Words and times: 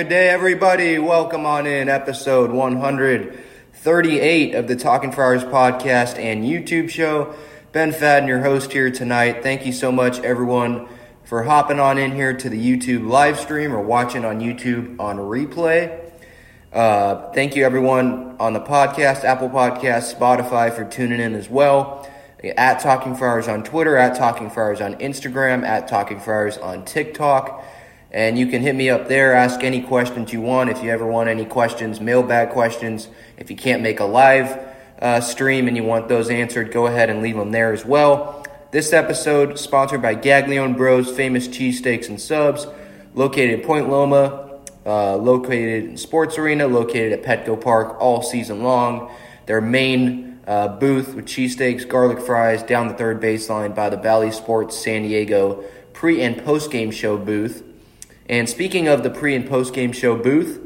good 0.00 0.08
day, 0.08 0.30
everybody. 0.30 0.98
Welcome 0.98 1.44
on 1.44 1.66
in 1.66 1.90
episode 1.90 2.50
138 2.50 4.54
of 4.54 4.66
the 4.66 4.74
Talking 4.74 5.12
Friars 5.12 5.44
podcast 5.44 6.18
and 6.18 6.42
YouTube 6.42 6.88
show. 6.88 7.34
Ben 7.72 7.92
Fadden, 7.92 8.26
your 8.26 8.40
host 8.40 8.72
here 8.72 8.90
tonight. 8.90 9.42
Thank 9.42 9.66
you 9.66 9.74
so 9.74 9.92
much, 9.92 10.18
everyone, 10.20 10.88
for 11.24 11.42
hopping 11.42 11.78
on 11.78 11.98
in 11.98 12.12
here 12.12 12.34
to 12.34 12.48
the 12.48 12.56
YouTube 12.56 13.10
live 13.10 13.38
stream 13.38 13.74
or 13.74 13.82
watching 13.82 14.24
on 14.24 14.40
YouTube 14.40 14.98
on 14.98 15.18
replay. 15.18 16.10
Uh, 16.72 17.30
thank 17.32 17.54
you, 17.54 17.66
everyone, 17.66 18.36
on 18.40 18.54
the 18.54 18.60
podcast, 18.60 19.24
Apple 19.24 19.50
Podcast, 19.50 20.16
Spotify, 20.16 20.74
for 20.74 20.86
tuning 20.86 21.20
in 21.20 21.34
as 21.34 21.50
well. 21.50 22.08
At 22.56 22.80
Talking 22.80 23.16
Friars 23.16 23.48
on 23.48 23.64
Twitter, 23.64 23.98
at 23.98 24.16
Talking 24.16 24.48
Friars 24.48 24.80
on 24.80 24.94
Instagram, 24.94 25.62
at 25.62 25.88
Talking 25.88 26.20
Friars 26.20 26.56
on 26.56 26.86
TikTok. 26.86 27.62
And 28.12 28.36
you 28.38 28.46
can 28.46 28.62
hit 28.62 28.74
me 28.74 28.90
up 28.90 29.06
there, 29.06 29.34
ask 29.34 29.62
any 29.62 29.80
questions 29.80 30.32
you 30.32 30.40
want. 30.40 30.68
If 30.68 30.82
you 30.82 30.90
ever 30.90 31.06
want 31.06 31.28
any 31.28 31.44
questions, 31.44 32.00
mailbag 32.00 32.50
questions, 32.50 33.08
if 33.38 33.50
you 33.50 33.56
can't 33.56 33.82
make 33.82 34.00
a 34.00 34.04
live 34.04 34.58
uh, 35.00 35.20
stream 35.20 35.68
and 35.68 35.76
you 35.76 35.84
want 35.84 36.08
those 36.08 36.28
answered, 36.28 36.72
go 36.72 36.86
ahead 36.86 37.08
and 37.08 37.22
leave 37.22 37.36
them 37.36 37.52
there 37.52 37.72
as 37.72 37.84
well. 37.84 38.44
This 38.72 38.92
episode 38.92 39.58
sponsored 39.58 40.02
by 40.02 40.16
Gaglione 40.16 40.76
Bros, 40.76 41.10
famous 41.10 41.46
cheesesteaks 41.46 42.08
and 42.08 42.20
subs, 42.20 42.66
located 43.14 43.60
in 43.60 43.66
Point 43.66 43.88
Loma, 43.88 44.58
uh, 44.84 45.16
located 45.16 45.84
in 45.84 45.96
Sports 45.96 46.36
Arena, 46.36 46.66
located 46.66 47.12
at 47.12 47.22
Petco 47.22 47.60
Park 47.60 48.00
all 48.00 48.22
season 48.22 48.62
long. 48.62 49.10
Their 49.46 49.60
main 49.60 50.40
uh, 50.46 50.66
booth 50.66 51.14
with 51.14 51.26
cheesesteaks, 51.26 51.88
garlic 51.88 52.20
fries 52.20 52.62
down 52.62 52.88
the 52.88 52.94
third 52.94 53.20
baseline 53.20 53.74
by 53.74 53.88
the 53.88 53.96
Bally 53.96 54.32
Sports 54.32 54.76
San 54.76 55.02
Diego 55.02 55.64
pre 55.92 56.22
and 56.22 56.44
post 56.44 56.70
game 56.72 56.90
show 56.90 57.16
booth. 57.16 57.64
And 58.30 58.48
speaking 58.48 58.86
of 58.86 59.02
the 59.02 59.10
pre 59.10 59.34
and 59.34 59.46
post 59.46 59.74
game 59.74 59.90
show 59.90 60.14
booth, 60.14 60.64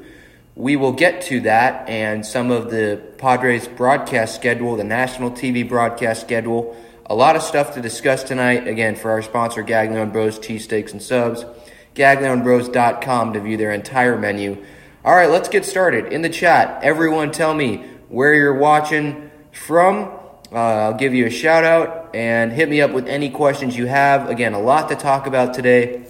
we 0.54 0.76
will 0.76 0.92
get 0.92 1.22
to 1.22 1.40
that 1.40 1.88
and 1.88 2.24
some 2.24 2.50
of 2.50 2.70
the 2.70 3.00
Padres 3.16 3.66
broadcast 3.66 4.34
schedule, 4.34 4.76
the 4.76 4.84
national 4.84 5.30
TV 5.30 5.66
broadcast 5.66 6.20
schedule. 6.20 6.76
A 7.06 7.14
lot 7.14 7.36
of 7.36 7.42
stuff 7.42 7.72
to 7.74 7.80
discuss 7.80 8.22
tonight. 8.22 8.68
Again, 8.68 8.96
for 8.96 9.10
our 9.10 9.22
sponsor, 9.22 9.64
Gaglione 9.64 10.12
Bros 10.12 10.38
Cheesesteaks 10.38 10.92
and 10.92 11.02
Subs. 11.02 11.46
GaglioneBros.com 11.94 13.32
to 13.32 13.40
view 13.40 13.56
their 13.56 13.72
entire 13.72 14.18
menu. 14.18 14.62
All 15.02 15.14
right, 15.14 15.30
let's 15.30 15.48
get 15.48 15.64
started. 15.64 16.12
In 16.12 16.20
the 16.20 16.28
chat, 16.28 16.84
everyone 16.84 17.32
tell 17.32 17.54
me 17.54 17.78
where 18.10 18.34
you're 18.34 18.58
watching 18.58 19.30
from. 19.52 20.12
Uh, 20.52 20.56
I'll 20.56 20.94
give 20.94 21.14
you 21.14 21.24
a 21.24 21.30
shout 21.30 21.64
out 21.64 22.14
and 22.14 22.52
hit 22.52 22.68
me 22.68 22.82
up 22.82 22.90
with 22.90 23.08
any 23.08 23.30
questions 23.30 23.74
you 23.74 23.86
have. 23.86 24.28
Again, 24.28 24.52
a 24.52 24.60
lot 24.60 24.90
to 24.90 24.96
talk 24.96 25.26
about 25.26 25.54
today. 25.54 26.04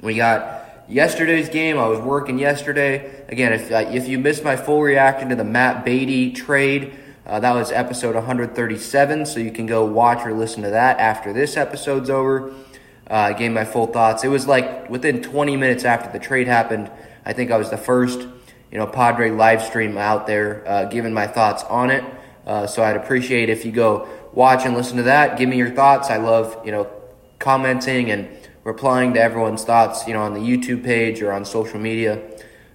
We 0.00 0.16
got 0.16 0.57
yesterday's 0.88 1.48
game. 1.48 1.78
I 1.78 1.86
was 1.86 2.00
working 2.00 2.38
yesterday. 2.38 3.24
Again, 3.28 3.52
if 3.52 3.70
uh, 3.70 3.84
if 3.90 4.08
you 4.08 4.18
missed 4.18 4.42
my 4.42 4.56
full 4.56 4.82
reaction 4.82 5.28
to 5.28 5.36
the 5.36 5.44
Matt 5.44 5.84
Beaty 5.84 6.32
trade, 6.32 6.94
uh, 7.26 7.40
that 7.40 7.54
was 7.54 7.70
episode 7.70 8.14
137. 8.14 9.26
So 9.26 9.40
you 9.40 9.52
can 9.52 9.66
go 9.66 9.84
watch 9.84 10.26
or 10.26 10.32
listen 10.32 10.62
to 10.62 10.70
that 10.70 10.98
after 10.98 11.32
this 11.32 11.56
episode's 11.56 12.10
over. 12.10 12.50
Uh, 13.10 13.14
I 13.14 13.32
gave 13.32 13.52
my 13.52 13.64
full 13.64 13.86
thoughts. 13.86 14.24
It 14.24 14.28
was 14.28 14.46
like 14.46 14.90
within 14.90 15.22
20 15.22 15.56
minutes 15.56 15.84
after 15.84 16.10
the 16.10 16.18
trade 16.18 16.46
happened. 16.46 16.90
I 17.24 17.32
think 17.32 17.50
I 17.50 17.56
was 17.56 17.70
the 17.70 17.78
first, 17.78 18.20
you 18.70 18.78
know, 18.78 18.86
Padre 18.86 19.30
live 19.30 19.62
stream 19.62 19.96
out 19.96 20.26
there 20.26 20.66
uh, 20.66 20.84
giving 20.86 21.12
my 21.12 21.26
thoughts 21.26 21.64
on 21.64 21.90
it. 21.90 22.04
Uh, 22.46 22.66
so 22.66 22.82
I'd 22.82 22.96
appreciate 22.96 23.50
if 23.50 23.64
you 23.64 23.72
go 23.72 24.08
watch 24.32 24.64
and 24.64 24.74
listen 24.74 24.96
to 24.98 25.04
that. 25.04 25.38
Give 25.38 25.48
me 25.48 25.56
your 25.56 25.70
thoughts. 25.70 26.10
I 26.10 26.16
love, 26.16 26.58
you 26.64 26.72
know, 26.72 26.90
commenting 27.38 28.10
and 28.10 28.28
replying 28.68 29.14
to 29.14 29.20
everyone's 29.20 29.64
thoughts, 29.64 30.06
you 30.06 30.12
know, 30.12 30.20
on 30.20 30.34
the 30.34 30.40
YouTube 30.40 30.84
page 30.84 31.22
or 31.22 31.32
on 31.32 31.42
social 31.42 31.80
media. 31.80 32.22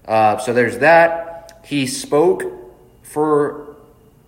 Uh, 0.05 0.39
so 0.39 0.51
there's 0.51 0.79
that. 0.79 1.61
He 1.63 1.85
spoke 1.85 2.41
for 3.03 3.75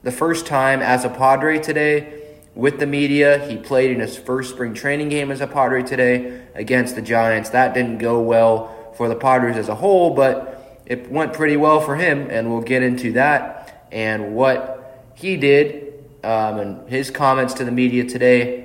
the 0.04 0.12
first 0.12 0.46
time 0.46 0.82
as 0.82 1.06
a 1.06 1.10
Padre 1.10 1.58
today 1.58 2.22
with 2.54 2.78
the 2.78 2.86
media. 2.86 3.44
He 3.50 3.58
played 3.58 3.90
in 3.90 4.00
his 4.00 4.16
first 4.16 4.52
spring 4.52 4.76
training 4.76 5.10
game 5.10 5.32
as 5.32 5.42
a 5.42 5.48
Padre 5.48 5.82
today 5.82 6.46
against 6.54 6.94
the 6.94 7.02
Giants. 7.02 7.50
That 7.50 7.74
didn't 7.74 7.98
go 7.98 8.22
well 8.22 8.94
for 8.96 9.10
the 9.10 9.16
Padres 9.16 9.58
as 9.58 9.68
a 9.68 9.76
whole, 9.76 10.14
but 10.14 10.84
it 10.86 11.10
went 11.12 11.34
pretty 11.34 11.58
well 11.58 11.82
for 11.82 11.96
him, 11.96 12.28
and 12.30 12.52
we'll 12.52 12.62
get 12.62 12.84
into 12.84 13.14
that 13.14 13.88
and 13.92 14.36
what 14.36 15.10
he 15.16 15.36
did 15.36 15.96
um, 16.24 16.60
and 16.60 16.90
his 16.90 17.10
comments 17.10 17.56
to 17.56 17.66
the 17.66 17.72
media 17.72 18.04
today. 18.04 18.65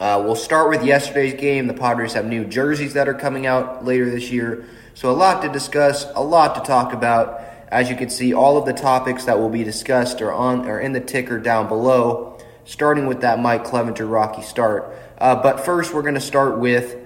Uh, 0.00 0.22
we'll 0.24 0.34
start 0.34 0.70
with 0.70 0.82
yesterday's 0.82 1.34
game. 1.34 1.66
The 1.66 1.74
Padres 1.74 2.14
have 2.14 2.24
new 2.24 2.46
jerseys 2.46 2.94
that 2.94 3.06
are 3.06 3.14
coming 3.14 3.46
out 3.46 3.84
later 3.84 4.08
this 4.08 4.30
year. 4.30 4.64
So, 4.94 5.10
a 5.10 5.12
lot 5.12 5.42
to 5.42 5.50
discuss, 5.50 6.06
a 6.14 6.22
lot 6.22 6.54
to 6.54 6.62
talk 6.62 6.94
about. 6.94 7.42
As 7.68 7.90
you 7.90 7.96
can 7.96 8.08
see, 8.08 8.32
all 8.32 8.56
of 8.56 8.64
the 8.64 8.72
topics 8.72 9.26
that 9.26 9.38
will 9.38 9.50
be 9.50 9.62
discussed 9.62 10.22
are 10.22 10.32
on 10.32 10.66
are 10.66 10.80
in 10.80 10.94
the 10.94 11.00
ticker 11.00 11.38
down 11.38 11.68
below, 11.68 12.38
starting 12.64 13.06
with 13.06 13.20
that 13.20 13.40
Mike 13.40 13.64
Clevinger 13.64 14.10
Rocky 14.10 14.40
start. 14.40 14.90
Uh, 15.18 15.36
but 15.36 15.60
first, 15.60 15.92
we're 15.92 16.02
going 16.02 16.14
to 16.14 16.20
start 16.20 16.58
with 16.58 16.96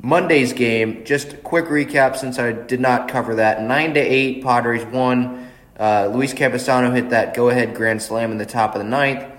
Monday's 0.00 0.54
game. 0.54 1.04
Just 1.04 1.34
a 1.34 1.36
quick 1.36 1.66
recap 1.66 2.16
since 2.16 2.38
I 2.38 2.52
did 2.52 2.80
not 2.80 3.08
cover 3.08 3.34
that. 3.36 3.62
9 3.62 3.94
to 3.94 4.00
8, 4.00 4.42
Padres 4.42 4.84
won. 4.86 5.50
Uh, 5.78 6.10
Luis 6.12 6.32
Campusano 6.32 6.94
hit 6.94 7.10
that 7.10 7.34
go 7.34 7.50
ahead 7.50 7.74
grand 7.74 8.00
slam 8.00 8.32
in 8.32 8.38
the 8.38 8.46
top 8.46 8.74
of 8.74 8.78
the 8.78 8.88
ninth. 8.88 9.31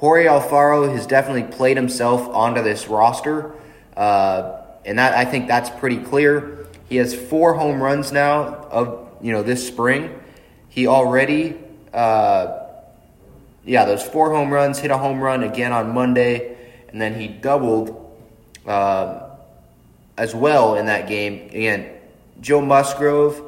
Jorge 0.00 0.24
Alfaro 0.24 0.90
has 0.90 1.06
definitely 1.06 1.54
played 1.54 1.76
himself 1.76 2.26
onto 2.30 2.62
this 2.62 2.88
roster, 2.88 3.52
uh, 3.98 4.62
and 4.86 4.98
that 4.98 5.12
I 5.12 5.26
think 5.26 5.46
that's 5.46 5.68
pretty 5.68 5.98
clear. 5.98 6.66
He 6.88 6.96
has 6.96 7.14
four 7.14 7.52
home 7.52 7.82
runs 7.82 8.10
now 8.10 8.44
of 8.70 9.08
you 9.20 9.30
know 9.30 9.42
this 9.42 9.68
spring. 9.68 10.18
He 10.70 10.86
already, 10.86 11.58
uh, 11.92 12.60
yeah, 13.66 13.84
those 13.84 14.02
four 14.02 14.30
home 14.30 14.50
runs 14.50 14.78
hit 14.78 14.90
a 14.90 14.96
home 14.96 15.20
run 15.20 15.42
again 15.42 15.70
on 15.70 15.92
Monday, 15.92 16.56
and 16.88 16.98
then 16.98 17.20
he 17.20 17.28
doubled 17.28 18.16
uh, 18.66 19.28
as 20.16 20.34
well 20.34 20.76
in 20.76 20.86
that 20.86 21.08
game. 21.08 21.50
Again, 21.50 21.90
Joe 22.40 22.62
Musgrove, 22.62 23.42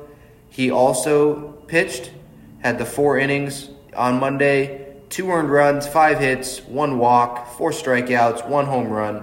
he 0.50 0.70
also 0.70 1.52
pitched, 1.66 2.10
had 2.58 2.78
the 2.78 2.84
four 2.84 3.18
innings 3.18 3.70
on 3.96 4.20
Monday, 4.20 4.81
two 5.12 5.30
earned 5.30 5.50
runs, 5.50 5.86
five 5.86 6.18
hits, 6.18 6.64
one 6.64 6.98
walk, 6.98 7.46
four 7.58 7.70
strikeouts, 7.70 8.48
one 8.48 8.64
home 8.64 8.88
run. 8.88 9.22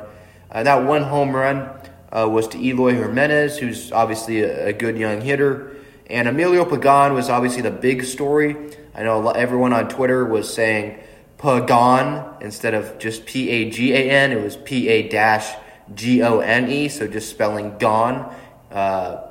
Uh, 0.51 0.62
that 0.63 0.86
one 0.86 1.01
home 1.01 1.36
run 1.36 1.68
uh, 2.12 2.30
was 2.30 2.47
to 2.50 2.63
Eloy 2.63 2.94
Jimenez, 2.94 3.57
who's 3.57 3.91
obviously 3.91 4.41
a, 4.41 4.68
a, 4.68 4.74
good 4.74 4.97
young 4.97 5.19
hitter. 5.19 5.75
And 6.07 6.27
Emilio 6.27 6.63
Pagan 6.63 7.13
was 7.13 7.30
obviously 7.30 7.63
the 7.63 7.71
big 7.71 8.03
story. 8.03 8.56
I 8.94 9.01
know 9.01 9.30
everyone 9.31 9.74
on 9.74 9.89
Twitter 9.89 10.25
was 10.25 10.51
saying 10.51 11.00
Pagan 11.39 12.24
instead 12.39 12.75
of 12.75 13.00
just 13.00 13.25
P 13.25 13.50
A 13.50 13.69
G 13.71 13.94
A 13.94 14.12
N. 14.12 14.31
It 14.31 14.44
was 14.44 14.57
P 14.57 14.89
A 14.89 15.09
dash 15.09 15.56
G 15.95 16.21
O 16.21 16.39
N 16.39 16.69
E, 16.69 16.89
so 16.89 17.07
just 17.07 17.30
spelling 17.30 17.80
gone. 17.80 18.33
Uh, 18.71 19.25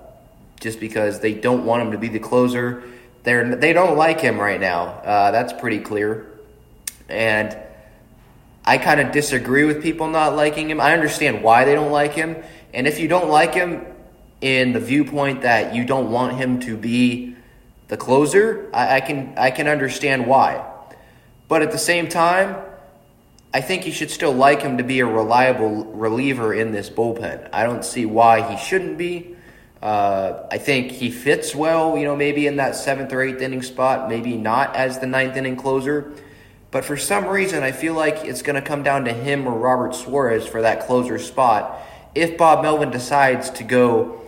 just 0.59 0.81
because 0.81 1.21
they 1.21 1.35
don't 1.35 1.65
want 1.65 1.83
him 1.83 1.93
to 1.93 1.99
be 1.99 2.09
the 2.09 2.19
closer. 2.19 2.83
They're, 3.23 3.55
they 3.55 3.73
don't 3.73 3.97
like 3.97 4.21
him 4.21 4.41
right 4.41 4.61
now. 4.61 4.87
Uh, 4.87 5.31
that's 5.31 5.53
pretty 5.53 5.79
clear. 5.79 6.38
And 7.09 7.57
I 8.65 8.79
kind 8.79 9.01
of 9.01 9.13
disagree 9.13 9.65
with 9.65 9.83
people 9.83 10.09
not 10.09 10.37
liking 10.37 10.69
him. 10.69 10.81
I 10.81 10.93
understand 10.93 11.43
why 11.43 11.65
they 11.65 11.75
don't 11.75 11.91
like 11.91 12.13
him. 12.13 12.37
And 12.75 12.87
if 12.87 13.01
you 13.01 13.09
don't 13.09 13.31
like 13.31 13.55
him 13.55 13.87
in 14.41 14.73
the 14.73 14.81
viewpoint 14.81 15.43
that 15.43 15.75
you 15.75 15.85
don't 15.85 16.11
want 16.11 16.37
him 16.37 16.61
to 16.61 16.77
be 16.77 17.35
the 17.89 17.97
closer, 17.97 18.69
I, 18.75 18.97
I 18.97 19.01
can 19.01 19.35
I 19.39 19.51
can 19.51 19.69
understand 19.69 20.27
why. 20.27 20.65
But 21.49 21.63
at 21.63 21.73
the 21.73 21.79
same 21.79 22.09
time, 22.09 22.57
I 23.55 23.63
think 23.63 23.87
you 23.87 23.93
should 23.93 24.11
still 24.11 24.33
like 24.33 24.61
him 24.61 24.77
to 24.77 24.85
be 24.85 25.01
a 25.01 25.07
reliable 25.07 25.87
reliever 25.87 26.53
in 26.53 26.71
this 26.71 26.91
bullpen. 26.91 27.49
I 27.51 27.63
don't 27.65 27.85
see 27.85 28.05
why 28.05 28.43
he 28.43 28.63
shouldn't 28.63 28.99
be. 28.99 29.35
Uh, 29.81 30.47
I 30.51 30.59
think 30.59 30.93
he 30.93 31.11
fits 31.11 31.55
well, 31.55 31.97
you 31.97 32.05
know, 32.05 32.17
maybe 32.17 32.47
in 32.47 32.57
that 32.57 32.77
seventh 32.77 33.13
or 33.13 33.23
eighth 33.23 33.41
inning 33.41 33.63
spot, 33.63 34.09
maybe 34.09 34.37
not 34.37 34.77
as 34.77 34.99
the 34.99 35.07
ninth 35.07 35.37
inning 35.37 35.57
closer. 35.57 36.13
But 36.71 36.85
for 36.85 36.97
some 36.97 37.27
reason, 37.27 37.63
I 37.63 37.73
feel 37.73 37.95
like 37.95 38.25
it's 38.25 38.43
going 38.43 38.57
to 38.57 38.63
come 38.63 38.83
down 38.83 39.07
to 39.07 39.13
him 39.13 39.47
or 39.47 39.59
Robert 39.59 39.95
Suarez 39.95 40.47
for 40.47 40.63
that 40.63 40.87
closer 40.87 41.19
spot 41.19 41.81
if 42.15 42.37
Bob 42.37 42.63
Melvin 42.63 42.91
decides 42.91 43.51
to 43.51 43.65
go 43.65 44.21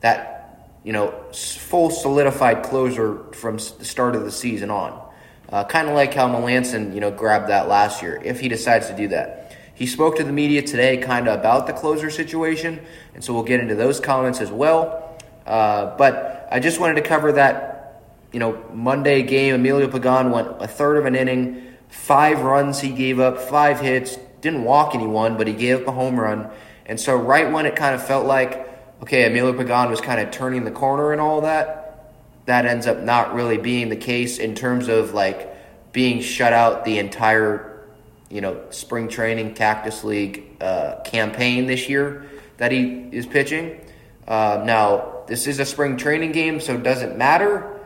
that, 0.00 0.70
you 0.84 0.92
know, 0.92 1.10
full 1.32 1.90
solidified 1.90 2.62
closer 2.62 3.24
from 3.32 3.56
the 3.56 3.84
start 3.84 4.14
of 4.14 4.24
the 4.24 4.30
season 4.30 4.70
on. 4.70 5.00
Uh, 5.48 5.64
kind 5.64 5.88
of 5.88 5.94
like 5.94 6.14
how 6.14 6.28
Melancon, 6.28 6.94
you 6.94 7.00
know, 7.00 7.10
grabbed 7.10 7.48
that 7.48 7.68
last 7.68 8.00
year, 8.00 8.20
if 8.24 8.40
he 8.40 8.48
decides 8.48 8.88
to 8.88 8.96
do 8.96 9.08
that. 9.08 9.56
He 9.74 9.86
spoke 9.86 10.16
to 10.16 10.24
the 10.24 10.32
media 10.32 10.62
today 10.62 10.96
kind 10.98 11.28
of 11.28 11.38
about 11.38 11.66
the 11.66 11.72
closer 11.72 12.10
situation, 12.10 12.80
and 13.14 13.22
so 13.22 13.34
we'll 13.34 13.42
get 13.42 13.60
into 13.60 13.74
those 13.74 14.00
comments 14.00 14.40
as 14.40 14.50
well. 14.50 15.18
Uh, 15.46 15.96
but 15.96 16.48
I 16.50 16.60
just 16.60 16.78
wanted 16.78 16.94
to 16.94 17.02
cover 17.02 17.32
that, 17.32 18.02
you 18.32 18.38
know, 18.38 18.64
Monday 18.72 19.22
game. 19.22 19.54
Emilio 19.54 19.88
Pagan 19.88 20.30
went 20.30 20.48
a 20.60 20.68
third 20.68 20.96
of 20.96 21.06
an 21.06 21.14
inning, 21.14 21.71
five 21.92 22.40
runs 22.40 22.80
he 22.80 22.88
gave 22.88 23.20
up, 23.20 23.38
five 23.38 23.78
hits, 23.78 24.16
didn't 24.40 24.64
walk 24.64 24.94
anyone, 24.94 25.36
but 25.36 25.46
he 25.46 25.52
gave 25.52 25.82
up 25.82 25.88
a 25.88 25.92
home 25.92 26.18
run. 26.18 26.50
And 26.86 26.98
so, 26.98 27.14
right 27.14 27.52
when 27.52 27.66
it 27.66 27.76
kind 27.76 27.94
of 27.94 28.04
felt 28.04 28.26
like, 28.26 28.68
okay, 29.02 29.26
Emilio 29.26 29.52
Pagan 29.52 29.90
was 29.90 30.00
kind 30.00 30.20
of 30.20 30.30
turning 30.30 30.64
the 30.64 30.70
corner 30.70 31.12
and 31.12 31.20
all 31.20 31.42
that, 31.42 32.12
that 32.46 32.66
ends 32.66 32.86
up 32.86 32.98
not 33.00 33.34
really 33.34 33.58
being 33.58 33.88
the 33.88 33.96
case 33.96 34.38
in 34.38 34.54
terms 34.54 34.88
of 34.88 35.12
like 35.12 35.92
being 35.92 36.20
shut 36.22 36.52
out 36.52 36.84
the 36.84 36.98
entire, 36.98 37.86
you 38.30 38.40
know, 38.40 38.60
spring 38.70 39.08
training 39.08 39.54
Cactus 39.54 40.02
League 40.02 40.44
uh, 40.60 41.00
campaign 41.04 41.66
this 41.66 41.88
year 41.88 42.26
that 42.56 42.72
he 42.72 43.06
is 43.12 43.26
pitching. 43.26 43.78
Uh, 44.26 44.62
now, 44.64 45.24
this 45.28 45.46
is 45.46 45.60
a 45.60 45.64
spring 45.64 45.96
training 45.98 46.32
game, 46.32 46.58
so 46.58 46.74
it 46.74 46.82
doesn't 46.82 47.18
matter 47.18 47.81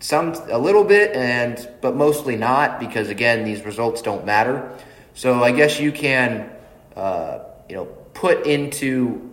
some 0.00 0.32
a 0.50 0.58
little 0.58 0.84
bit 0.84 1.14
and 1.14 1.68
but 1.80 1.96
mostly 1.96 2.36
not 2.36 2.78
because 2.78 3.08
again 3.08 3.44
these 3.44 3.64
results 3.64 4.00
don't 4.00 4.24
matter 4.24 4.72
so 5.14 5.42
i 5.42 5.50
guess 5.50 5.80
you 5.80 5.90
can 5.90 6.48
uh, 6.96 7.40
you 7.68 7.74
know 7.74 7.84
put 8.14 8.46
into 8.46 9.28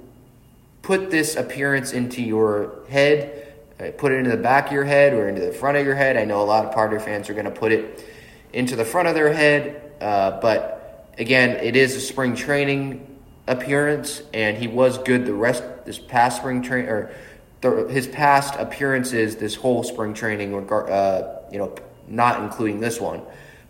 put 0.85 1.09
this 1.09 1.35
appearance 1.35 1.93
into 1.93 2.21
your 2.21 2.85
head, 2.87 3.55
uh, 3.79 3.85
put 3.97 4.11
it 4.11 4.19
into 4.19 4.29
the 4.29 4.37
back 4.37 4.67
of 4.67 4.71
your 4.71 4.83
head 4.83 5.13
or 5.13 5.27
into 5.27 5.41
the 5.41 5.51
front 5.51 5.75
of 5.75 5.83
your 5.83 5.95
head. 5.95 6.15
I 6.15 6.25
know 6.25 6.43
a 6.43 6.45
lot 6.45 6.63
of 6.63 6.75
Padre 6.75 6.99
fans 6.99 7.27
are 7.27 7.33
going 7.33 7.45
to 7.45 7.51
put 7.51 7.71
it 7.71 8.05
into 8.53 8.75
the 8.75 8.85
front 8.85 9.07
of 9.07 9.15
their 9.15 9.33
head, 9.33 9.81
uh, 9.99 10.39
but 10.39 11.09
again, 11.17 11.49
it 11.63 11.75
is 11.75 11.95
a 11.95 11.99
spring 11.99 12.35
training 12.35 13.17
appearance, 13.47 14.21
and 14.31 14.57
he 14.59 14.67
was 14.67 14.99
good 14.99 15.25
the 15.25 15.33
rest 15.33 15.63
this 15.85 15.97
past 15.97 16.37
spring 16.37 16.61
train 16.61 16.85
or 16.85 17.11
his 17.87 18.07
past 18.07 18.55
appearances 18.57 19.35
this 19.37 19.55
whole 19.55 19.83
spring 19.83 20.13
training, 20.13 20.53
uh, 20.71 21.39
you 21.51 21.57
know, 21.57 21.75
not 22.07 22.41
including 22.41 22.79
this 22.79 22.99
one. 22.99 23.21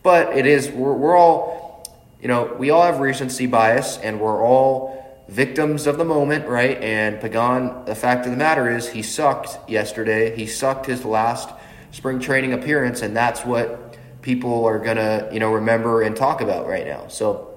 But 0.03 0.37
it 0.37 0.45
is 0.45 0.69
we're, 0.69 0.93
we're 0.93 1.17
all, 1.17 1.83
you 2.21 2.27
know, 2.27 2.55
we 2.59 2.69
all 2.69 2.83
have 2.83 2.99
recency 2.99 3.47
bias, 3.47 3.97
and 3.97 4.19
we're 4.19 4.43
all 4.45 5.23
victims 5.27 5.87
of 5.87 5.97
the 5.97 6.05
moment, 6.05 6.47
right? 6.47 6.79
And 6.81 7.19
Pagan, 7.19 7.85
the 7.85 7.95
fact 7.95 8.25
of 8.25 8.31
the 8.31 8.37
matter 8.37 8.69
is, 8.69 8.87
he 8.89 9.01
sucked 9.01 9.57
yesterday. 9.69 10.35
He 10.35 10.45
sucked 10.45 10.85
his 10.85 11.03
last 11.03 11.49
spring 11.91 12.19
training 12.19 12.53
appearance, 12.53 13.01
and 13.01 13.15
that's 13.15 13.43
what 13.43 13.97
people 14.21 14.65
are 14.65 14.79
gonna, 14.79 15.29
you 15.31 15.39
know, 15.39 15.53
remember 15.53 16.01
and 16.01 16.15
talk 16.15 16.41
about 16.41 16.67
right 16.67 16.85
now. 16.85 17.07
So 17.07 17.55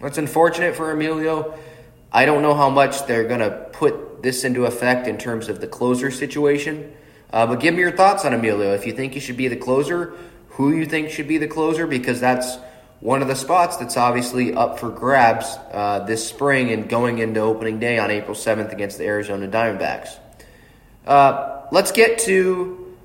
that's 0.00 0.18
unfortunate 0.18 0.76
for 0.76 0.90
Emilio. 0.90 1.58
I 2.12 2.24
don't 2.24 2.42
know 2.42 2.54
how 2.54 2.70
much 2.70 3.06
they're 3.06 3.26
gonna 3.26 3.50
put 3.72 4.07
this 4.22 4.44
into 4.44 4.64
effect 4.66 5.06
in 5.06 5.18
terms 5.18 5.48
of 5.48 5.60
the 5.60 5.66
closer 5.66 6.10
situation. 6.10 6.92
Uh, 7.32 7.46
but 7.46 7.60
give 7.60 7.74
me 7.74 7.80
your 7.80 7.92
thoughts 7.92 8.24
on 8.24 8.32
Emilio. 8.32 8.72
If 8.74 8.86
you 8.86 8.92
think 8.92 9.12
he 9.12 9.20
should 9.20 9.36
be 9.36 9.48
the 9.48 9.56
closer, 9.56 10.14
who 10.50 10.72
you 10.72 10.86
think 10.86 11.10
should 11.10 11.28
be 11.28 11.38
the 11.38 11.46
closer, 11.46 11.86
because 11.86 12.20
that's 12.20 12.56
one 13.00 13.22
of 13.22 13.28
the 13.28 13.36
spots 13.36 13.76
that's 13.76 13.96
obviously 13.96 14.54
up 14.54 14.78
for 14.80 14.90
grabs 14.90 15.56
uh, 15.72 16.00
this 16.00 16.26
spring 16.26 16.70
and 16.70 16.88
going 16.88 17.18
into 17.18 17.40
opening 17.40 17.78
day 17.78 17.98
on 17.98 18.10
April 18.10 18.34
7th 18.34 18.72
against 18.72 18.98
the 18.98 19.04
Arizona 19.04 19.46
Diamondbacks. 19.46 20.16
Uh, 21.06 21.62
let's 21.70 21.92
get 21.92 22.18
to, 22.20 22.96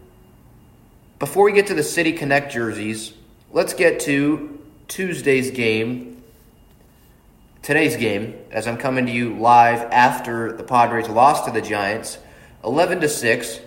before 1.19 1.45
we 1.45 1.51
get 1.53 1.67
to 1.67 1.73
the 1.73 1.83
City 1.83 2.13
Connect 2.13 2.51
jerseys, 2.51 3.13
let's 3.51 3.73
get 3.73 3.99
to 4.01 4.59
Tuesday's 4.87 5.51
game, 5.51 6.12
today's 7.63 7.95
game, 7.95 8.35
as 8.51 8.67
I'm 8.67 8.75
coming 8.77 9.05
to 9.05 9.11
you 9.11 9.37
live 9.37 9.83
after 9.89 10.51
the 10.51 10.63
Padres 10.63 11.07
lost 11.07 11.45
to 11.45 11.51
the 11.51 11.61
Giants, 11.61 12.17
11 12.65 12.99
to 12.99 13.07
6. 13.07 13.59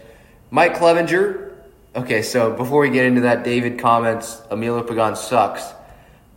Mike 0.51 0.75
Clevinger, 0.75 1.55
okay, 1.97 2.21
so 2.21 2.53
before 2.53 2.83
we 2.83 2.91
get 2.91 3.07
into 3.07 3.23
that, 3.23 3.43
David 3.43 3.79
comments 3.79 4.43
Emilio 4.51 4.83
Pagan 4.83 5.17
sucks. 5.17 5.65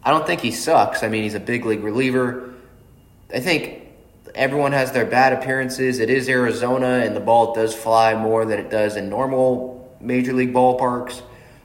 I 0.01 0.11
don't 0.11 0.25
think 0.25 0.39
he 0.39 0.51
sucks. 0.51 1.03
I 1.03 1.09
mean, 1.09 1.23
he's 1.23 1.35
a 1.35 1.39
big 1.39 1.65
league 1.65 1.83
reliever. 1.83 2.53
I 3.33 3.41
think 3.41 3.89
everyone 4.33 4.71
has 4.71 4.93
their 4.93 5.05
bad 5.05 5.33
appearances. 5.33 5.99
It 5.99 6.09
is 6.09 6.29
Arizona, 6.29 7.01
and 7.03 7.13
the 7.13 7.19
ball 7.19 7.53
does 7.53 7.75
fly 7.75 8.15
more 8.15 8.45
than 8.45 8.57
it 8.57 8.69
does 8.69 8.95
in 8.95 9.09
normal 9.09 9.97
major 9.99 10.31
league 10.31 10.53
ballparks. 10.53 11.21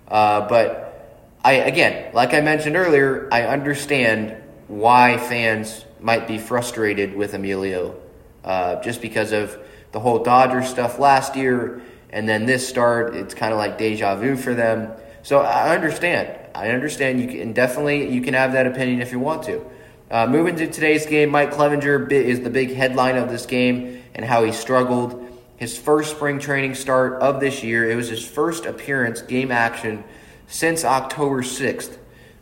Uh, 0.08 0.48
but 0.48 1.30
I, 1.44 1.52
again, 1.52 2.12
like 2.12 2.34
I 2.34 2.40
mentioned 2.40 2.74
earlier, 2.74 3.28
I 3.30 3.42
understand 3.42 4.36
why 4.68 5.18
fans 5.18 5.85
might 6.00 6.26
be 6.26 6.38
frustrated 6.38 7.14
with 7.14 7.35
Emilio, 7.35 8.00
uh, 8.44 8.80
just 8.83 9.00
because 9.00 9.33
of 9.33 9.59
the 9.92 10.00
whole 10.00 10.23
Dodgers 10.23 10.68
stuff 10.68 10.99
last 10.99 11.37
year, 11.37 11.83
and 12.11 12.28
then 12.28 12.47
this 12.47 12.66
start. 12.68 13.14
It's 13.14 13.35
kind 13.35 13.52
of 13.52 13.59
like 13.59 13.78
deja 13.78 14.16
vu 14.16 14.37
for 14.37 14.54
them. 14.54 14.92
So 15.23 15.40
I 15.40 15.75
understand. 15.75 16.38
I 16.54 16.71
understand 16.71 17.21
you 17.21 17.26
can 17.26 17.52
definitely 17.52 18.12
you 18.12 18.21
can 18.21 18.35
have 18.35 18.52
that 18.52 18.66
opinion 18.66 19.00
if 19.00 19.12
you 19.12 19.18
want 19.18 19.42
to. 19.44 19.64
Uh, 20.11 20.26
moving 20.26 20.54
to 20.56 20.66
today's 20.71 21.06
game, 21.06 21.30
Mike 21.30 21.50
Clevinger 21.50 22.11
is 22.12 22.40
the 22.40 22.50
big 22.50 22.75
headline 22.75 23.16
of 23.16 23.30
this 23.30 23.47
game 23.47 24.02
and 24.14 24.25
how 24.25 24.44
he 24.44 24.52
struggled. 24.52 25.21
His 25.56 25.78
first 25.78 26.11
spring 26.11 26.38
training 26.38 26.75
start 26.75 27.14
of 27.23 27.40
this 27.40 27.62
year. 27.62 27.90
It 27.90 27.97
was 27.97 28.09
his 28.09 28.25
first 28.25 28.66
appearance, 28.66 29.23
game 29.23 29.50
action, 29.50 30.04
since 30.47 30.85
October 30.85 31.42
6th 31.42 31.97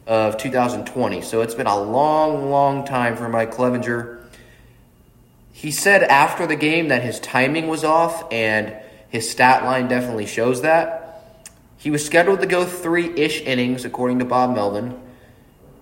of 0.06 0.36
2020. 0.36 1.22
So 1.22 1.42
it's 1.42 1.54
been 1.54 1.66
a 1.66 1.80
long, 1.80 2.50
long 2.50 2.84
time 2.84 3.16
for 3.16 3.28
Mike 3.28 3.52
Clevinger. 3.52 4.22
He 5.52 5.70
said 5.70 6.02
after 6.02 6.46
the 6.46 6.56
game 6.56 6.88
that 6.88 7.02
his 7.02 7.20
timing 7.20 7.68
was 7.68 7.84
off, 7.84 8.30
and 8.32 8.74
his 9.08 9.30
stat 9.30 9.64
line 9.64 9.88
definitely 9.88 10.26
shows 10.26 10.62
that. 10.62 11.38
He 11.76 11.90
was 11.90 12.04
scheduled 12.04 12.40
to 12.40 12.46
go 12.46 12.64
three 12.64 13.10
ish 13.16 13.42
innings, 13.42 13.84
according 13.84 14.20
to 14.20 14.24
Bob 14.24 14.54
Melvin. 14.54 15.00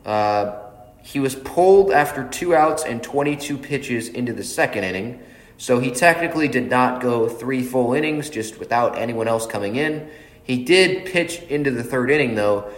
Uh, 0.05 0.59
he 1.03 1.21
was 1.21 1.35
pulled 1.35 1.93
after 1.93 2.29
two 2.29 2.55
outs 2.55 2.85
and 2.85 3.03
22 3.03 3.59
pitches 3.59 4.09
into 4.09 4.33
the 4.33 4.45
second 4.45 4.85
inning. 4.85 5.21
So 5.59 5.79
he 5.79 5.91
technically 5.91 6.49
did 6.49 6.71
not 6.71 7.03
go 7.03 7.29
three 7.29 7.63
full 7.63 7.93
innings 7.93 8.31
just 8.31 8.59
without 8.59 8.97
anyone 8.99 9.29
else 9.29 9.47
coming 9.47 9.77
in. 9.77 10.11
He 10.43 10.65
did 10.65 11.07
pitch 11.07 11.43
into 11.43 11.71
the 11.71 11.85
third 11.85 12.11
inning, 12.11 12.35
though, 12.35 12.73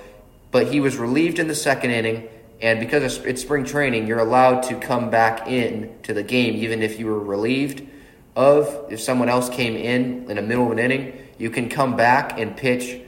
but 0.52 0.68
he 0.68 0.78
was 0.78 0.96
relieved 0.96 1.40
in 1.40 1.48
the 1.48 1.54
second 1.54 1.90
inning. 1.90 2.28
And 2.60 2.78
because 2.78 3.18
it's 3.18 3.42
spring 3.42 3.64
training, 3.64 4.06
you're 4.06 4.20
allowed 4.20 4.62
to 4.64 4.78
come 4.78 5.10
back 5.10 5.48
in 5.48 5.92
to 6.04 6.14
the 6.14 6.22
game, 6.22 6.54
even 6.54 6.80
if 6.80 7.00
you 7.00 7.06
were 7.06 7.18
relieved 7.18 7.84
of. 8.36 8.86
If 8.88 9.00
someone 9.00 9.28
else 9.28 9.48
came 9.48 9.74
in 9.74 10.30
in 10.30 10.36
the 10.36 10.42
middle 10.42 10.66
of 10.66 10.72
an 10.72 10.78
inning, 10.78 11.18
you 11.38 11.50
can 11.50 11.68
come 11.68 11.96
back 11.96 12.38
and 12.38 12.56
pitch 12.56 13.00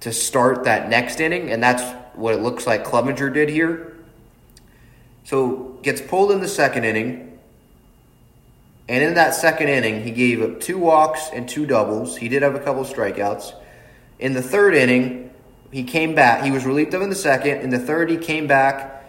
to 0.00 0.12
start 0.12 0.64
that 0.64 0.88
next 0.88 1.20
inning. 1.20 1.52
And 1.52 1.62
that's 1.62 1.84
what 2.16 2.34
it 2.34 2.40
looks 2.40 2.66
like 2.66 2.84
Clevinger 2.84 3.32
did 3.32 3.48
here. 3.48 3.96
So 5.22 5.78
gets 5.82 6.00
pulled 6.00 6.32
in 6.32 6.40
the 6.40 6.48
second 6.48 6.82
inning 6.82 7.32
and 8.88 9.02
in 9.02 9.14
that 9.14 9.34
second 9.34 9.68
inning, 9.68 10.02
he 10.02 10.10
gave 10.10 10.42
up 10.42 10.60
two 10.60 10.78
walks 10.78 11.30
and 11.32 11.48
two 11.48 11.66
doubles. 11.66 12.16
He 12.16 12.28
did 12.28 12.42
have 12.42 12.54
a 12.54 12.60
couple 12.60 12.84
strikeouts. 12.84 13.54
In 14.18 14.32
the 14.34 14.42
third 14.42 14.74
inning, 14.74 15.31
he 15.72 15.84
came 15.84 16.14
back. 16.14 16.44
He 16.44 16.50
was 16.50 16.64
relieved 16.64 16.94
of 16.94 17.02
in 17.02 17.10
the 17.10 17.16
second. 17.16 17.62
In 17.62 17.70
the 17.70 17.78
third, 17.78 18.10
he 18.10 18.16
came 18.16 18.46
back, 18.46 19.04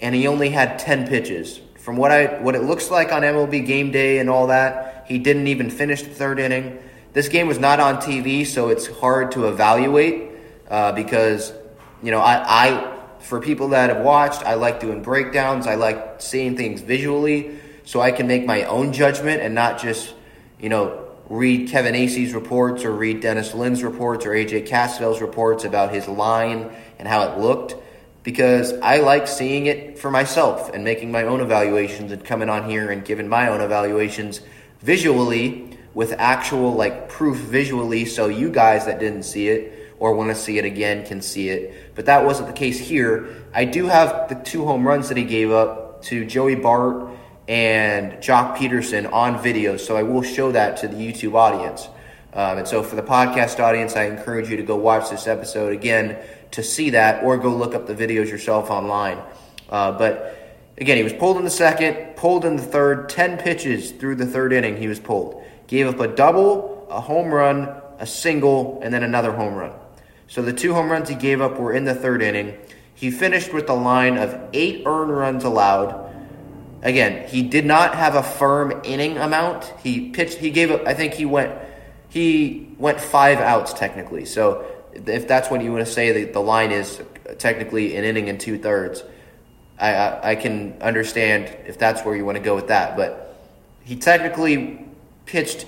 and 0.00 0.14
he 0.14 0.26
only 0.26 0.50
had 0.50 0.78
ten 0.78 1.06
pitches. 1.06 1.60
From 1.78 1.96
what 1.96 2.10
I 2.10 2.40
what 2.40 2.54
it 2.54 2.62
looks 2.62 2.90
like 2.90 3.12
on 3.12 3.22
MLB 3.22 3.66
Game 3.66 3.90
Day 3.92 4.18
and 4.18 4.28
all 4.28 4.48
that, 4.48 5.04
he 5.06 5.18
didn't 5.18 5.46
even 5.46 5.70
finish 5.70 6.02
the 6.02 6.10
third 6.10 6.38
inning. 6.38 6.78
This 7.12 7.28
game 7.28 7.46
was 7.46 7.58
not 7.58 7.80
on 7.80 7.96
TV, 7.96 8.46
so 8.46 8.68
it's 8.68 8.86
hard 8.86 9.32
to 9.32 9.48
evaluate 9.48 10.30
uh, 10.68 10.92
because 10.92 11.52
you 12.02 12.10
know 12.10 12.20
I, 12.20 12.66
I 12.66 12.96
for 13.20 13.40
people 13.40 13.68
that 13.68 13.90
have 13.90 14.04
watched, 14.04 14.42
I 14.42 14.54
like 14.54 14.80
doing 14.80 15.02
breakdowns. 15.02 15.66
I 15.66 15.74
like 15.74 16.20
seeing 16.20 16.56
things 16.56 16.80
visually 16.80 17.58
so 17.84 18.00
I 18.00 18.12
can 18.12 18.26
make 18.26 18.46
my 18.46 18.64
own 18.64 18.92
judgment 18.92 19.42
and 19.42 19.54
not 19.54 19.80
just, 19.80 20.14
you 20.58 20.68
know, 20.68 20.99
read 21.30 21.68
Kevin 21.68 21.94
Acee's 21.94 22.34
reports 22.34 22.84
or 22.84 22.90
read 22.90 23.20
Dennis 23.20 23.54
Lin's 23.54 23.84
reports 23.84 24.26
or 24.26 24.30
AJ 24.30 24.66
Cassavell's 24.68 25.20
reports 25.20 25.64
about 25.64 25.94
his 25.94 26.08
line 26.08 26.70
and 26.98 27.06
how 27.06 27.22
it 27.22 27.38
looked 27.38 27.76
because 28.24 28.72
I 28.80 28.98
like 28.98 29.28
seeing 29.28 29.66
it 29.66 29.98
for 29.98 30.10
myself 30.10 30.74
and 30.74 30.82
making 30.82 31.12
my 31.12 31.22
own 31.22 31.40
evaluations 31.40 32.10
and 32.10 32.24
coming 32.24 32.48
on 32.48 32.68
here 32.68 32.90
and 32.90 33.04
giving 33.04 33.28
my 33.28 33.48
own 33.48 33.60
evaluations 33.60 34.40
visually 34.80 35.78
with 35.94 36.12
actual 36.18 36.74
like 36.74 37.08
proof 37.08 37.38
visually 37.38 38.06
so 38.06 38.26
you 38.26 38.50
guys 38.50 38.86
that 38.86 38.98
didn't 38.98 39.22
see 39.22 39.48
it 39.48 39.94
or 40.00 40.14
want 40.14 40.30
to 40.30 40.34
see 40.34 40.58
it 40.58 40.64
again 40.64 41.06
can 41.06 41.22
see 41.22 41.48
it. 41.48 41.94
But 41.94 42.06
that 42.06 42.24
wasn't 42.24 42.48
the 42.48 42.54
case 42.54 42.80
here. 42.80 43.44
I 43.54 43.66
do 43.66 43.86
have 43.86 44.28
the 44.28 44.34
two 44.34 44.64
home 44.64 44.84
runs 44.84 45.08
that 45.08 45.16
he 45.16 45.24
gave 45.24 45.52
up 45.52 46.02
to 46.04 46.24
Joey 46.24 46.56
Bart 46.56 47.10
and 47.50 48.12
Joc 48.22 48.56
Pederson 48.56 49.12
on 49.12 49.42
video. 49.42 49.76
So 49.76 49.96
I 49.96 50.04
will 50.04 50.22
show 50.22 50.52
that 50.52 50.76
to 50.78 50.88
the 50.88 50.94
YouTube 50.94 51.34
audience. 51.34 51.88
Um, 52.32 52.58
and 52.58 52.68
so 52.68 52.84
for 52.84 52.94
the 52.94 53.02
podcast 53.02 53.58
audience, 53.58 53.96
I 53.96 54.04
encourage 54.04 54.48
you 54.48 54.56
to 54.58 54.62
go 54.62 54.76
watch 54.76 55.10
this 55.10 55.26
episode 55.26 55.72
again 55.72 56.16
to 56.52 56.62
see 56.62 56.90
that 56.90 57.24
or 57.24 57.36
go 57.38 57.52
look 57.52 57.74
up 57.74 57.88
the 57.88 57.94
videos 57.94 58.30
yourself 58.30 58.70
online. 58.70 59.18
Uh, 59.68 59.90
but 59.90 60.62
again, 60.78 60.96
he 60.96 61.02
was 61.02 61.12
pulled 61.12 61.38
in 61.38 61.44
the 61.44 61.50
second, 61.50 62.14
pulled 62.14 62.44
in 62.44 62.54
the 62.54 62.62
third, 62.62 63.08
10 63.08 63.38
pitches 63.38 63.90
through 63.90 64.14
the 64.14 64.26
third 64.26 64.52
inning, 64.52 64.76
he 64.76 64.86
was 64.86 65.00
pulled. 65.00 65.42
Gave 65.66 65.88
up 65.88 65.98
a 65.98 66.06
double, 66.06 66.86
a 66.88 67.00
home 67.00 67.34
run, 67.34 67.68
a 67.98 68.06
single, 68.06 68.78
and 68.80 68.94
then 68.94 69.02
another 69.02 69.32
home 69.32 69.54
run. 69.54 69.72
So 70.28 70.40
the 70.40 70.52
two 70.52 70.72
home 70.72 70.88
runs 70.88 71.08
he 71.08 71.16
gave 71.16 71.40
up 71.40 71.58
were 71.58 71.72
in 71.72 71.84
the 71.84 71.96
third 71.96 72.22
inning. 72.22 72.56
He 72.94 73.10
finished 73.10 73.52
with 73.52 73.68
a 73.68 73.74
line 73.74 74.18
of 74.18 74.38
eight 74.52 74.84
earned 74.86 75.10
runs 75.10 75.42
allowed 75.42 76.09
Again, 76.82 77.28
he 77.28 77.42
did 77.42 77.66
not 77.66 77.94
have 77.94 78.14
a 78.14 78.22
firm 78.22 78.80
inning 78.84 79.18
amount. 79.18 79.64
He 79.82 80.10
pitched. 80.10 80.38
He 80.38 80.50
gave. 80.50 80.70
I 80.70 80.94
think 80.94 81.14
he 81.14 81.26
went. 81.26 81.52
He 82.08 82.68
went 82.78 83.00
five 83.00 83.38
outs 83.38 83.72
technically. 83.72 84.24
So 84.24 84.64
if 84.92 85.28
that's 85.28 85.50
what 85.50 85.62
you 85.62 85.72
want 85.72 85.86
to 85.86 85.92
say, 85.92 86.12
the, 86.12 86.32
the 86.32 86.40
line 86.40 86.72
is 86.72 87.00
technically 87.38 87.96
an 87.96 88.04
inning 88.04 88.28
and 88.28 88.40
two 88.40 88.58
thirds. 88.58 89.02
I, 89.78 89.94
I, 89.94 90.30
I 90.30 90.34
can 90.34 90.80
understand 90.80 91.56
if 91.66 91.78
that's 91.78 92.04
where 92.04 92.16
you 92.16 92.24
want 92.24 92.36
to 92.36 92.44
go 92.44 92.54
with 92.54 92.68
that, 92.68 92.96
but 92.96 93.36
he 93.84 93.96
technically 93.96 94.84
pitched 95.26 95.66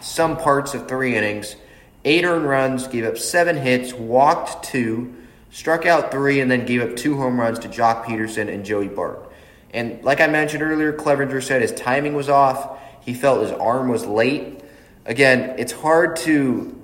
some 0.00 0.36
parts 0.36 0.74
of 0.74 0.88
three 0.88 1.16
innings, 1.16 1.56
eight 2.04 2.24
earned 2.24 2.48
runs, 2.48 2.86
gave 2.86 3.04
up 3.04 3.18
seven 3.18 3.56
hits, 3.56 3.92
walked 3.92 4.64
two, 4.64 5.14
struck 5.50 5.86
out 5.86 6.10
three, 6.10 6.40
and 6.40 6.50
then 6.50 6.66
gave 6.66 6.82
up 6.82 6.96
two 6.96 7.16
home 7.16 7.40
runs 7.40 7.58
to 7.60 7.68
Joc 7.68 8.04
Pederson 8.04 8.52
and 8.52 8.64
Joey 8.64 8.88
Bart. 8.88 9.27
And 9.72 10.02
like 10.02 10.20
I 10.20 10.26
mentioned 10.26 10.62
earlier, 10.62 10.92
Clevinger 10.92 11.42
said 11.42 11.62
his 11.62 11.72
timing 11.72 12.14
was 12.14 12.28
off. 12.28 12.78
He 13.00 13.14
felt 13.14 13.42
his 13.42 13.52
arm 13.52 13.88
was 13.88 14.06
late. 14.06 14.62
Again, 15.04 15.58
it's 15.58 15.72
hard 15.72 16.16
to, 16.16 16.78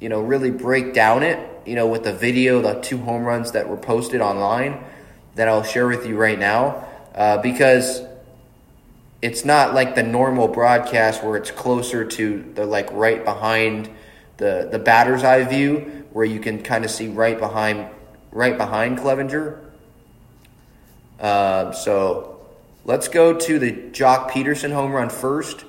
you 0.00 0.08
know, 0.08 0.20
really 0.20 0.50
break 0.50 0.94
down 0.94 1.22
it, 1.22 1.38
you 1.66 1.74
know, 1.74 1.86
with 1.86 2.04
the 2.04 2.12
video, 2.12 2.60
the 2.60 2.80
two 2.80 2.98
home 2.98 3.24
runs 3.24 3.52
that 3.52 3.68
were 3.68 3.76
posted 3.76 4.20
online 4.20 4.84
that 5.34 5.48
I'll 5.48 5.62
share 5.62 5.86
with 5.86 6.06
you 6.06 6.16
right 6.16 6.38
now, 6.38 6.86
uh, 7.14 7.38
because 7.38 8.02
it's 9.22 9.44
not 9.44 9.74
like 9.74 9.94
the 9.94 10.02
normal 10.02 10.48
broadcast 10.48 11.22
where 11.22 11.36
it's 11.36 11.50
closer 11.50 12.04
to 12.04 12.52
the 12.54 12.66
like 12.66 12.90
right 12.92 13.24
behind 13.24 13.88
the 14.38 14.68
the 14.70 14.78
batter's 14.78 15.22
eye 15.22 15.44
view, 15.44 16.06
where 16.12 16.24
you 16.24 16.40
can 16.40 16.62
kind 16.62 16.84
of 16.84 16.90
see 16.90 17.08
right 17.08 17.38
behind 17.38 17.88
right 18.32 18.56
behind 18.56 18.98
Clevinger. 18.98 19.69
Uh, 21.20 21.72
so 21.72 22.40
let's 22.84 23.08
go 23.08 23.34
to 23.34 23.58
the 23.58 23.72
Joc 23.72 24.30
Pederson 24.30 24.72
home 24.72 24.92
run 24.92 25.10
first. 25.10 25.64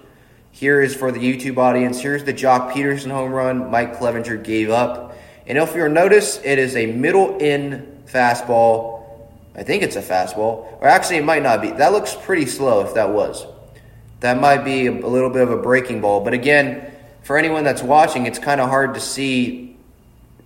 Here 0.51 0.81
is 0.81 0.95
for 0.95 1.11
the 1.11 1.19
YouTube 1.19 1.57
audience. 1.57 1.99
Here's 1.99 2.23
the 2.23 2.33
Joc 2.33 2.71
Pederson 2.71 3.11
home 3.11 3.31
run 3.31 3.69
Mike 3.69 3.97
Clevinger 3.97 4.41
gave 4.43 4.69
up. 4.69 5.17
And 5.47 5.57
if 5.57 5.75
you'll 5.75 5.89
notice, 5.89 6.39
it 6.43 6.59
is 6.59 6.75
a 6.75 6.85
middle 6.85 7.37
in 7.37 8.03
fastball. 8.05 9.03
I 9.55 9.63
think 9.63 9.83
it's 9.83 9.95
a 9.95 10.01
fastball. 10.01 10.79
Or 10.79 10.87
actually, 10.87 11.17
it 11.17 11.25
might 11.25 11.43
not 11.43 11.61
be. 11.61 11.71
That 11.71 11.91
looks 11.91 12.15
pretty 12.15 12.45
slow 12.45 12.85
if 12.85 12.93
that 12.93 13.09
was. 13.09 13.45
That 14.21 14.39
might 14.39 14.63
be 14.63 14.87
a 14.87 14.91
little 14.91 15.29
bit 15.29 15.41
of 15.41 15.51
a 15.51 15.57
breaking 15.57 15.99
ball. 15.99 16.21
But 16.23 16.33
again, 16.33 16.91
for 17.23 17.37
anyone 17.37 17.63
that's 17.63 17.81
watching, 17.81 18.25
it's 18.25 18.39
kind 18.39 18.61
of 18.61 18.69
hard 18.69 18.93
to 18.93 18.99
see 18.99 19.75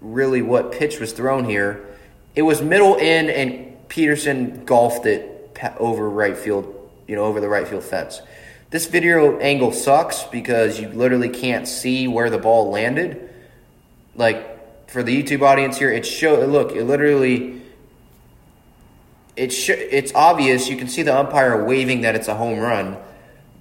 really 0.02 0.42
what 0.42 0.72
pitch 0.72 1.00
was 1.00 1.12
thrown 1.12 1.46
here. 1.46 1.86
It 2.36 2.42
was 2.42 2.62
middle 2.62 2.96
in, 2.96 3.30
and 3.30 3.75
Pederson 3.90 4.66
golfed 4.66 5.06
it 5.06 5.58
over 5.78 6.10
right 6.10 6.38
field, 6.38 6.90
you 7.08 7.16
know, 7.16 7.24
over 7.24 7.40
the 7.40 7.50
right 7.50 7.68
field 7.68 7.84
fence. 7.84 8.22
This 8.70 8.88
video 8.88 9.38
angle 9.40 9.72
sucks 9.72 10.24
because 10.24 10.80
you 10.80 10.90
literally 10.90 11.30
can't 11.30 11.68
see 11.68 12.08
where 12.08 12.30
the 12.30 12.38
ball 12.38 12.72
landed. 12.72 13.30
Like 14.16 14.90
for 14.90 15.04
the 15.04 15.22
YouTube 15.22 15.42
audience 15.42 15.78
here, 15.78 15.92
it 15.92 16.06
show 16.06 16.46
look, 16.46 16.76
it 16.76 16.84
literally 16.84 17.62
it 19.36 19.52
sh- 19.52 19.70
it's 19.70 20.14
obvious. 20.14 20.70
You 20.70 20.78
can 20.78 20.88
see 20.88 21.04
the 21.04 21.16
umpire 21.16 21.64
waving 21.64 22.02
that 22.02 22.16
it's 22.16 22.28
a 22.28 22.36
home 22.36 22.60
run, 22.60 22.98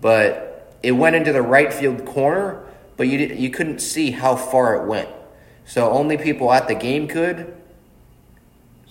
but 0.00 0.78
it 0.82 0.92
went 0.92 1.16
into 1.16 1.32
the 1.32 1.42
right 1.42 1.72
field 1.72 2.04
corner, 2.04 2.62
but 2.96 3.08
you 3.08 3.18
did, 3.18 3.38
you 3.38 3.50
couldn't 3.50 3.80
see 3.80 4.10
how 4.10 4.36
far 4.36 4.82
it 4.82 4.86
went. 4.86 5.08
So 5.64 5.90
only 5.90 6.16
people 6.16 6.52
at 6.52 6.68
the 6.68 6.74
game 6.74 7.08
could. 7.08 7.54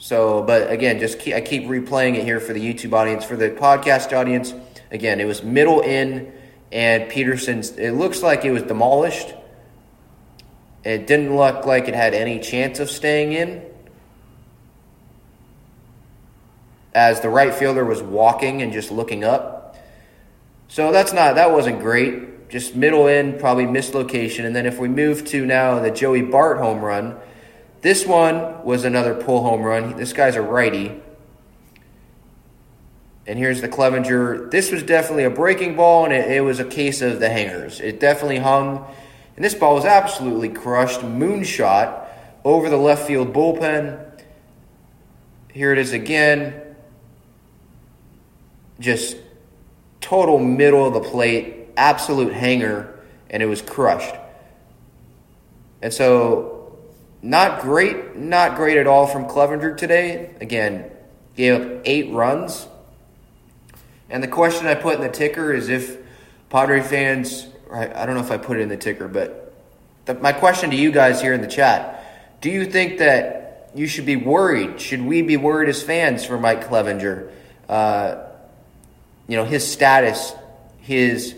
So, 0.03 0.43
but 0.43 0.69
again, 0.69 0.99
just 0.99 1.17
keep, 1.17 1.33
I 1.33 1.39
keep 1.39 1.63
replaying 1.63 2.17
it 2.17 2.25
here 2.25 2.41
for 2.41 2.51
the 2.51 2.59
YouTube 2.59 2.91
audience. 2.91 3.23
For 3.23 3.37
the 3.37 3.51
podcast 3.51 4.11
audience, 4.11 4.53
again, 4.91 5.21
it 5.21 5.23
was 5.23 5.43
middle 5.43 5.79
in, 5.79 6.33
and 6.73 7.09
Pederson's. 7.09 7.71
It 7.77 7.91
looks 7.91 8.21
like 8.21 8.43
it 8.43 8.51
was 8.51 8.63
demolished. 8.63 9.33
It 10.83 11.07
didn't 11.07 11.33
look 11.33 11.65
like 11.65 11.87
it 11.87 11.95
had 11.95 12.13
any 12.13 12.41
chance 12.41 12.81
of 12.81 12.89
staying 12.89 13.31
in. 13.31 13.65
As 16.93 17.21
the 17.21 17.29
right 17.29 17.53
fielder 17.53 17.85
was 17.85 18.01
walking 18.01 18.61
and 18.61 18.73
just 18.73 18.91
looking 18.91 19.23
up. 19.23 19.77
So 20.67 20.91
that's 20.91 21.13
not 21.13 21.35
that 21.35 21.51
wasn't 21.51 21.79
great. 21.79 22.49
Just 22.49 22.75
middle 22.75 23.07
in, 23.07 23.39
probably 23.39 23.67
missed 23.67 23.93
location. 23.93 24.45
And 24.45 24.53
then 24.53 24.65
if 24.65 24.79
we 24.79 24.89
move 24.89 25.23
to 25.27 25.45
now 25.45 25.79
the 25.79 25.91
Joey 25.91 26.23
Bart 26.23 26.57
home 26.57 26.81
run, 26.81 27.15
this 27.83 28.05
one 28.05 28.63
was 28.63 28.85
another 28.85 29.13
pull 29.13 29.43
home 29.43 29.61
run. 29.61 29.97
This 29.97 30.13
guy's 30.13 30.37
a 30.37 30.41
righty. 30.41 31.01
And 33.27 33.37
here's 33.37 33.59
the 33.59 33.67
Clevinger. 33.67 34.49
This 34.49 34.71
was 34.71 34.83
definitely 34.83 35.25
a 35.25 35.29
breaking 35.29 35.75
ball, 35.75 36.05
and 36.05 36.13
it, 36.13 36.31
it, 36.31 36.41
was 36.41 36.61
a 36.61 36.65
case 36.65 37.01
of 37.01 37.19
the 37.19 37.29
hangers. 37.29 37.81
It 37.81 37.99
definitely 37.99 38.39
hung. 38.39 38.85
And 39.35 39.43
this 39.43 39.53
ball 39.53 39.75
was 39.75 39.83
absolutely 39.83 40.47
crushed. 40.47 41.01
Moonshot 41.01 42.07
over 42.45 42.69
the 42.69 42.77
left 42.77 43.05
field 43.05 43.33
bullpen. 43.33 43.99
Here 45.51 45.73
it 45.73 45.77
is 45.77 45.91
again. 45.91 46.61
Just 48.79 49.17
total 49.99 50.39
middle 50.39 50.87
of 50.87 50.93
the 50.93 51.01
plate, 51.01 51.67
absolute 51.75 52.31
hanger, 52.31 52.97
and 53.29 53.43
it 53.43 53.47
was 53.47 53.61
crushed. 53.61 54.15
And 55.81 55.93
so 55.93 56.52
not 57.23 57.61
great, 57.61 58.17
not 58.17 58.57
great 58.57 58.77
at 58.77 58.85
all 58.85 59.07
from 59.07 59.25
Clevinger 59.25 59.77
today. 59.77 60.35
Again, 60.41 60.91
gave 61.35 61.61
up 61.61 61.81
eight 61.85 62.11
runs. 62.11 62.67
And 64.09 64.21
the 64.21 64.27
question 64.27 64.67
I 64.67 64.75
put 64.75 64.95
in 64.95 65.01
the 65.01 65.09
ticker 65.09 65.53
is 65.53 65.69
if 65.69 65.97
Padre 66.49 66.81
fans, 66.81 67.47
I 67.71 68.05
don't 68.05 68.15
know 68.15 68.21
if 68.21 68.29
I 68.29 68.37
put 68.37 68.59
it 68.59 68.61
in 68.61 68.69
the 68.69 68.77
ticker, 68.77 69.07
but 69.07 69.55
the, 70.05 70.15
my 70.15 70.33
question 70.33 70.69
to 70.71 70.75
you 70.75 70.91
guys 70.91 71.21
here 71.21 71.33
in 71.33 71.41
the 71.41 71.47
chat 71.47 72.01
do 72.41 72.49
you 72.49 72.65
think 72.65 72.99
that 72.99 73.71
you 73.73 73.87
should 73.87 74.05
be 74.05 74.17
worried? 74.17 74.81
Should 74.81 75.01
we 75.01 75.21
be 75.21 75.37
worried 75.37 75.69
as 75.69 75.81
fans 75.81 76.25
for 76.25 76.37
Mike 76.37 76.65
Clevinger? 76.67 77.31
Uh, 77.69 78.25
you 79.29 79.37
know, 79.37 79.45
his 79.45 79.65
status, 79.65 80.33
his 80.81 81.35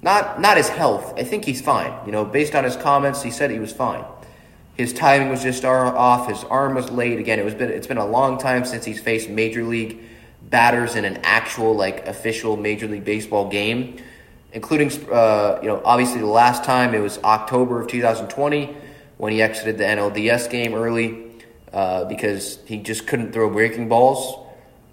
not 0.00 0.40
not 0.40 0.56
his 0.56 0.70
health. 0.70 1.12
I 1.18 1.24
think 1.24 1.44
he's 1.44 1.60
fine. 1.60 1.94
You 2.06 2.12
know, 2.12 2.24
based 2.24 2.54
on 2.54 2.64
his 2.64 2.76
comments, 2.76 3.22
he 3.22 3.30
said 3.30 3.50
he 3.50 3.58
was 3.58 3.74
fine. 3.74 4.04
His 4.82 4.92
timing 4.92 5.28
was 5.28 5.44
just 5.44 5.64
off. 5.64 6.28
His 6.28 6.42
arm 6.42 6.74
was 6.74 6.90
late. 6.90 7.20
Again, 7.20 7.38
it 7.38 7.44
was 7.44 7.54
been 7.54 7.70
it's 7.70 7.86
been 7.86 7.98
a 7.98 8.04
long 8.04 8.36
time 8.36 8.64
since 8.64 8.84
he's 8.84 9.00
faced 9.00 9.28
major 9.28 9.62
league 9.62 10.00
batters 10.42 10.96
in 10.96 11.04
an 11.04 11.20
actual 11.22 11.76
like 11.76 12.08
official 12.08 12.56
major 12.56 12.88
league 12.88 13.04
baseball 13.04 13.48
game, 13.48 13.98
including 14.52 14.90
uh, 15.08 15.60
you 15.62 15.68
know 15.68 15.80
obviously 15.84 16.18
the 16.18 16.26
last 16.26 16.64
time 16.64 16.96
it 16.96 16.98
was 16.98 17.18
October 17.22 17.80
of 17.80 17.86
2020 17.86 18.76
when 19.18 19.32
he 19.32 19.40
exited 19.40 19.78
the 19.78 19.84
NLDS 19.84 20.50
game 20.50 20.74
early 20.74 21.30
uh, 21.72 22.04
because 22.06 22.58
he 22.64 22.78
just 22.78 23.06
couldn't 23.06 23.30
throw 23.32 23.48
breaking 23.50 23.88
balls 23.88 24.44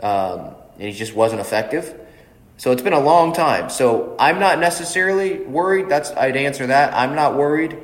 um, 0.01 0.53
and 0.77 0.84
he 0.84 0.91
just 0.91 1.15
wasn't 1.15 1.41
effective. 1.41 2.00
So 2.58 2.72
it's 2.72 2.84
been 2.84 2.93
a 2.93 3.00
long 3.00 3.34
time. 3.34 3.72
So 3.72 4.15
I'm 4.19 4.39
not 4.39 4.60
necessarily 4.60 5.39
worried. 5.39 5.89
That's 5.89 6.12
I'd 6.12 6.38
answer 6.38 6.67
that. 6.67 6.93
I'm 6.93 7.15
not 7.15 7.36
worried. 7.36 7.75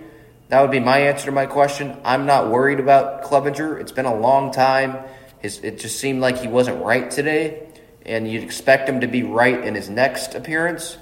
That 0.49 0.61
would 0.61 0.71
be 0.71 0.79
my 0.79 0.99
answer 0.99 1.25
to 1.25 1.31
my 1.31 1.45
question. 1.45 1.97
I'm 2.03 2.25
not 2.25 2.49
worried 2.49 2.79
about 2.79 3.23
Clevinger. 3.23 3.79
It's 3.79 3.91
been 3.91 4.05
a 4.05 4.15
long 4.15 4.51
time. 4.51 4.97
His, 5.39 5.59
it 5.59 5.79
just 5.79 5.99
seemed 5.99 6.21
like 6.21 6.37
he 6.37 6.47
wasn't 6.47 6.83
right 6.83 7.09
today, 7.09 7.67
and 8.05 8.29
you'd 8.29 8.43
expect 8.43 8.87
him 8.87 9.01
to 9.01 9.07
be 9.07 9.23
right 9.23 9.63
in 9.63 9.75
his 9.75 9.89
next 9.89 10.35
appearance. 10.35 10.97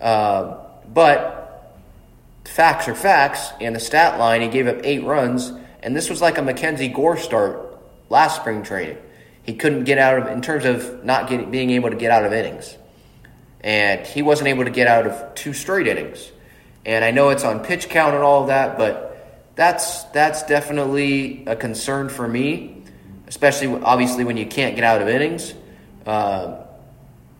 Uh, 0.00 0.58
but 0.92 1.76
facts 2.44 2.88
are 2.88 2.94
facts, 2.94 3.52
and 3.60 3.74
the 3.74 3.80
stat 3.80 4.18
line, 4.18 4.40
he 4.40 4.48
gave 4.48 4.66
up 4.66 4.78
eight 4.82 5.04
runs, 5.04 5.52
and 5.82 5.96
this 5.96 6.10
was 6.10 6.20
like 6.20 6.38
a 6.38 6.42
Mackenzie 6.42 6.88
Gore 6.88 7.16
start 7.16 7.78
last 8.08 8.36
spring 8.40 8.62
training. 8.62 8.98
He 9.42 9.54
couldn't 9.54 9.84
get 9.84 9.98
out 9.98 10.18
of, 10.18 10.26
in 10.28 10.42
terms 10.42 10.64
of 10.64 11.04
not 11.04 11.28
getting, 11.28 11.50
being 11.50 11.70
able 11.70 11.90
to 11.90 11.96
get 11.96 12.10
out 12.10 12.24
of 12.24 12.32
innings 12.32 12.76
and 13.62 14.04
he 14.06 14.22
wasn't 14.22 14.48
able 14.48 14.64
to 14.64 14.70
get 14.70 14.86
out 14.86 15.06
of 15.06 15.34
two 15.34 15.52
straight 15.52 15.86
innings. 15.86 16.31
And 16.84 17.04
I 17.04 17.10
know 17.10 17.30
it's 17.30 17.44
on 17.44 17.60
pitch 17.60 17.88
count 17.88 18.14
and 18.14 18.24
all 18.24 18.42
of 18.42 18.46
that, 18.48 18.76
but 18.76 19.12
that's 19.54 20.04
that's 20.04 20.42
definitely 20.44 21.44
a 21.46 21.54
concern 21.54 22.08
for 22.08 22.26
me, 22.26 22.82
especially 23.26 23.68
obviously 23.82 24.24
when 24.24 24.36
you 24.36 24.46
can't 24.46 24.74
get 24.74 24.84
out 24.84 25.02
of 25.02 25.08
innings. 25.08 25.54
Um, 26.06 26.56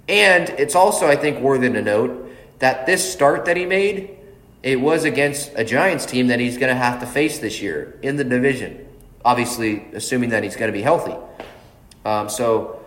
and 0.09 0.51
it's 0.51 0.75
also 0.75 1.09
I 1.09 1.17
think 1.17 1.41
worthy 1.41 1.71
to 1.71 1.83
note 1.83 2.31
that 2.59 2.87
this 2.87 3.13
start 3.13 3.47
that 3.47 3.57
he 3.57 3.67
made, 3.67 4.17
it 4.63 4.81
was 4.81 5.05
against 5.05 5.51
a 5.57 5.65
Giants 5.65 6.07
team 6.07 6.29
that 6.29 6.39
he's 6.39 6.59
going 6.59 6.69
to 6.69 6.81
have 6.81 7.01
to 7.01 7.07
face 7.07 7.39
this 7.41 7.61
year 7.61 7.99
in 8.03 8.17
the 8.17 8.25
division. 8.25 8.87
Obviously, 9.25 9.85
assuming 9.93 10.31
that 10.31 10.45
he's 10.45 10.57
going 10.57 10.71
to 10.71 10.77
be 10.77 10.83
healthy. 10.83 11.17
Um, 12.05 12.29
so 12.29 12.81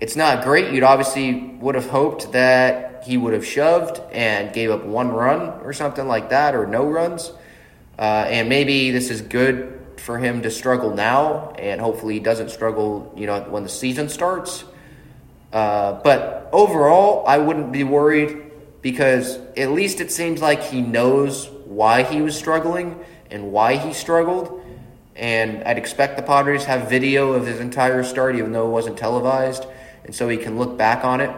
it's 0.00 0.16
not 0.16 0.44
great. 0.44 0.72
You'd 0.72 0.82
obviously 0.82 1.34
would 1.60 1.74
have 1.74 1.88
hoped 1.88 2.32
that 2.32 2.91
he 3.04 3.16
would 3.16 3.32
have 3.32 3.44
shoved 3.44 4.00
and 4.12 4.52
gave 4.52 4.70
up 4.70 4.84
one 4.84 5.08
run 5.08 5.60
or 5.62 5.72
something 5.72 6.06
like 6.06 6.30
that, 6.30 6.54
or 6.54 6.66
no 6.66 6.84
runs. 6.84 7.32
Uh, 7.98 8.24
and 8.28 8.48
maybe 8.48 8.90
this 8.90 9.10
is 9.10 9.20
good 9.20 9.80
for 9.98 10.18
him 10.18 10.42
to 10.42 10.50
struggle 10.50 10.94
now, 10.94 11.50
and 11.58 11.80
hopefully 11.80 12.14
he 12.14 12.20
doesn't 12.20 12.50
struggle, 12.50 13.12
you 13.16 13.26
know, 13.26 13.40
when 13.42 13.62
the 13.62 13.68
season 13.68 14.08
starts. 14.08 14.64
Uh, 15.52 16.00
but 16.02 16.48
overall, 16.52 17.24
I 17.26 17.38
wouldn't 17.38 17.72
be 17.72 17.84
worried 17.84 18.50
because 18.80 19.36
at 19.56 19.70
least 19.70 20.00
it 20.00 20.10
seems 20.10 20.40
like 20.40 20.62
he 20.62 20.80
knows 20.80 21.48
why 21.66 22.02
he 22.02 22.22
was 22.22 22.36
struggling 22.36 22.98
and 23.30 23.52
why 23.52 23.76
he 23.76 23.92
struggled. 23.92 24.60
And 25.14 25.62
I'd 25.64 25.78
expect 25.78 26.16
the 26.16 26.22
Padres 26.22 26.64
have 26.64 26.88
video 26.88 27.34
of 27.34 27.46
his 27.46 27.60
entire 27.60 28.02
start, 28.02 28.34
even 28.34 28.52
though 28.52 28.66
it 28.66 28.70
wasn't 28.70 28.96
televised 28.96 29.66
and 30.04 30.14
so 30.14 30.28
he 30.28 30.36
can 30.36 30.58
look 30.58 30.76
back 30.76 31.04
on 31.04 31.20
it 31.20 31.30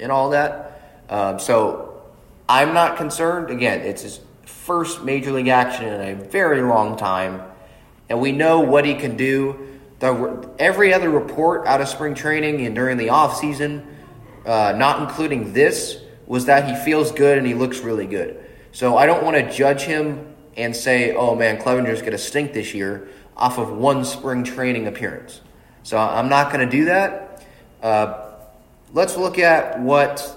and 0.00 0.10
all 0.10 0.30
that. 0.30 0.80
Um, 1.08 1.38
so 1.38 2.02
I'm 2.48 2.74
not 2.74 2.96
concerned. 2.96 3.50
Again, 3.50 3.80
it's 3.80 4.02
his 4.02 4.20
first 4.44 5.02
major 5.02 5.32
league 5.32 5.48
action 5.48 5.86
in 5.86 6.00
a 6.00 6.14
very 6.14 6.62
long 6.62 6.96
time, 6.96 7.42
and 8.08 8.20
we 8.20 8.32
know 8.32 8.60
what 8.60 8.84
he 8.84 8.94
can 8.94 9.16
do. 9.16 9.78
The, 9.98 10.48
every 10.58 10.94
other 10.94 11.10
report 11.10 11.66
out 11.66 11.80
of 11.80 11.88
spring 11.88 12.14
training 12.14 12.64
and 12.64 12.74
during 12.74 12.96
the 12.96 13.10
off 13.10 13.36
season, 13.36 13.86
uh, 14.46 14.74
not 14.76 15.02
including 15.02 15.52
this, 15.52 15.98
was 16.26 16.46
that 16.46 16.68
he 16.68 16.84
feels 16.84 17.12
good 17.12 17.36
and 17.38 17.46
he 17.46 17.54
looks 17.54 17.80
really 17.80 18.06
good. 18.06 18.44
So 18.72 18.96
I 18.96 19.06
don't 19.06 19.24
want 19.24 19.36
to 19.36 19.52
judge 19.52 19.82
him 19.82 20.34
and 20.56 20.74
say, 20.74 21.14
"Oh 21.14 21.34
man, 21.34 21.58
Clevinger's 21.58 22.00
going 22.00 22.12
to 22.12 22.18
stink 22.18 22.52
this 22.52 22.72
year" 22.72 23.08
off 23.36 23.58
of 23.58 23.70
one 23.70 24.04
spring 24.04 24.44
training 24.44 24.86
appearance. 24.86 25.40
So 25.82 25.98
I'm 25.98 26.28
not 26.28 26.52
going 26.52 26.64
to 26.64 26.70
do 26.70 26.84
that. 26.86 27.44
Uh, 27.82 28.29
let's 28.92 29.16
look 29.16 29.38
at 29.38 29.80
what 29.80 30.36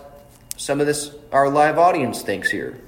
some 0.57 0.79
of 0.79 0.87
this 0.87 1.13
our 1.31 1.49
live 1.49 1.77
audience 1.77 2.21
thinks 2.21 2.49
here. 2.49 2.79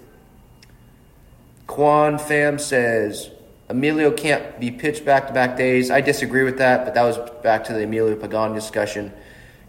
Quan 1.68 2.20
Fam 2.20 2.60
says 2.60 3.32
Emilio 3.70 4.12
can't 4.12 4.60
be 4.60 4.70
pitched 4.70 5.06
back 5.06 5.28
to 5.28 5.34
back 5.34 5.58
days. 5.58 5.90
I 5.90 6.02
disagree 6.02 6.44
with 6.44 6.60
that, 6.60 6.86
but 6.86 6.94
that 6.94 7.04
was 7.04 7.18
back 7.42 7.66
to 7.66 7.74
the 7.74 7.84
Emilio 7.84 8.16
Pagan 8.16 8.54
discussion. 8.54 9.12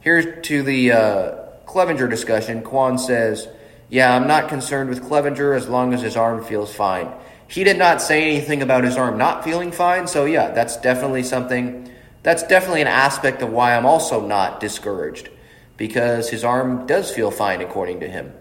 Here's 0.01 0.47
to 0.49 0.63
the 0.63 0.93
uh, 0.93 1.35
Clevinger 1.67 2.09
discussion. 2.09 2.63
Quan 2.63 2.99
says, 2.99 3.49
Yeah, 3.89 4.15
I'm 4.15 4.29
not 4.29 4.49
concerned 4.49 4.91
with 4.91 5.03
Clevinger 5.03 5.57
as 5.57 5.69
long 5.69 5.95
as 5.95 6.03
his 6.03 6.17
arm 6.17 6.45
feels 6.45 6.75
fine. 6.75 7.11
He 7.49 7.65
did 7.65 7.79
not 7.79 8.03
say 8.03 8.25
anything 8.25 8.61
about 8.61 8.85
his 8.85 8.97
arm 8.97 9.17
not 9.17 9.45
feeling 9.45 9.73
fine, 9.73 10.07
so 10.07 10.25
yeah, 10.27 10.51
that's 10.51 10.77
definitely 10.77 11.23
something 11.23 11.91
that's 12.23 12.43
definitely 12.43 12.83
an 12.83 12.89
aspect 12.89 13.41
of 13.41 13.53
why 13.53 13.77
I'm 13.77 13.87
also 13.87 14.27
not 14.27 14.59
discouraged 14.59 15.31
because 15.77 16.29
his 16.31 16.45
arm 16.45 16.87
does 16.87 17.11
feel 17.11 17.31
fine 17.31 17.61
according 17.61 18.01
to 18.01 18.09
him. 18.09 18.33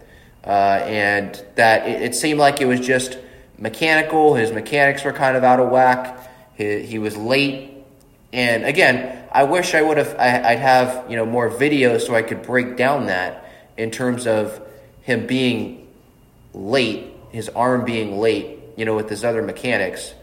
Uh, 0.43 0.79
and 0.85 1.43
that 1.55 1.87
it, 1.87 2.01
it, 2.01 2.15
seemed 2.15 2.39
like 2.39 2.61
it 2.61 2.65
was 2.65 2.79
just 2.79 3.17
mechanical. 3.57 4.35
His 4.35 4.51
mechanics 4.51 5.03
were 5.03 5.11
kind 5.11 5.35
of 5.35 5.43
out 5.43 5.59
of 5.59 5.69
whack. 5.69 6.29
He, 6.55 6.83
he 6.83 6.99
was 6.99 7.17
late. 7.17 7.71
And 8.31 8.63
again, 8.63 9.23
I 9.31 9.43
wish 9.43 9.73
I 9.73 9.81
would 9.81 9.97
have, 9.97 10.15
I, 10.19 10.51
I'd 10.51 10.59
have, 10.59 11.09
you 11.09 11.15
know, 11.15 11.25
more 11.25 11.49
videos 11.49 12.01
so 12.01 12.15
I 12.15 12.21
could 12.21 12.43
break 12.43 12.77
down 12.77 13.07
that 13.07 13.49
in 13.75 13.91
terms 13.91 14.27
of 14.27 14.61
him 15.01 15.25
being 15.25 15.87
late, 16.53 17.07
his 17.31 17.49
arm 17.49 17.83
being 17.83 18.19
late, 18.19 18.59
you 18.77 18.85
know, 18.85 18.95
with 18.95 19.09
his 19.09 19.23
other 19.23 19.41
mechanics. 19.41 20.13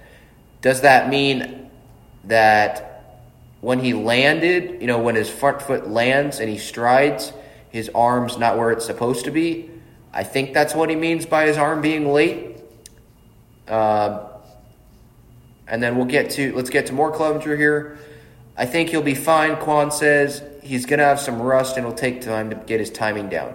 Does 0.60 0.82
that 0.82 1.08
mean 1.08 1.70
that 2.24 2.91
when 3.62 3.78
he 3.78 3.94
landed, 3.94 4.80
you 4.80 4.88
know, 4.88 4.98
when 4.98 5.14
his 5.14 5.30
front 5.30 5.62
foot 5.62 5.88
lands 5.88 6.40
and 6.40 6.50
he 6.50 6.58
strides, 6.58 7.32
his 7.70 7.88
arm's 7.94 8.36
not 8.36 8.58
where 8.58 8.72
it's 8.72 8.84
supposed 8.84 9.24
to 9.24 9.30
be. 9.30 9.70
I 10.12 10.24
think 10.24 10.52
that's 10.52 10.74
what 10.74 10.90
he 10.90 10.96
means 10.96 11.26
by 11.26 11.46
his 11.46 11.56
arm 11.56 11.80
being 11.80 12.12
late. 12.12 12.56
Uh, 13.68 14.28
and 15.68 15.80
then 15.80 15.96
we'll 15.96 16.06
get 16.06 16.30
to 16.30 16.52
let's 16.56 16.70
get 16.70 16.86
to 16.86 16.92
more 16.92 17.12
Clevinger 17.12 17.56
here. 17.56 17.98
I 18.58 18.66
think 18.66 18.90
he'll 18.90 19.00
be 19.00 19.14
fine. 19.14 19.54
Quan 19.56 19.92
says 19.92 20.42
he's 20.64 20.84
to 20.98 21.04
have 21.04 21.20
some 21.20 21.40
rust 21.40 21.76
and 21.76 21.86
it'll 21.86 21.96
take 21.96 22.20
time 22.20 22.50
to 22.50 22.56
get 22.56 22.80
his 22.80 22.90
timing 22.90 23.28
down. 23.28 23.54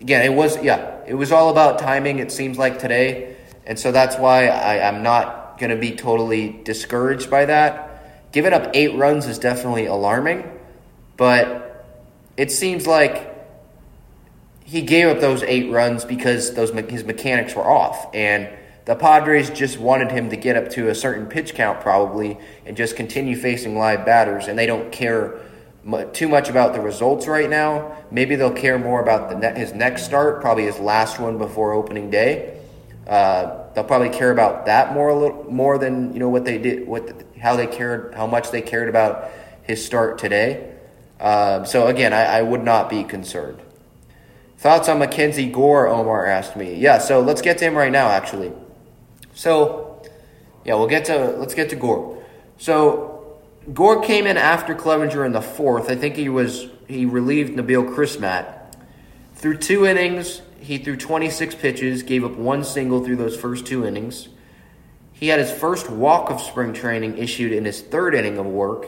Again, 0.00 0.24
it 0.24 0.34
was 0.34 0.60
yeah, 0.64 0.98
it 1.06 1.14
was 1.14 1.30
all 1.30 1.50
about 1.50 1.78
timing. 1.78 2.18
It 2.18 2.32
seems 2.32 2.58
like 2.58 2.80
today, 2.80 3.36
and 3.64 3.78
so 3.78 3.92
that's 3.92 4.16
why 4.16 4.48
I, 4.48 4.88
I'm 4.88 5.04
not 5.04 5.58
to 5.70 5.76
be 5.76 5.92
totally 5.92 6.60
discouraged 6.64 7.30
by 7.30 7.46
that. 7.46 7.87
Giving 8.32 8.52
up 8.52 8.70
eight 8.74 8.94
runs 8.96 9.26
is 9.26 9.38
definitely 9.38 9.86
alarming, 9.86 10.50
but 11.16 11.86
it 12.36 12.52
seems 12.52 12.86
like 12.86 13.34
he 14.64 14.82
gave 14.82 15.08
up 15.08 15.20
those 15.20 15.42
eight 15.42 15.70
runs 15.70 16.04
because 16.04 16.54
those 16.54 16.70
his 16.70 17.04
mechanics 17.04 17.54
were 17.54 17.68
off, 17.68 18.14
and 18.14 18.48
the 18.84 18.94
Padres 18.94 19.50
just 19.50 19.78
wanted 19.78 20.10
him 20.10 20.30
to 20.30 20.36
get 20.36 20.56
up 20.56 20.70
to 20.70 20.88
a 20.88 20.94
certain 20.94 21.26
pitch 21.26 21.54
count 21.54 21.80
probably 21.80 22.38
and 22.66 22.76
just 22.76 22.96
continue 22.96 23.36
facing 23.36 23.78
live 23.78 24.04
batters, 24.04 24.46
and 24.46 24.58
they 24.58 24.66
don't 24.66 24.92
care 24.92 25.40
too 26.12 26.28
much 26.28 26.50
about 26.50 26.74
the 26.74 26.80
results 26.80 27.26
right 27.26 27.48
now. 27.48 27.96
Maybe 28.10 28.36
they'll 28.36 28.52
care 28.52 28.78
more 28.78 29.00
about 29.00 29.40
the 29.40 29.50
his 29.52 29.72
next 29.72 30.04
start, 30.04 30.40
probably 30.42 30.64
his 30.64 30.78
last 30.78 31.18
one 31.18 31.38
before 31.38 31.72
opening 31.72 32.10
day. 32.10 32.58
Uh, 33.06 33.64
they'll 33.74 33.84
probably 33.84 34.10
care 34.10 34.30
about 34.30 34.66
that 34.66 34.92
more 34.92 35.08
a 35.08 35.18
little 35.18 35.44
more 35.50 35.78
than 35.78 36.12
you 36.12 36.18
know 36.18 36.28
what 36.28 36.44
they 36.44 36.58
did, 36.58 36.86
what 36.86 37.06
the, 37.06 37.24
how 37.38 37.56
they 37.56 37.66
cared, 37.66 38.14
how 38.14 38.26
much 38.26 38.50
they 38.50 38.62
cared 38.62 38.88
about 38.88 39.30
his 39.62 39.84
start 39.84 40.18
today. 40.18 40.74
Um, 41.20 41.66
so 41.66 41.86
again, 41.86 42.12
I, 42.12 42.38
I, 42.38 42.42
would 42.42 42.62
not 42.62 42.88
be 42.88 43.02
concerned. 43.02 43.60
Thoughts 44.58 44.88
on 44.88 45.00
Mackenzie 45.00 45.50
Gore? 45.50 45.88
Omar 45.88 46.26
asked 46.26 46.56
me. 46.56 46.74
Yeah, 46.74 46.98
so 46.98 47.20
let's 47.20 47.42
get 47.42 47.58
to 47.58 47.64
him 47.64 47.74
right 47.74 47.90
now. 47.90 48.08
Actually, 48.08 48.52
so 49.34 50.02
yeah, 50.64 50.74
we'll 50.74 50.88
get 50.88 51.06
to 51.06 51.30
let's 51.36 51.54
get 51.54 51.70
to 51.70 51.76
Gore. 51.76 52.22
So 52.56 53.40
Gore 53.72 54.00
came 54.02 54.26
in 54.26 54.36
after 54.36 54.74
Clevinger 54.74 55.26
in 55.26 55.32
the 55.32 55.42
fourth. 55.42 55.90
I 55.90 55.96
think 55.96 56.16
he 56.16 56.28
was 56.28 56.68
he 56.86 57.04
relieved 57.04 57.56
Nabil 57.56 57.94
Crismatt. 57.94 58.76
Through 59.34 59.58
two 59.58 59.86
innings, 59.86 60.42
he 60.60 60.78
threw 60.78 60.96
26 60.96 61.54
pitches, 61.56 62.02
gave 62.02 62.24
up 62.24 62.32
one 62.32 62.64
single 62.64 63.04
through 63.04 63.16
those 63.16 63.36
first 63.36 63.66
two 63.66 63.86
innings. 63.86 64.28
He 65.18 65.28
had 65.28 65.40
his 65.40 65.50
first 65.50 65.90
walk 65.90 66.30
of 66.30 66.40
spring 66.40 66.72
training 66.72 67.18
issued 67.18 67.52
in 67.52 67.64
his 67.64 67.80
third 67.80 68.14
inning 68.14 68.38
of 68.38 68.46
work. 68.46 68.86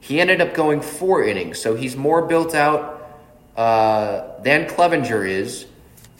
He 0.00 0.20
ended 0.20 0.40
up 0.40 0.54
going 0.54 0.80
four 0.80 1.22
innings, 1.22 1.58
so 1.58 1.74
he's 1.74 1.96
more 1.96 2.26
built 2.26 2.54
out 2.54 2.96
uh, 3.56 4.40
than 4.42 4.66
Clevinger 4.66 5.28
is, 5.28 5.66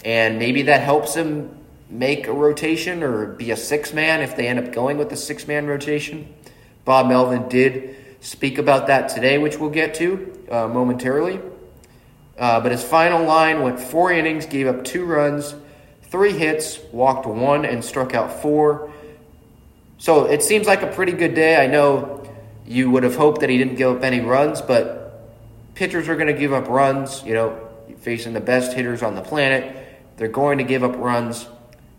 and 0.04 0.38
maybe 0.38 0.62
that 0.62 0.82
helps 0.82 1.14
him 1.14 1.56
make 1.88 2.26
a 2.26 2.32
rotation 2.32 3.02
or 3.02 3.26
be 3.26 3.50
a 3.50 3.56
six 3.56 3.92
man 3.92 4.20
if 4.20 4.36
they 4.36 4.48
end 4.48 4.58
up 4.58 4.72
going 4.72 4.98
with 4.98 5.08
the 5.08 5.16
six 5.16 5.46
man 5.46 5.66
rotation. 5.66 6.32
Bob 6.84 7.08
Melvin 7.08 7.48
did 7.48 7.96
speak 8.20 8.58
about 8.58 8.88
that 8.88 9.08
today, 9.08 9.38
which 9.38 9.58
we'll 9.58 9.70
get 9.70 9.94
to 9.94 10.46
uh, 10.50 10.68
momentarily. 10.68 11.40
Uh, 12.38 12.60
but 12.60 12.72
his 12.72 12.82
final 12.82 13.24
line 13.24 13.62
went 13.62 13.80
four 13.80 14.12
innings, 14.12 14.44
gave 14.46 14.66
up 14.66 14.84
two 14.84 15.04
runs, 15.04 15.54
three 16.02 16.32
hits, 16.32 16.78
walked 16.92 17.26
one, 17.26 17.64
and 17.64 17.84
struck 17.84 18.14
out 18.14 18.42
four. 18.42 18.92
So 19.98 20.26
it 20.26 20.42
seems 20.42 20.66
like 20.66 20.82
a 20.82 20.88
pretty 20.88 21.12
good 21.12 21.34
day. 21.34 21.62
I 21.62 21.66
know 21.66 22.28
you 22.66 22.90
would 22.90 23.02
have 23.02 23.16
hoped 23.16 23.40
that 23.40 23.50
he 23.50 23.58
didn't 23.58 23.76
give 23.76 23.96
up 23.96 24.02
any 24.02 24.20
runs, 24.20 24.60
but 24.60 25.30
pitchers 25.74 26.08
are 26.08 26.16
going 26.16 26.26
to 26.26 26.38
give 26.38 26.52
up 26.52 26.68
runs. 26.68 27.22
You 27.24 27.34
know, 27.34 27.68
facing 27.98 28.32
the 28.32 28.40
best 28.40 28.72
hitters 28.72 29.02
on 29.02 29.14
the 29.14 29.22
planet, 29.22 29.76
they're 30.16 30.28
going 30.28 30.58
to 30.58 30.64
give 30.64 30.84
up 30.84 30.96
runs. 30.96 31.46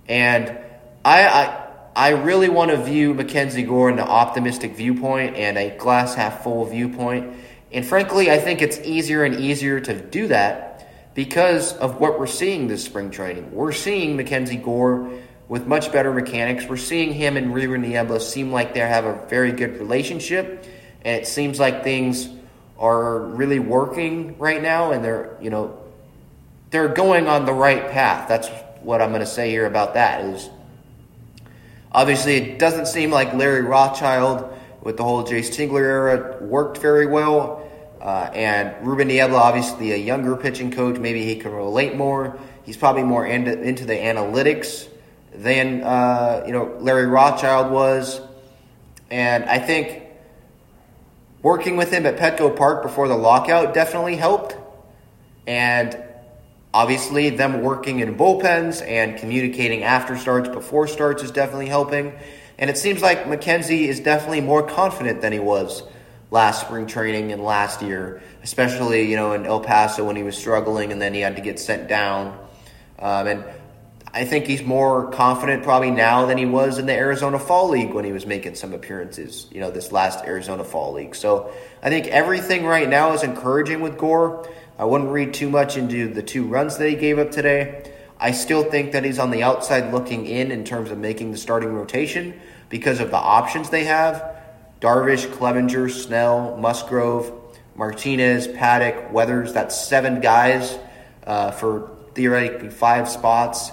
And 0.08 0.58
I, 1.04 1.28
I, 1.28 1.68
I 1.96 2.10
really 2.10 2.50
want 2.50 2.72
to 2.72 2.78
view 2.78 3.14
Mackenzie 3.14 3.64
Gore 3.64 3.90
in 3.90 4.00
an 4.00 4.08
optimistic 4.08 4.76
viewpoint 4.76 5.36
and 5.36 5.58
a 5.58 5.76
glass 5.78 6.16
half 6.16 6.44
full 6.44 6.66
viewpoint. 6.66 7.36
And 7.72 7.86
frankly, 7.86 8.32
I 8.32 8.38
think 8.38 8.62
it's 8.62 8.80
easier 8.80 9.24
and 9.24 9.36
easier 9.40 9.80
to 9.80 10.00
do 10.00 10.28
that 10.28 11.14
because 11.14 11.74
of 11.74 12.00
what 12.00 12.20
we're 12.20 12.28
seeing 12.28 12.68
this 12.68 12.86
spring 12.86 13.10
training. 13.10 13.52
We're 13.52 13.72
seeing 13.72 14.16
Mackenzie 14.16 14.58
Gore 14.58 15.12
with 15.50 15.66
much 15.66 15.92
better 15.92 16.14
mechanics. 16.14 16.66
We're 16.66 16.78
seeing 16.78 17.14
him 17.14 17.38
and 17.38 17.54
Ruben 17.54 17.82
Niebla 17.82 18.20
seem 18.20 18.52
like 18.52 18.74
they 18.74 18.82
have 18.82 19.06
a 19.06 19.26
very 19.28 19.52
good 19.52 19.80
relationship, 19.80 20.66
and 21.04 21.22
it 21.22 21.28
seems 21.28 21.60
like 21.60 21.84
things 21.84 22.30
are 22.78 23.20
really 23.20 23.60
working 23.60 24.38
right 24.38 24.62
now, 24.62 24.92
and 24.92 25.04
they're 25.04 25.38
you 25.42 25.50
know 25.50 25.78
they're 26.70 26.90
going 26.90 27.28
on 27.28 27.46
the 27.46 27.54
right 27.54 27.90
path. 27.92 28.28
That's 28.28 28.50
what 28.82 29.02
I'm 29.02 29.10
going 29.10 29.22
to 29.22 29.26
say 29.26 29.50
here 29.50 29.66
about 29.66 29.96
that 29.96 30.24
is 30.26 30.50
obviously 31.92 32.36
it 32.36 32.60
doesn't 32.60 32.88
seem 32.88 33.12
like 33.12 33.34
Larry 33.34 33.62
Rothschild 33.62 34.54
with 34.82 34.98
the 34.98 35.04
whole 35.04 35.24
Jayce 35.24 35.50
Tingler 35.50 35.82
era 35.82 36.38
worked 36.42 36.78
very 36.78 37.06
well. 37.06 37.64
Uh, 38.02 38.30
and 38.34 38.88
Ruben 38.88 39.08
Niebla, 39.08 39.38
obviously 39.38 39.92
a 39.92 39.98
younger 39.98 40.36
pitching 40.38 40.72
coach, 40.72 41.00
maybe 41.00 41.26
he 41.26 41.36
can 41.36 41.52
relate 41.52 41.96
more. 41.96 42.38
He's 42.64 42.78
probably 42.78 43.04
more 43.04 43.26
into, 43.26 43.60
into 43.60 43.86
the 43.86 43.96
analytics 43.96 44.88
than 45.38 45.84
uh, 45.84 46.44
you 46.46 46.52
know 46.52 46.76
Larry 46.80 47.08
Rothschild 47.08 47.72
was, 47.72 48.20
and 49.10 49.46
I 49.46 49.60
think 49.60 50.04
working 51.42 51.78
with 51.78 51.92
him 51.92 52.06
at 52.06 52.18
Petco 52.18 52.56
Park 52.56 52.84
before 52.84 53.08
the 53.08 53.16
lockout 53.16 53.74
definitely 53.74 54.16
helped. 54.16 54.58
And 55.46 55.98
obviously, 56.74 57.30
them 57.30 57.62
working 57.62 58.00
in 58.00 58.18
bullpens 58.18 58.86
and 58.86 59.18
communicating 59.18 59.84
after 59.84 60.18
starts, 60.18 60.50
before 60.50 60.88
starts 60.88 61.24
is 61.24 61.32
definitely 61.32 61.68
helping. 61.68 62.14
And 62.58 62.70
it 62.70 62.78
seems 62.78 63.02
like 63.02 63.28
Mackenzie 63.28 63.88
is 63.88 64.00
definitely 64.00 64.42
more 64.42 64.68
confident 64.68 65.22
than 65.22 65.32
he 65.32 65.40
was 65.40 65.84
last 66.32 66.66
spring 66.66 66.88
training 66.88 67.32
and 67.32 67.42
last 67.44 67.82
year, 67.82 68.22
especially 68.44 69.10
you 69.10 69.16
know 69.16 69.34
in 69.34 69.46
El 69.46 69.62
Paso 69.62 70.04
when 70.04 70.16
he 70.16 70.24
was 70.24 70.38
struggling 70.38 70.92
and 70.92 71.02
then 71.02 71.14
he 71.14 71.22
had 71.22 71.36
to 71.36 71.42
get 71.42 71.60
sent 71.60 71.88
down. 71.88 72.38
Um, 73.00 73.28
and 73.28 73.46
I 74.14 74.26
think 74.26 74.46
he's 74.46 74.64
more 74.64 75.12
confident 75.12 75.64
probably 75.64 75.92
now 75.92 76.26
than 76.26 76.38
he 76.38 76.46
was 76.46 76.78
in 76.78 76.86
the 76.86 76.94
Arizona 76.94 77.38
Fall 77.38 77.70
League 77.70 77.94
when 77.94 78.06
he 78.06 78.12
was 78.12 78.26
making 78.26 78.56
some 78.56 78.74
appearances, 78.74 79.48
you 79.52 79.60
know, 79.60 79.70
this 79.70 79.92
last 79.92 80.24
Arizona 80.26 80.64
Fall 80.64 80.94
League. 80.94 81.16
So 81.16 81.52
I 81.84 81.90
think 81.90 82.08
everything 82.08 82.66
right 82.66 82.88
now 82.88 83.14
is 83.14 83.24
encouraging 83.24 83.82
with 83.82 83.98
Gore. 83.98 84.50
I 84.80 84.86
wouldn't 84.86 85.12
read 85.12 85.34
too 85.34 85.50
much 85.50 85.78
into 85.78 86.08
the 86.14 86.24
two 86.24 86.46
runs 86.46 86.78
that 86.78 86.90
he 86.90 86.96
gave 86.96 87.20
up 87.20 87.32
today. 87.32 87.92
I 88.20 88.32
still 88.32 88.64
think 88.64 88.94
that 88.94 89.04
he's 89.04 89.20
on 89.20 89.30
the 89.30 89.44
outside 89.44 89.94
looking 89.94 90.26
in 90.26 90.52
in 90.52 90.64
terms 90.64 90.90
of 90.90 90.98
making 90.98 91.32
the 91.32 91.38
starting 91.38 91.74
rotation 91.74 92.40
because 92.70 93.00
of 93.00 93.12
the 93.12 93.18
options 93.18 93.70
they 93.70 93.84
have. 93.86 94.36
Darvish, 94.82 95.28
Clevinger, 95.28 95.92
Snell, 95.92 96.58
Musgrove, 96.58 97.32
Martinez, 97.76 98.48
Paddack, 98.48 99.12
Weathers. 99.12 99.54
That's 99.54 99.80
seven 99.80 100.22
guys 100.22 100.78
uh, 101.26 101.52
for 101.52 101.92
theoretically 102.14 102.70
five 102.70 103.08
spots. 103.10 103.72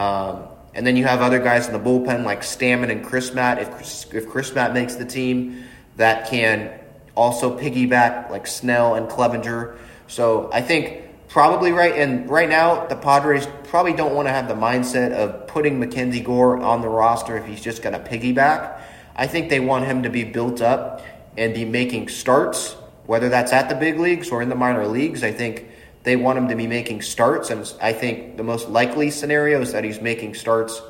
Um, 0.00 0.48
and 0.72 0.86
then 0.86 0.96
you 0.96 1.04
have 1.04 1.20
other 1.20 1.38
guys 1.38 1.66
in 1.66 1.74
the 1.74 1.78
bullpen 1.78 2.24
like 2.24 2.40
Stammen 2.40 2.90
and 2.90 3.04
Crismatt. 3.04 3.60
If 3.60 4.14
if 4.14 4.26
Crismatt 4.26 4.72
makes 4.72 4.94
the 4.94 5.04
team, 5.04 5.64
that 5.96 6.28
can 6.30 6.80
also 7.14 7.58
piggyback 7.58 8.30
like 8.30 8.46
Snell 8.46 8.94
and 8.94 9.08
Clevinger. 9.10 9.76
So 10.06 10.48
I 10.54 10.62
think 10.62 11.02
probably 11.28 11.72
right 11.72 11.94
and 11.96 12.30
right 12.30 12.48
now 12.48 12.86
the 12.86 12.96
Padres 12.96 13.46
probably 13.64 13.92
don't 13.92 14.14
want 14.14 14.26
to 14.26 14.32
have 14.32 14.48
the 14.48 14.54
mindset 14.54 15.12
of 15.12 15.46
putting 15.46 15.78
Mackenzie 15.78 16.20
Gore 16.20 16.56
on 16.62 16.80
the 16.80 16.88
roster 16.88 17.36
if 17.36 17.44
he's 17.44 17.60
just 17.60 17.82
going 17.82 17.92
to 17.92 18.10
piggyback. 18.10 18.80
I 19.14 19.26
think 19.26 19.50
they 19.50 19.60
want 19.60 19.84
him 19.84 20.04
to 20.04 20.08
be 20.08 20.24
built 20.24 20.62
up 20.62 21.04
and 21.36 21.52
be 21.52 21.66
making 21.66 22.08
starts, 22.08 22.72
whether 23.04 23.28
that's 23.28 23.52
at 23.52 23.68
the 23.68 23.74
big 23.74 23.98
leagues 23.98 24.30
or 24.30 24.40
in 24.40 24.48
the 24.48 24.54
minor 24.54 24.86
leagues. 24.86 25.22
I 25.22 25.32
think 25.32 25.66
they 26.02 26.16
want 26.16 26.38
him 26.38 26.48
to 26.48 26.56
be 26.56 26.66
making 26.66 27.02
starts, 27.02 27.50
and 27.50 27.70
I 27.80 27.92
think 27.92 28.36
the 28.36 28.42
most 28.42 28.68
likely 28.68 29.10
scenario 29.10 29.60
is 29.60 29.72
that 29.72 29.84
he's 29.84 30.00
making 30.00 30.34
starts 30.34 30.80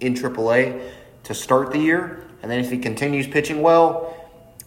in 0.00 0.14
AAA 0.14 0.90
to 1.24 1.34
start 1.34 1.72
the 1.72 1.78
year. 1.78 2.24
And 2.42 2.50
then 2.50 2.60
if 2.60 2.70
he 2.70 2.78
continues 2.78 3.26
pitching 3.26 3.62
well, 3.62 4.14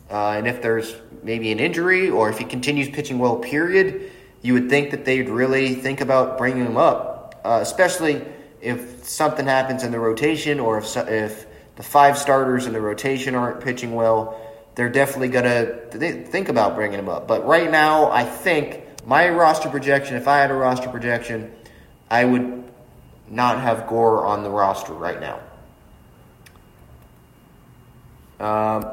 uh, 0.09 0.31
and 0.31 0.47
if 0.47 0.61
there's 0.61 0.95
maybe 1.23 1.51
an 1.51 1.59
injury, 1.59 2.09
or 2.09 2.29
if 2.29 2.37
he 2.37 2.45
continues 2.45 2.89
pitching 2.89 3.19
well, 3.19 3.37
period, 3.37 4.11
you 4.41 4.53
would 4.53 4.69
think 4.69 4.91
that 4.91 5.05
they'd 5.05 5.29
really 5.29 5.75
think 5.75 6.01
about 6.01 6.37
bringing 6.37 6.65
him 6.65 6.77
up, 6.77 7.41
uh, 7.45 7.59
especially 7.61 8.21
if 8.61 9.03
something 9.05 9.45
happens 9.45 9.83
in 9.83 9.91
the 9.91 9.99
rotation, 9.99 10.59
or 10.59 10.77
if 10.77 10.95
if 10.95 11.45
the 11.75 11.83
five 11.83 12.17
starters 12.17 12.65
in 12.65 12.73
the 12.73 12.81
rotation 12.81 13.35
aren't 13.35 13.61
pitching 13.61 13.93
well. 13.93 14.37
They're 14.75 14.89
definitely 14.89 15.29
gonna 15.29 16.25
think 16.25 16.49
about 16.49 16.75
bringing 16.75 16.99
him 16.99 17.09
up. 17.09 17.27
But 17.27 17.45
right 17.45 17.69
now, 17.69 18.11
I 18.11 18.23
think 18.23 18.81
my 19.09 19.27
roster 19.27 19.69
projection, 19.69 20.17
if 20.17 20.27
I 20.27 20.37
had 20.37 20.51
a 20.51 20.53
roster 20.53 20.87
projection, 20.87 21.51
I 22.11 22.23
would 22.23 22.63
not 23.27 23.59
have 23.59 23.87
Gore 23.87 24.23
on 24.23 24.43
the 24.43 24.51
roster 24.51 24.93
right 24.93 25.19
now. 25.19 25.39
Um, 28.39 28.85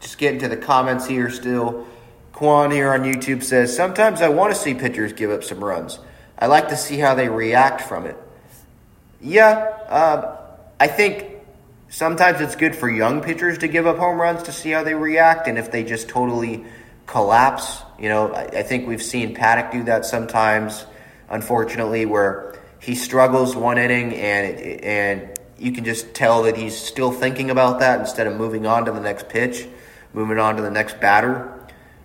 just 0.00 0.18
getting 0.18 0.40
to 0.40 0.48
the 0.48 0.58
comments 0.58 1.06
here 1.06 1.30
still. 1.30 1.86
Quan 2.32 2.70
here 2.70 2.92
on 2.92 3.04
YouTube 3.04 3.42
says, 3.42 3.74
Sometimes 3.74 4.20
I 4.20 4.28
want 4.28 4.52
to 4.52 4.60
see 4.60 4.74
pitchers 4.74 5.14
give 5.14 5.30
up 5.30 5.44
some 5.44 5.64
runs. 5.64 5.98
I 6.38 6.46
like 6.46 6.68
to 6.68 6.76
see 6.76 6.98
how 6.98 7.14
they 7.14 7.30
react 7.30 7.80
from 7.80 8.04
it. 8.04 8.16
Yeah, 9.18 9.52
uh, 9.88 10.36
I 10.78 10.88
think 10.88 11.24
sometimes 11.88 12.42
it's 12.42 12.54
good 12.56 12.76
for 12.76 12.90
young 12.90 13.22
pitchers 13.22 13.56
to 13.58 13.68
give 13.68 13.86
up 13.86 13.96
home 13.96 14.20
runs 14.20 14.42
to 14.42 14.52
see 14.52 14.72
how 14.72 14.84
they 14.84 14.94
react, 14.94 15.48
and 15.48 15.56
if 15.56 15.70
they 15.70 15.84
just 15.84 16.10
totally 16.10 16.66
collapse. 17.06 17.82
You 18.02 18.08
know, 18.08 18.32
I, 18.32 18.42
I 18.46 18.62
think 18.64 18.88
we've 18.88 19.02
seen 19.02 19.32
Paddack 19.34 19.70
do 19.70 19.84
that 19.84 20.04
sometimes, 20.04 20.84
unfortunately, 21.30 22.04
where 22.04 22.60
he 22.80 22.96
struggles 22.96 23.54
one 23.54 23.78
inning 23.78 24.12
and 24.14 24.58
and 24.82 25.38
you 25.56 25.70
can 25.70 25.84
just 25.84 26.12
tell 26.12 26.42
that 26.42 26.56
he's 26.56 26.76
still 26.76 27.12
thinking 27.12 27.50
about 27.50 27.78
that 27.78 28.00
instead 28.00 28.26
of 28.26 28.36
moving 28.36 28.66
on 28.66 28.86
to 28.86 28.90
the 28.90 29.00
next 29.00 29.28
pitch, 29.28 29.68
moving 30.12 30.40
on 30.40 30.56
to 30.56 30.62
the 30.62 30.70
next 30.70 31.00
batter. 31.00 31.56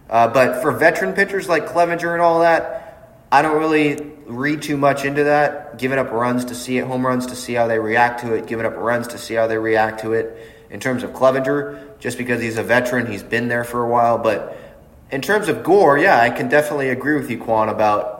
Uh, 0.08 0.28
but 0.28 0.62
for 0.62 0.72
veteran 0.72 1.14
pitchers 1.14 1.50
like 1.50 1.66
Clevinger 1.66 2.14
and 2.14 2.22
all 2.22 2.42
that, 2.42 3.18
I 3.32 3.42
don't 3.42 3.58
really 3.58 3.96
read 4.28 4.62
too 4.62 4.78
much 4.78 5.04
into 5.04 5.24
that. 5.24 5.80
Giving 5.80 5.98
up 5.98 6.12
runs 6.12 6.46
to 6.46 6.56
see 6.56 6.78
it, 6.78 6.86
home 6.86 7.04
runs 7.04 7.26
to 7.26 7.36
see 7.36 7.56
how 7.56 7.66
they 7.66 7.80
react 7.80 8.22
to 8.22 8.36
it, 8.36 8.46
giving 8.46 8.68
up 8.68 8.76
runs 8.78 9.08
to 9.08 9.18
see 9.18 9.34
how 9.34 9.48
they 9.48 9.58
react 9.58 10.02
to 10.02 10.14
it. 10.14 10.54
In 10.70 10.80
terms 10.80 11.02
of 11.02 11.12
Clevinger, 11.14 11.98
just 11.98 12.20
because 12.20 12.40
he's 12.40 12.58
a 12.58 12.64
veteran, 12.64 13.12
he's 13.12 13.24
been 13.24 13.48
there 13.48 13.64
for 13.64 13.84
a 13.84 13.90
while, 13.90 14.20
but 14.20 14.67
in 15.12 15.22
terms 15.22 15.48
of 15.48 15.64
Gore, 15.64 15.98
yeah, 15.98 16.20
I 16.20 16.30
can 16.30 16.50
definitely 16.50 16.90
agree 16.90 17.16
with 17.16 17.30
you, 17.30 17.38
Quan, 17.38 17.70
about 17.70 18.18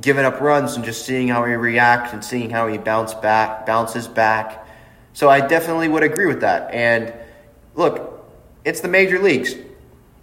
giving 0.00 0.24
up 0.24 0.40
runs 0.40 0.76
and 0.76 0.84
just 0.84 1.04
seeing 1.04 1.28
how 1.28 1.44
he 1.44 1.54
reacts 1.54 2.12
and 2.12 2.24
seeing 2.24 2.50
how 2.50 2.68
he 2.68 2.78
bounce 2.78 3.14
back, 3.14 3.66
bounces 3.66 4.08
back. 4.08 4.66
So 5.12 5.28
I 5.28 5.46
definitely 5.46 5.88
would 5.88 6.02
agree 6.02 6.26
with 6.26 6.40
that. 6.40 6.72
And 6.72 7.12
look, 7.74 8.24
it's 8.64 8.80
the 8.80 8.88
major 8.88 9.18
leagues. 9.18 9.54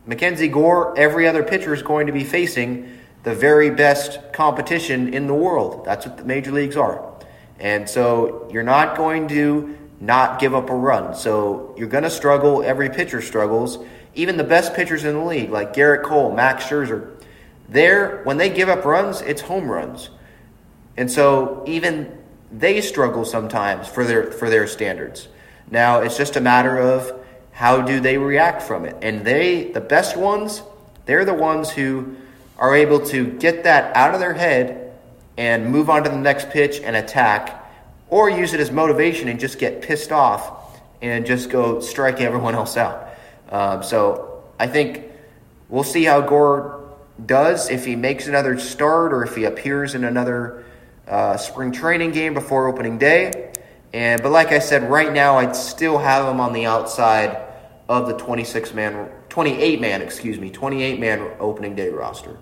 Mackenzie 0.06 0.48
Gore, 0.48 0.98
every 0.98 1.28
other 1.28 1.44
pitcher 1.44 1.74
is 1.74 1.84
going 1.84 2.08
to 2.08 2.14
be 2.14 2.24
facing 2.24 2.98
the 3.24 3.36
very 3.36 3.70
best 3.70 4.34
competition 4.34 5.14
in 5.14 5.28
the 5.28 5.34
world. 5.34 5.86
That's 5.86 6.06
what 6.06 6.18
the 6.18 6.24
major 6.24 6.52
leagues 6.52 6.78
are. 6.78 7.14
And 7.60 7.88
so 7.88 8.50
you're 8.52 8.64
not 8.64 8.98
going 8.98 9.28
to 9.28 9.78
not 10.00 10.40
give 10.40 10.56
up 10.56 10.70
a 10.70 10.76
run. 10.76 11.14
So 11.14 11.76
you're 11.78 11.90
going 11.90 12.06
to 12.06 12.10
struggle. 12.10 12.64
Every 12.64 12.90
pitcher 12.90 13.22
struggles. 13.22 13.78
Even 14.20 14.36
the 14.36 14.44
best 14.44 14.74
pitchers 14.74 15.06
in 15.06 15.14
the 15.14 15.24
league, 15.24 15.50
like 15.50 15.74
Gerrit 15.74 16.04
Cole, 16.04 16.34
Max 16.34 16.66
Scherzer, 16.66 17.10
they're, 17.70 18.22
when 18.24 18.36
they 18.36 18.50
give 18.50 18.68
up 18.68 18.84
runs, 18.84 19.22
it's 19.22 19.40
home 19.40 19.72
runs. 19.72 20.10
And 20.98 21.10
so 21.10 21.64
even 21.66 22.18
they 22.52 22.82
struggle 22.82 23.24
sometimes 23.24 23.88
for 23.88 24.04
their 24.04 24.30
for 24.34 24.50
their 24.50 24.68
standards. 24.68 25.30
Now 25.72 26.02
it's 26.02 26.18
just 26.18 26.36
a 26.36 26.42
matter 26.42 26.78
of 26.78 27.14
how 27.54 27.80
do 27.80 28.02
they 28.02 28.18
react 28.18 28.62
from 28.62 28.84
it. 28.84 28.98
And 29.02 29.24
they 29.24 29.72
the 29.72 29.80
best 29.80 30.18
ones, 30.18 30.64
they're 31.06 31.24
the 31.24 31.34
ones 31.34 31.70
who 31.70 32.18
are 32.58 32.76
able 32.76 33.00
to 33.06 33.26
get 33.26 33.64
that 33.64 33.96
out 33.96 34.14
of 34.14 34.20
their 34.20 34.34
head 34.34 34.92
and 35.38 35.72
move 35.72 35.90
on 35.90 36.04
to 36.04 36.10
the 36.10 36.18
next 36.18 36.50
pitch 36.50 36.82
and 36.82 36.98
attack 36.98 37.72
or 38.10 38.30
use 38.30 38.54
it 38.54 38.60
as 38.60 38.70
motivation 38.70 39.30
and 39.30 39.40
just 39.40 39.60
get 39.60 39.82
pissed 39.82 40.12
off 40.12 40.78
and 41.02 41.26
just 41.26 41.50
go 41.50 41.80
strike 41.80 42.20
everyone 42.20 42.56
else 42.56 42.76
out. 42.76 43.09
Um, 43.50 43.84
so 43.84 44.44
I 44.60 44.68
think 44.68 45.04
we'll 45.68 45.84
see 45.84 46.04
how 46.04 46.22
Gore 46.22 46.88
does 47.26 47.70
if 47.70 47.86
he 47.86 47.96
makes 47.96 48.28
another 48.28 48.60
start 48.60 49.12
or 49.12 49.24
if 49.24 49.36
he 49.36 49.44
appears 49.44 49.96
in 49.96 50.04
another 50.04 50.64
uh, 51.08 51.38
spring 51.38 51.72
training 51.72 52.12
game 52.12 52.34
before 52.34 52.68
opening 52.68 52.98
day. 52.98 53.52
And 53.92 54.22
but 54.22 54.32
like 54.32 54.52
I 54.52 54.60
said, 54.60 54.90
right 54.90 55.12
now 55.12 55.38
I'd 55.38 55.56
still 55.56 55.98
have 55.98 56.28
him 56.28 56.40
on 56.40 56.54
the 56.54 56.66
outside 56.66 57.46
of 57.88 58.08
the 58.08 58.16
26 58.18 58.74
man, 58.74 59.10
28 59.30 59.82
man, 59.82 60.02
excuse 60.02 60.40
me, 60.40 60.52
28 60.52 61.00
man 61.00 61.32
opening 61.40 61.76
day 61.76 61.90
roster. 61.90 62.38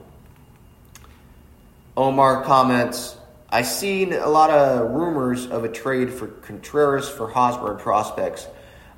Omar 1.95 2.43
comments, 2.43 3.15
I've 3.49 3.65
seen 3.65 4.11
a 4.11 4.27
lot 4.27 4.49
of 4.49 4.91
rumors 4.91 5.47
of 5.47 5.63
a 5.63 5.69
trade 5.69 6.13
for 6.13 6.27
Contreras 6.27 7.09
for 7.09 7.29
Hosmer 7.29 7.75
prospects. 7.75 8.47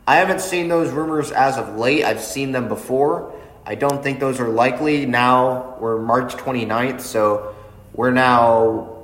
I 0.09 0.15
haven't 0.15 0.41
seen 0.41 0.69
those 0.69 0.89
rumors 0.89 1.31
as 1.31 1.59
of 1.59 1.75
late. 1.75 2.03
I've 2.03 2.19
seen 2.19 2.51
them 2.51 2.67
before. 2.67 3.31
I 3.63 3.75
don't 3.75 4.01
think 4.01 4.19
those 4.19 4.39
are 4.39 4.49
likely. 4.49 5.05
Now 5.05 5.77
we're 5.79 5.99
March 5.99 6.33
29th, 6.33 7.01
so 7.01 7.53
we're 7.93 8.09
now 8.09 9.03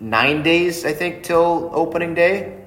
nine 0.00 0.42
days, 0.42 0.84
I 0.84 0.94
think, 0.94 1.22
till 1.22 1.70
opening 1.72 2.14
day. 2.14 2.60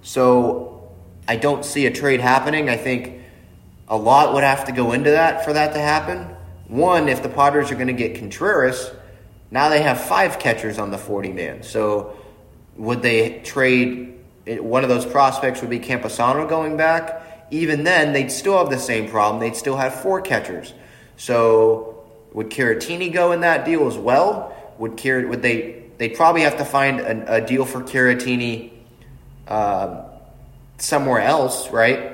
So 0.00 0.90
I 1.28 1.36
don't 1.36 1.66
see 1.66 1.84
a 1.84 1.90
trade 1.90 2.22
happening. 2.22 2.70
I 2.70 2.78
think 2.78 3.20
a 3.88 3.96
lot 3.98 4.32
would 4.32 4.42
have 4.42 4.64
to 4.64 4.72
go 4.72 4.92
into 4.92 5.10
that 5.10 5.44
for 5.44 5.52
that 5.52 5.74
to 5.74 5.80
happen. 5.80 6.34
One, 6.66 7.10
if 7.10 7.22
the 7.22 7.28
Padres 7.28 7.70
are 7.70 7.74
going 7.74 7.88
to 7.88 7.92
get 7.92 8.14
Contreras, 8.14 8.90
now 9.50 9.68
they 9.68 9.82
have 9.82 10.00
five 10.00 10.38
catchers 10.38 10.78
on 10.78 10.90
the 10.90 10.98
40 10.98 11.34
man. 11.34 11.62
So 11.62 12.16
would 12.78 13.02
they 13.02 13.40
trade 13.40 14.17
one 14.56 14.82
of 14.82 14.88
those 14.88 15.06
prospects 15.06 15.60
would 15.60 15.70
be 15.70 15.80
Campusano 15.80 16.48
going 16.48 16.76
back? 16.76 17.22
Even 17.50 17.84
then, 17.84 18.12
they'd 18.12 18.30
still 18.30 18.58
have 18.58 18.70
the 18.70 18.78
same 18.78 19.08
problem. 19.08 19.40
They'd 19.40 19.56
still 19.56 19.76
have 19.76 19.94
four 19.94 20.20
catchers. 20.20 20.74
So 21.16 22.04
would 22.32 22.50
Caratini 22.50 23.12
go 23.12 23.32
in 23.32 23.40
that 23.40 23.64
deal 23.64 23.86
as 23.86 23.96
well? 23.96 24.54
Would 24.78 25.00
Car- 25.02 25.26
would 25.26 25.42
they 25.42 25.84
they'd 25.98 26.14
probably 26.14 26.42
have 26.42 26.58
to 26.58 26.64
find 26.64 27.00
a, 27.00 27.36
a 27.36 27.40
deal 27.40 27.64
for 27.64 27.80
Caratini 27.80 28.70
uh, 29.48 30.04
somewhere 30.78 31.20
else, 31.20 31.70
right? 31.70 32.12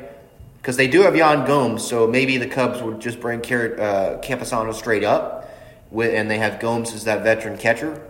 Because 0.57 0.77
they 0.77 0.89
do 0.89 1.03
have 1.03 1.15
Yan 1.15 1.47
Gomes, 1.47 1.87
so 1.87 2.07
maybe 2.07 2.39
the 2.39 2.47
Cubs 2.47 2.81
would 2.81 3.01
just 3.01 3.21
bring 3.21 3.43
Car- 3.43 3.79
uh, 3.79 4.21
Campusano 4.23 4.73
straight 4.73 5.05
up, 5.05 5.51
with, 5.91 6.15
and 6.15 6.31
they 6.31 6.39
have 6.39 6.59
Gomes 6.59 6.95
as 6.95 7.05
that 7.05 7.23
veteran 7.23 7.59
catcher. 7.59 8.01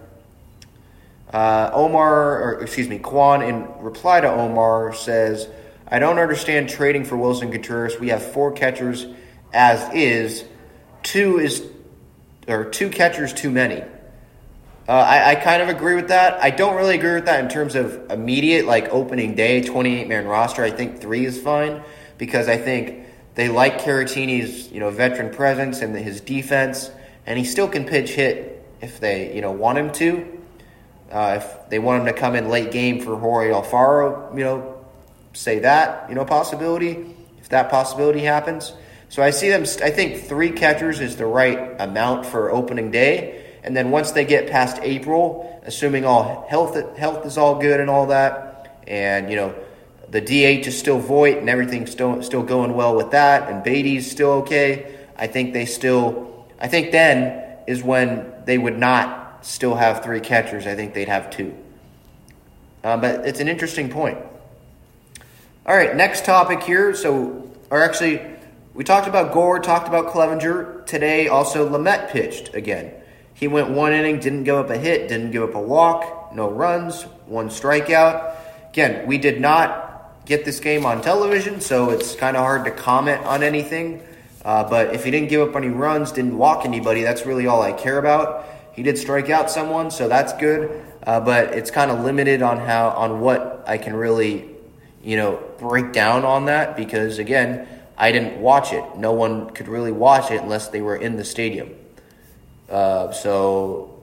Uh, 1.34 1.68
Omar, 1.74 2.42
or 2.42 2.62
excuse 2.62 2.88
me, 2.88 3.00
Quan, 3.00 3.42
in 3.42 3.66
reply 3.80 4.20
to 4.20 4.30
Omar, 4.30 4.94
says, 4.94 5.48
I 5.88 5.98
don't 5.98 6.20
understand 6.20 6.68
trading 6.68 7.04
for 7.04 7.16
Willson 7.16 7.50
Contreras. 7.50 7.98
We 7.98 8.10
have 8.10 8.22
four 8.22 8.52
catchers 8.52 9.04
as 9.52 9.92
is. 9.92 10.44
Two 11.02 11.40
is, 11.40 11.66
or 12.46 12.66
two 12.66 12.88
catchers 12.88 13.32
too 13.32 13.50
many. 13.50 13.80
Uh, 14.86 14.92
I, 14.92 15.30
I, 15.30 15.34
kind 15.34 15.60
of 15.60 15.68
agree 15.68 15.96
with 15.96 16.08
that. 16.08 16.40
I 16.40 16.50
don't 16.50 16.76
really 16.76 16.94
agree 16.94 17.14
with 17.14 17.24
that 17.24 17.42
in 17.42 17.50
terms 17.50 17.74
of 17.74 18.12
immediate, 18.12 18.66
like 18.66 18.90
opening 18.90 19.34
day, 19.34 19.60
28 19.60 20.06
man 20.06 20.26
roster. 20.28 20.62
I 20.62 20.70
think 20.70 21.00
three 21.00 21.24
is 21.24 21.40
fine 21.40 21.82
because 22.16 22.48
I 22.48 22.58
think 22.58 23.06
they 23.34 23.48
like 23.48 23.80
Caratini's 23.80 24.70
you 24.70 24.78
know 24.78 24.90
veteran 24.90 25.34
presence 25.34 25.80
and 25.80 25.96
his 25.96 26.20
defense, 26.20 26.92
and 27.26 27.36
he 27.38 27.44
still 27.44 27.66
can 27.66 27.86
pitch 27.86 28.10
hit 28.10 28.64
if 28.80 29.00
they 29.00 29.34
you 29.34 29.40
know 29.40 29.50
want 29.50 29.78
him 29.78 29.90
to. 29.94 30.33
Uh, 31.14 31.40
if 31.40 31.70
they 31.70 31.78
want 31.78 32.00
him 32.00 32.12
to 32.12 32.20
come 32.20 32.34
in 32.34 32.48
late 32.48 32.72
game 32.72 33.00
for 33.00 33.16
Jorge 33.16 33.52
Alfaro, 33.52 34.36
you 34.36 34.42
know, 34.42 34.84
say 35.32 35.60
that 35.60 36.08
you 36.08 36.14
know 36.16 36.24
possibility 36.24 37.14
if 37.38 37.50
that 37.50 37.70
possibility 37.70 38.18
happens. 38.18 38.72
So 39.10 39.22
I 39.22 39.30
see 39.30 39.48
them. 39.48 39.62
I 39.62 39.90
think 39.90 40.24
three 40.24 40.50
catchers 40.50 40.98
is 40.98 41.14
the 41.14 41.26
right 41.26 41.80
amount 41.80 42.26
for 42.26 42.50
opening 42.50 42.90
day. 42.90 43.44
And 43.62 43.76
then 43.76 43.92
once 43.92 44.10
they 44.10 44.24
get 44.24 44.50
past 44.50 44.80
April, 44.82 45.62
assuming 45.64 46.04
all 46.04 46.46
health 46.48 46.98
health 46.98 47.24
is 47.24 47.38
all 47.38 47.60
good 47.60 47.78
and 47.78 47.88
all 47.88 48.06
that, 48.06 48.80
and 48.88 49.30
you 49.30 49.36
know 49.36 49.54
the 50.10 50.20
DH 50.20 50.66
is 50.66 50.76
still 50.76 50.98
Voit 50.98 51.38
and 51.38 51.48
everything's 51.48 51.92
still 51.92 52.24
still 52.24 52.42
going 52.42 52.74
well 52.74 52.96
with 52.96 53.12
that, 53.12 53.48
and 53.48 53.62
Beaty's 53.62 54.10
still 54.10 54.30
okay. 54.42 54.98
I 55.16 55.28
think 55.28 55.52
they 55.52 55.66
still. 55.66 56.48
I 56.58 56.66
think 56.66 56.90
then 56.90 57.56
is 57.68 57.84
when 57.84 58.32
they 58.46 58.58
would 58.58 58.78
not 58.78 59.23
still 59.44 59.74
have 59.74 60.02
three 60.02 60.20
catchers. 60.20 60.66
I 60.66 60.74
think 60.74 60.94
they'd 60.94 61.08
have 61.08 61.30
two. 61.30 61.54
Uh, 62.82 62.96
but 62.96 63.26
it's 63.26 63.40
an 63.40 63.48
interesting 63.48 63.88
point. 63.88 64.18
All 65.66 65.76
right, 65.76 65.94
next 65.94 66.24
topic 66.24 66.62
here. 66.62 66.94
So, 66.94 67.50
or 67.70 67.82
actually, 67.82 68.20
we 68.74 68.84
talked 68.84 69.06
about 69.06 69.32
Gore, 69.32 69.60
talked 69.60 69.88
about 69.88 70.08
Clevenger. 70.08 70.82
Today, 70.86 71.28
also 71.28 71.68
Lamet 71.68 72.10
pitched 72.10 72.54
again. 72.54 72.92
He 73.32 73.48
went 73.48 73.70
one 73.70 73.92
inning, 73.92 74.20
didn't 74.20 74.44
give 74.44 74.56
up 74.56 74.70
a 74.70 74.78
hit, 74.78 75.08
didn't 75.08 75.30
give 75.30 75.42
up 75.42 75.54
a 75.54 75.60
walk, 75.60 76.34
no 76.34 76.50
runs, 76.50 77.02
one 77.26 77.48
strikeout. 77.48 78.36
Again, 78.70 79.06
we 79.06 79.18
did 79.18 79.40
not 79.40 80.24
get 80.24 80.44
this 80.44 80.60
game 80.60 80.86
on 80.86 81.02
television, 81.02 81.60
so 81.60 81.90
it's 81.90 82.14
kind 82.14 82.36
of 82.36 82.42
hard 82.42 82.64
to 82.64 82.70
comment 82.70 83.24
on 83.24 83.42
anything. 83.42 84.02
Uh, 84.44 84.68
but 84.68 84.94
if 84.94 85.04
he 85.04 85.10
didn't 85.10 85.30
give 85.30 85.48
up 85.48 85.56
any 85.56 85.68
runs, 85.68 86.12
didn't 86.12 86.36
walk 86.36 86.64
anybody, 86.64 87.02
that's 87.02 87.24
really 87.24 87.46
all 87.46 87.62
I 87.62 87.72
care 87.72 87.98
about. 87.98 88.46
He 88.74 88.82
did 88.82 88.98
strike 88.98 89.30
out 89.30 89.50
someone, 89.50 89.90
so 89.90 90.08
that's 90.08 90.32
good. 90.34 90.82
Uh, 91.06 91.20
but 91.20 91.54
it's 91.54 91.70
kind 91.70 91.90
of 91.90 92.00
limited 92.00 92.42
on 92.42 92.58
how 92.58 92.88
on 92.90 93.20
what 93.20 93.64
I 93.66 93.78
can 93.78 93.94
really, 93.94 94.50
you 95.02 95.16
know, 95.16 95.42
break 95.58 95.92
down 95.92 96.24
on 96.24 96.46
that 96.46 96.76
because 96.76 97.18
again, 97.18 97.68
I 97.96 98.10
didn't 98.10 98.40
watch 98.40 98.72
it. 98.72 98.82
No 98.96 99.12
one 99.12 99.50
could 99.50 99.68
really 99.68 99.92
watch 99.92 100.30
it 100.30 100.42
unless 100.42 100.68
they 100.68 100.80
were 100.80 100.96
in 100.96 101.16
the 101.16 101.24
stadium. 101.24 101.74
Uh, 102.68 103.12
so 103.12 104.02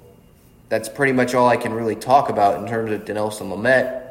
that's 0.70 0.88
pretty 0.88 1.12
much 1.12 1.34
all 1.34 1.50
I 1.50 1.58
can 1.58 1.74
really 1.74 1.96
talk 1.96 2.30
about 2.30 2.62
in 2.62 2.70
terms 2.70 2.92
of 2.92 3.04
Dinelson 3.04 3.52
Lamet. 3.52 4.02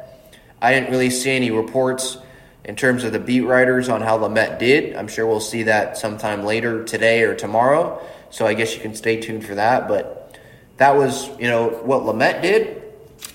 I 0.61 0.73
didn't 0.73 0.91
really 0.91 1.09
see 1.09 1.31
any 1.31 1.49
reports 1.49 2.17
in 2.63 2.75
terms 2.75 3.03
of 3.03 3.13
the 3.13 3.19
beat 3.19 3.41
writers 3.41 3.89
on 3.89 4.01
how 4.01 4.19
Lamet 4.19 4.59
did. 4.59 4.95
I'm 4.95 5.07
sure 5.07 5.25
we'll 5.25 5.39
see 5.39 5.63
that 5.63 5.97
sometime 5.97 6.43
later 6.43 6.83
today 6.83 7.23
or 7.23 7.33
tomorrow. 7.33 7.99
So 8.29 8.45
I 8.45 8.53
guess 8.53 8.75
you 8.75 8.81
can 8.81 8.93
stay 8.93 9.19
tuned 9.19 9.45
for 9.45 9.55
that. 9.55 9.87
But 9.87 10.20
that 10.81 10.95
was, 10.95 11.29
you 11.39 11.47
know, 11.47 11.69
what 11.69 12.01
Lamet 12.01 12.41
did. 12.41 12.81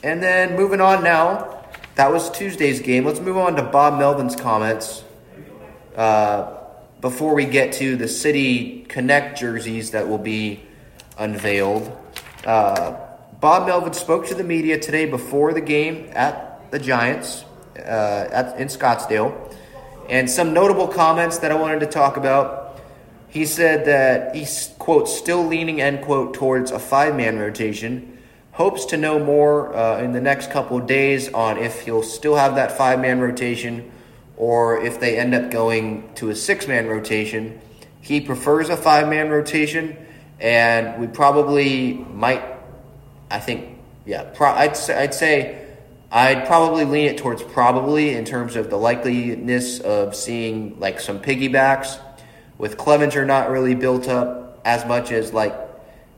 And 0.03 0.21
then 0.21 0.57
moving 0.57 0.81
on 0.81 1.05
now, 1.05 1.63
that 1.95 2.11
was 2.11 2.29
Tuesday's 2.31 2.81
game. 2.81 3.05
Let's 3.05 3.21
move 3.21 3.37
on 3.37 3.55
to 3.55 3.63
Bob 3.63 4.01
Melvin's 4.01 4.35
comments 4.35 5.05
uh, 5.95 6.59
before 7.01 7.37
we 7.37 7.45
get 7.45 7.75
to 7.75 7.95
the 7.95 8.09
City 8.09 8.85
Connect 8.89 9.39
jerseys 9.39 9.93
that 9.93 10.09
will 10.09 10.19
be 10.19 10.61
unveiled. 11.19 11.97
Uh, 12.45 12.97
Bob 13.41 13.69
Melvin 13.69 13.93
spoke 13.93 14.27
to 14.27 14.35
the 14.35 14.43
media 14.43 14.77
today 14.77 15.07
before 15.07 15.55
the 15.55 15.61
game 15.61 16.11
at 16.15 16.69
the 16.73 16.81
Giants 16.81 17.45
uh, 17.77 18.29
at, 18.33 18.59
in 18.59 18.67
Scottsdale, 18.67 19.55
and 20.09 20.29
some 20.29 20.53
notable 20.53 20.89
comments 20.89 21.39
that 21.39 21.53
I 21.53 21.55
wanted 21.55 21.79
to 21.79 21.87
talk 21.87 22.17
about. 22.17 22.81
He 23.29 23.47
said 23.47 23.85
that 23.85 24.35
he's, 24.35 24.75
quote, 24.87 25.09
still 25.09 25.45
leaning, 25.45 25.81
end 25.81 26.01
quote, 26.01 26.33
towards 26.33 26.71
a 26.71 26.79
five 26.79 27.17
man 27.17 27.41
rotation. 27.41 28.17
Hopes 28.53 28.85
to 28.85 28.97
know 28.97 29.19
more 29.19 29.75
uh, 29.75 30.01
in 30.01 30.13
the 30.13 30.21
next 30.21 30.53
couple 30.53 30.79
of 30.79 30.87
days 30.87 31.29
on 31.33 31.59
if 31.59 31.81
he'll 31.81 32.05
still 32.05 32.37
have 32.37 32.55
that 32.55 32.71
five 32.71 33.01
man 33.01 33.19
rotation 33.19 33.91
or 34.37 34.81
if 34.81 35.01
they 35.01 35.19
end 35.19 35.35
up 35.35 35.51
going 35.51 36.09
to 36.15 36.31
a 36.31 36.37
six 36.37 36.69
man 36.69 36.87
rotation. 36.87 37.61
He 38.01 38.21
prefers 38.21 38.69
a 38.69 38.77
five 38.77 39.09
man 39.09 39.29
rotation 39.29 39.99
and 40.39 41.01
we 41.01 41.09
probably 41.09 41.95
might. 41.95 42.45
I 43.29 43.41
think, 43.41 43.81
yeah, 44.05 44.23
pro, 44.23 44.51
I'd 44.51 44.77
say, 44.77 45.03
I'd 45.03 45.15
say 45.15 45.67
I'd 46.13 46.47
probably 46.47 46.85
lean 46.85 47.07
it 47.07 47.19
towards 47.19 47.43
probably 47.43 48.15
in 48.15 48.25
terms 48.25 48.55
of 48.55 48.71
the 48.71 48.77
likeliness 48.77 49.81
of 49.81 50.15
seeing 50.15 50.79
like 50.79 51.01
some 51.01 51.19
piggybacks 51.19 51.99
with 52.57 52.77
Clevinger 52.77 53.27
not 53.27 53.51
really 53.51 53.75
built 53.75 54.07
up 54.07 54.46
as 54.67 54.85
much 54.85 55.13
as 55.13 55.33
like 55.33 55.55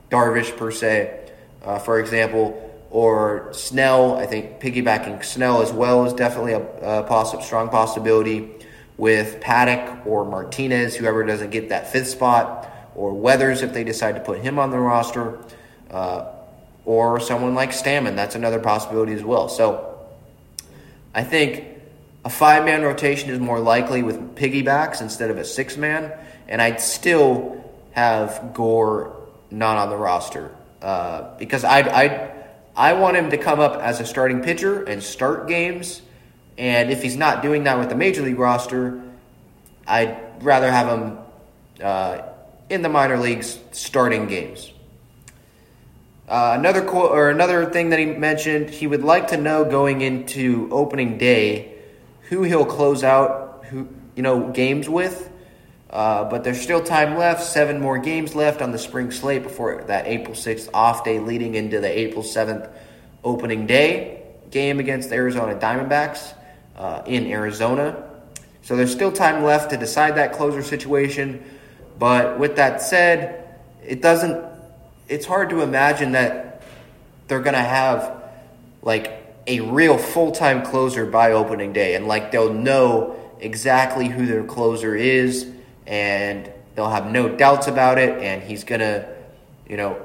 Darvish 0.09 0.57
per 0.57 0.71
se. 0.71 1.31
Uh, 1.63 1.77
for 1.77 1.99
example, 1.99 2.65
or 2.89 3.49
Snell. 3.53 4.17
I 4.17 4.25
think 4.25 4.59
piggybacking 4.59 5.23
Snell 5.23 5.61
as 5.61 5.71
well 5.71 6.05
is 6.05 6.13
definitely 6.13 6.53
a, 6.53 7.01
a 7.01 7.03
poss- 7.03 7.45
strong 7.45 7.69
possibility 7.69 8.49
with 8.97 9.39
Paddack 9.39 10.05
or 10.05 10.25
Martinez, 10.25 10.95
whoever 10.95 11.23
doesn't 11.23 11.51
get 11.51 11.69
that 11.69 11.91
fifth 11.91 12.07
spot, 12.07 12.69
or 12.95 13.13
Weathers 13.13 13.61
if 13.61 13.71
they 13.71 13.83
decide 13.83 14.15
to 14.15 14.21
put 14.21 14.39
him 14.39 14.59
on 14.59 14.71
the 14.71 14.79
roster, 14.79 15.39
uh, 15.91 16.25
or 16.85 17.19
someone 17.19 17.55
like 17.55 17.69
Stammen. 17.69 18.15
That's 18.15 18.35
another 18.35 18.59
possibility 18.59 19.13
as 19.13 19.23
well. 19.23 19.47
So 19.47 19.99
I 21.13 21.23
think 21.23 21.65
a 22.25 22.29
five 22.29 22.65
man 22.65 22.81
rotation 22.81 23.29
is 23.29 23.39
more 23.39 23.59
likely 23.59 24.01
with 24.01 24.35
piggybacks 24.35 25.01
instead 25.01 25.29
of 25.29 25.37
a 25.37 25.45
six 25.45 25.77
man, 25.77 26.11
and 26.47 26.61
I'd 26.61 26.81
still 26.81 27.58
have 27.99 28.53
Gore 28.53 29.15
not 29.51 29.77
on 29.77 29.89
the 29.89 29.97
roster 29.97 30.55
uh, 30.81 31.37
because 31.37 31.63
I 31.63 31.79
I 31.79 32.31
I 32.75 32.93
want 32.93 33.17
him 33.17 33.29
to 33.31 33.37
come 33.37 33.59
up 33.59 33.81
as 33.81 33.99
a 33.99 34.05
starting 34.05 34.41
pitcher 34.41 34.83
and 34.83 35.03
start 35.03 35.47
games. 35.47 36.01
And 36.57 36.91
if 36.91 37.01
he's 37.01 37.17
not 37.17 37.41
doing 37.41 37.63
that 37.65 37.77
with 37.79 37.89
the 37.89 37.95
major 37.95 38.21
league 38.21 38.39
roster, 38.39 39.01
I'd 39.87 40.43
rather 40.43 40.71
have 40.71 40.87
him 40.87 41.17
uh, 41.83 42.21
in 42.69 42.81
the 42.81 42.89
minor 42.89 43.17
leagues 43.17 43.59
starting 43.71 44.27
games. 44.27 44.71
Uh, 46.27 46.55
another 46.59 46.81
quote 46.81 47.11
or 47.11 47.29
another 47.29 47.65
thing 47.65 47.89
that 47.89 47.99
he 47.99 48.05
mentioned, 48.05 48.69
he 48.69 48.85
would 48.87 49.03
like 49.03 49.29
to 49.29 49.37
know 49.37 49.65
going 49.65 50.01
into 50.01 50.69
opening 50.71 51.17
day 51.17 51.73
who 52.29 52.43
he'll 52.43 52.65
close 52.65 53.03
out, 53.03 53.65
who 53.69 53.87
you 54.15 54.23
know 54.23 54.51
games 54.51 54.87
with. 54.87 55.29
Uh, 55.89 56.23
but 56.25 56.43
there's 56.43 56.61
still 56.61 56.83
time 56.83 57.17
left, 57.17 57.43
seven 57.43 57.81
more 57.81 57.97
games 57.97 58.35
left 58.35 58.61
on 58.61 58.71
the 58.71 58.77
spring 58.77 59.09
slate 59.09 59.41
before 59.41 59.83
that 59.87 60.05
April 60.05 60.35
6th 60.35 60.69
off 60.73 61.03
day, 61.03 61.19
leading 61.19 61.55
into 61.55 61.79
the 61.79 61.99
April 61.99 62.23
7th 62.23 62.69
opening 63.23 63.65
day 63.65 64.23
game 64.51 64.79
against 64.79 65.09
the 65.09 65.15
Arizona 65.15 65.55
Diamondbacks 65.55 66.33
uh, 66.75 67.03
in 67.05 67.27
Arizona. 67.27 68.03
So 68.61 68.75
there's 68.75 68.91
still 68.91 69.11
time 69.11 69.43
left 69.43 69.71
to 69.71 69.77
decide 69.77 70.15
that 70.15 70.33
closer 70.33 70.63
situation. 70.63 71.43
But 71.97 72.39
with 72.39 72.55
that 72.57 72.81
said, 72.81 73.59
it 73.83 74.01
doesn't. 74.01 74.45
It's 75.07 75.25
hard 75.25 75.49
to 75.49 75.61
imagine 75.61 76.11
that 76.11 76.61
they're 77.27 77.41
gonna 77.41 77.57
have 77.63 78.23
like 78.81 79.11
a 79.47 79.61
real 79.61 79.97
full 79.97 80.31
time 80.31 80.63
closer 80.63 81.05
by 81.05 81.31
opening 81.31 81.73
day, 81.73 81.95
and 81.95 82.07
like 82.07 82.31
they'll 82.31 82.53
know 82.53 83.15
exactly 83.39 84.07
who 84.07 84.25
their 84.25 84.43
closer 84.43 84.95
is, 84.95 85.47
and 85.89 86.49
they'll 86.75 86.89
have 86.89 87.11
no 87.11 87.27
doubts 87.27 87.67
about 87.67 87.97
it, 87.97 88.21
and 88.23 88.43
he's 88.43 88.63
gonna, 88.63 89.09
you 89.67 89.75
know, 89.75 89.99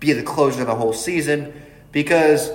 be 0.00 0.14
the 0.14 0.22
closer 0.22 0.64
the 0.64 0.74
whole 0.74 0.94
season 0.94 1.52
because 1.92 2.50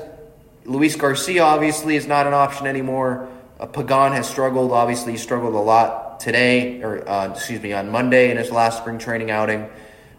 Luis 0.65 0.95
Garcia 0.95 1.43
obviously 1.43 1.95
is 1.95 2.07
not 2.07 2.25
an 2.25 2.33
option 2.33 2.67
anymore. 2.67 3.29
Uh, 3.59 3.67
Pagan 3.67 4.13
has 4.13 4.27
struggled. 4.27 4.71
Obviously, 4.71 5.11
he 5.13 5.17
struggled 5.17 5.53
a 5.53 5.59
lot 5.59 6.19
today, 6.19 6.81
or 6.81 7.07
uh, 7.07 7.31
excuse 7.31 7.61
me, 7.61 7.73
on 7.73 7.91
Monday 7.91 8.31
in 8.31 8.37
his 8.37 8.49
last 8.49 8.79
spring 8.79 8.97
training 8.97 9.29
outing. 9.29 9.69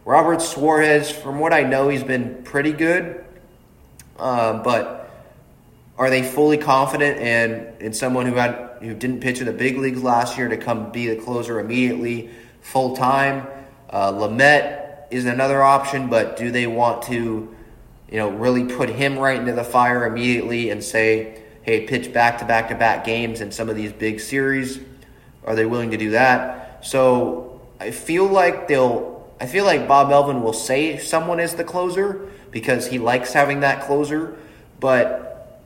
Robert 0.05 0.41
Suarez, 0.41 1.11
from 1.11 1.41
what 1.41 1.53
I 1.53 1.63
know, 1.63 1.89
he's 1.89 2.05
been 2.05 2.43
pretty 2.45 2.73
good, 2.73 3.25
uh, 4.19 4.63
but 4.63 5.11
are 5.99 6.11
they 6.11 6.23
fully 6.23 6.59
confident 6.59 7.19
in 7.19 7.73
in 7.81 7.93
someone 7.93 8.27
who 8.27 8.35
had 8.35 8.79
who 8.81 8.95
didn't 8.95 9.21
pitch 9.21 9.41
in 9.41 9.47
the 9.47 9.53
big 9.53 9.79
leagues 9.79 10.03
last 10.03 10.37
year 10.37 10.49
to 10.49 10.57
come 10.57 10.93
be 10.93 11.09
the 11.09 11.17
closer 11.17 11.59
immediately, 11.59 12.31
full 12.65 12.97
time? 12.97 13.47
Uh, 13.91 14.11
Lamet 14.11 15.05
is 15.11 15.27
another 15.27 15.63
option, 15.63 16.09
but 16.09 16.37
do 16.37 16.51
they 16.51 16.67
want 16.67 17.03
to, 17.03 17.55
you 18.11 18.19
know, 18.19 18.31
really 18.31 18.65
put 18.65 18.89
him 18.89 19.17
right 19.19 19.39
into 19.39 19.53
the 19.53 19.63
fire 19.63 20.07
immediately 20.07 20.71
and 20.71 20.83
say, 20.83 21.41
hey, 21.63 21.87
pitch 21.87 22.13
back 22.13 22.39
to 22.39 22.45
back 22.45 22.69
to 22.71 22.75
back 22.75 23.05
games 23.05 23.41
in 23.41 23.53
some 23.53 23.69
of 23.69 23.77
these 23.77 23.93
big 23.93 24.19
series? 24.19 24.81
Are 25.45 25.55
they 25.55 25.67
willing 25.67 25.91
to 25.93 25.97
do 25.97 26.11
that? 26.11 26.85
So 26.85 27.61
I 27.79 27.91
feel 27.93 28.27
like 28.27 28.67
they'll. 28.67 29.15
I 29.41 29.47
feel 29.47 29.65
like 29.65 29.87
Bob 29.87 30.09
Melvin 30.09 30.43
will 30.43 30.53
say 30.53 30.97
someone 30.99 31.41
is 31.41 31.55
the 31.55 31.65
closer 31.65 32.31
because 32.51 32.87
he 32.87 32.99
likes 32.99 33.33
having 33.33 33.61
that 33.61 33.83
closer, 33.83 34.39
but 34.81 35.61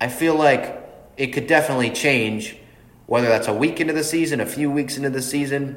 I 0.00 0.08
feel 0.08 0.34
like 0.34 0.76
it 1.16 1.28
could 1.28 1.46
definitely 1.46 1.90
change, 1.90 2.56
whether 3.10 3.26
that's 3.26 3.48
a 3.48 3.52
week 3.52 3.80
into 3.80 3.92
the 3.92 4.04
season, 4.04 4.38
a 4.40 4.46
few 4.46 4.70
weeks 4.70 4.96
into 4.96 5.10
the 5.10 5.20
season, 5.20 5.76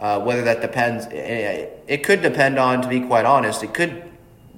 uh, 0.00 0.18
whether 0.18 0.42
that 0.42 0.60
depends. 0.60 1.06
It 1.12 2.02
could 2.02 2.22
depend 2.22 2.58
on, 2.58 2.82
to 2.82 2.88
be 2.88 3.02
quite 3.02 3.24
honest, 3.24 3.62
it 3.62 3.72
could 3.72 4.02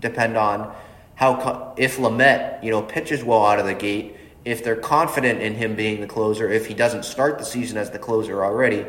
depend 0.01 0.39
on 0.39 0.75
how 1.17 1.75
if 1.77 1.99
Lamet, 1.99 2.65
you 2.65 2.71
know, 2.71 2.81
pitches 2.81 3.23
well 3.23 3.45
out 3.45 3.59
of 3.59 3.67
the 3.67 3.75
gate, 3.75 4.17
if 4.43 4.65
they're 4.65 4.75
confident 4.75 5.43
in 5.43 5.55
him 5.55 5.77
being 5.77 6.01
the 6.01 6.07
closer, 6.07 6.51
if 6.51 6.65
he 6.65 6.73
doesn't 6.73 7.05
start 7.05 7.39
the 7.39 7.45
season 7.45 7.77
as 7.77 7.91
the 7.91 7.99
closer 7.99 8.43
already. 8.43 8.87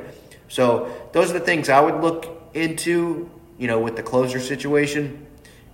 So 0.48 0.90
those 1.12 1.30
are 1.30 1.34
the 1.34 1.42
things 1.42 1.68
I 1.68 1.82
would 1.82 2.02
look 2.02 2.42
into, 2.54 3.30
you 3.60 3.68
know, 3.68 3.82
with 3.82 3.98
the 3.98 4.04
closer 4.04 4.40
situation, 4.40 5.28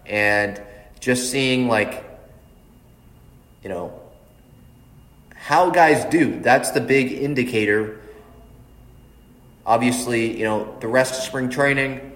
and 0.08 0.60
just 1.00 1.30
seeing 1.30 1.68
like, 1.68 2.04
you 3.62 3.70
know, 3.70 4.01
how 5.42 5.72
guys 5.72 6.06
do. 6.06 6.40
That's 6.40 6.70
the 6.70 6.82
big 6.82 7.12
indicator. 7.12 8.00
Obviously, 9.66 10.38
you 10.38 10.46
know, 10.46 10.78
the 10.82 10.88
rest 10.88 11.16
of 11.16 11.24
spring 11.24 11.50
training, 11.50 12.12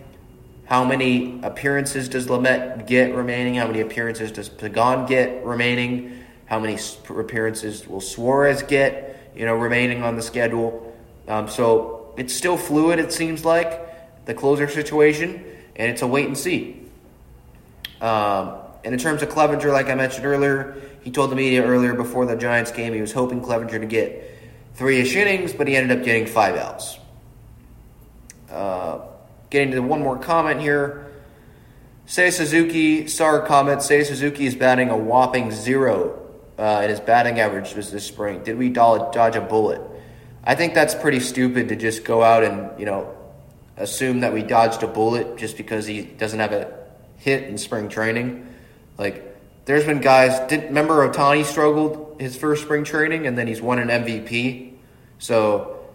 how 0.65 0.83
many 0.85 1.39
appearances 1.41 2.07
does 2.07 2.27
Lamet 2.27 2.85
get 2.85 3.15
remaining? 3.15 3.55
How 3.55 3.65
many 3.65 3.81
appearances 3.81 4.31
does 4.31 4.47
Pagan 4.47 5.07
get 5.07 5.43
remaining? 5.43 6.23
How 6.45 6.59
many 6.59 6.77
appearances 7.09 7.87
will 7.87 7.99
Suarez 7.99 8.61
get, 8.61 9.31
you 9.35 9.45
know, 9.45 9.55
remaining 9.55 10.03
on 10.03 10.15
the 10.15 10.21
schedule? 10.21 10.95
Um, 11.27 11.49
so 11.49 12.13
it's 12.17 12.33
still 12.33 12.57
fluid, 12.57 12.99
it 12.99 13.11
seems 13.11 13.43
like, 13.43 14.25
the 14.25 14.35
closer 14.35 14.67
situation, 14.67 15.43
and 15.75 15.91
it's 15.91 16.03
a 16.03 16.07
wait 16.07 16.27
and 16.27 16.37
see. 16.37 16.79
Um, 18.01 18.53
and 18.83 18.93
in 18.93 18.99
terms 18.99 19.23
of 19.23 19.29
Clevinger, 19.29 19.73
like 19.73 19.89
I 19.89 19.95
mentioned 19.95 20.27
earlier, 20.27 20.79
he 21.05 21.11
told 21.11 21.31
the 21.31 21.35
media 21.35 21.63
earlier 21.63 21.93
before 21.93 22.25
the 22.25 22.35
Giants 22.35 22.71
game 22.71 22.91
he 22.91 22.99
was 22.99 23.13
hoping 23.13 23.39
Clevinger 23.39 23.79
to 23.79 23.85
get 23.85 24.37
three 24.73 24.99
ish 24.99 25.15
innings, 25.15 25.53
but 25.53 25.67
he 25.67 25.75
ended 25.75 25.97
up 25.97 26.03
getting 26.03 26.25
five 26.25 26.55
outs. 26.55 26.97
Uh, 28.49 29.01
getting 29.51 29.71
to 29.71 29.79
one 29.79 30.01
more 30.01 30.17
comment 30.17 30.59
here. 30.59 31.11
Seiya 32.07 32.31
Suzuki, 32.31 33.07
Star 33.07 33.45
comment, 33.45 33.81
Seiya 33.81 34.03
Suzuki 34.03 34.47
is 34.47 34.55
batting 34.55 34.89
a 34.89 34.97
whopping 34.97 35.51
zero 35.51 36.21
uh, 36.57 36.81
in 36.83 36.89
his 36.89 36.99
batting 36.99 37.39
average 37.39 37.73
this 37.73 38.03
spring. 38.03 38.43
Did 38.43 38.57
we 38.57 38.69
dodge 38.69 39.35
a 39.35 39.41
bullet? 39.41 39.81
I 40.43 40.55
think 40.55 40.73
that's 40.73 40.95
pretty 40.95 41.19
stupid 41.19 41.69
to 41.69 41.75
just 41.75 42.03
go 42.03 42.23
out 42.23 42.43
and, 42.43 42.79
you 42.79 42.85
know, 42.87 43.15
assume 43.77 44.21
that 44.21 44.33
we 44.33 44.41
dodged 44.41 44.81
a 44.81 44.87
bullet 44.87 45.37
just 45.37 45.55
because 45.55 45.85
he 45.85 46.01
doesn't 46.01 46.39
have 46.39 46.51
a 46.51 46.73
hit 47.17 47.43
in 47.43 47.59
spring 47.59 47.89
training. 47.89 48.47
Like, 48.97 49.34
there's 49.65 49.85
been 49.85 49.99
guys. 49.99 50.39
Did 50.47 50.65
remember 50.65 51.07
Ohtani 51.07 51.43
struggled 51.43 52.17
his 52.19 52.37
first 52.37 52.63
spring 52.63 52.83
training, 52.83 53.27
and 53.27 53.37
then 53.37 53.47
he's 53.47 53.61
won 53.61 53.79
an 53.79 53.89
MVP. 53.89 54.73
So 55.19 55.85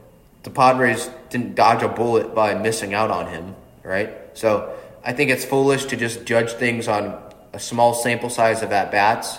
the 0.42 0.50
Padres 0.50 1.11
didn't 1.30 1.54
dodge 1.54 1.83
a 1.83 1.88
bullet 1.88 2.35
by 2.35 2.54
missing 2.54 2.94
out 2.94 3.11
on 3.11 3.26
him, 3.26 3.54
right? 3.83 4.11
So 4.35 4.76
I 5.04 5.12
think 5.12 5.30
it's 5.30 5.44
foolish 5.44 5.87
to 5.87 5.96
just 5.96 6.24
judge 6.24 6.52
things 6.52 6.88
on 6.88 7.18
a 7.52 7.61
small 7.61 7.94
sample 7.94 8.30
size 8.30 8.62
of 8.62 8.72
at 8.72 8.90
bats. 8.90 9.38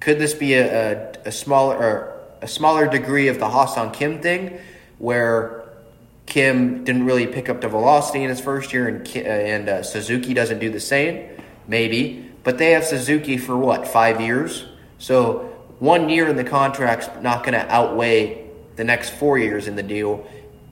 Could 0.00 0.18
this 0.18 0.34
be 0.34 0.54
a, 0.54 0.92
a, 0.92 1.12
a 1.26 1.32
smaller 1.32 2.18
a 2.40 2.48
smaller 2.48 2.88
degree 2.88 3.28
of 3.28 3.38
the 3.38 3.48
Ha-Seong 3.48 3.92
Kim 3.92 4.20
thing, 4.20 4.58
where 4.98 5.64
Kim 6.26 6.82
didn't 6.82 7.04
really 7.04 7.28
pick 7.28 7.48
up 7.48 7.60
the 7.60 7.68
velocity 7.68 8.22
in 8.24 8.30
his 8.30 8.40
first 8.40 8.72
year, 8.72 8.88
and 8.88 9.08
and 9.16 9.68
uh, 9.68 9.82
Suzuki 9.82 10.34
doesn't 10.34 10.58
do 10.58 10.70
the 10.70 10.80
same? 10.80 11.28
Maybe, 11.68 12.31
but 12.44 12.58
they 12.58 12.72
have 12.72 12.84
Suzuki 12.84 13.36
for 13.36 13.56
what, 13.56 13.86
five 13.86 14.20
years? 14.20 14.66
So 14.98 15.52
one 15.78 16.08
year 16.08 16.28
in 16.28 16.36
the 16.36 16.44
contract's 16.44 17.08
not 17.22 17.44
going 17.44 17.54
to 17.54 17.68
outweigh 17.72 18.48
the 18.76 18.84
next 18.84 19.10
four 19.10 19.38
years 19.38 19.68
in 19.68 19.76
the 19.76 19.82
deal 19.82 20.26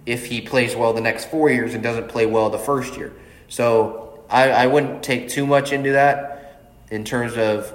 if 0.06 0.26
he 0.26 0.40
plays 0.40 0.74
well 0.74 0.92
the 0.92 1.00
next 1.00 1.30
four 1.30 1.50
years 1.50 1.74
and 1.74 1.82
doesn't 1.82 2.08
play 2.08 2.26
well 2.26 2.50
the 2.50 2.58
first 2.58 2.96
year. 2.96 3.12
So 3.48 4.24
I, 4.28 4.50
I 4.50 4.66
wouldn't 4.66 5.02
take 5.02 5.28
too 5.28 5.46
much 5.46 5.72
into 5.72 5.92
that 5.92 6.70
in 6.90 7.04
terms 7.04 7.36
of 7.36 7.72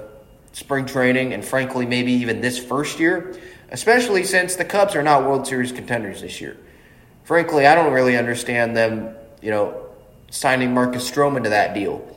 spring 0.52 0.86
training 0.86 1.34
and 1.34 1.44
frankly 1.44 1.86
maybe 1.86 2.12
even 2.12 2.40
this 2.40 2.58
first 2.58 2.98
year, 2.98 3.38
especially 3.70 4.24
since 4.24 4.56
the 4.56 4.64
Cubs 4.64 4.94
are 4.94 5.02
not 5.02 5.22
World 5.22 5.46
Series 5.46 5.72
contenders 5.72 6.22
this 6.22 6.40
year. 6.40 6.56
Frankly, 7.24 7.66
I 7.66 7.74
don't 7.74 7.92
really 7.92 8.16
understand 8.16 8.76
them, 8.76 9.14
you 9.42 9.50
know, 9.50 9.86
signing 10.30 10.72
Marcus 10.72 11.10
Stroman 11.10 11.44
to 11.44 11.50
that 11.50 11.74
deal 11.74 12.15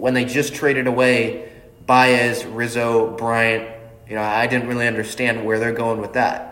when 0.00 0.14
they 0.14 0.24
just 0.24 0.54
traded 0.54 0.86
away 0.86 1.50
Baez, 1.86 2.44
Rizzo, 2.44 3.16
Bryant, 3.16 3.68
you 4.08 4.14
know, 4.14 4.22
I 4.22 4.46
didn't 4.46 4.68
really 4.68 4.86
understand 4.86 5.44
where 5.44 5.58
they're 5.58 5.72
going 5.72 6.00
with 6.00 6.14
that. 6.14 6.46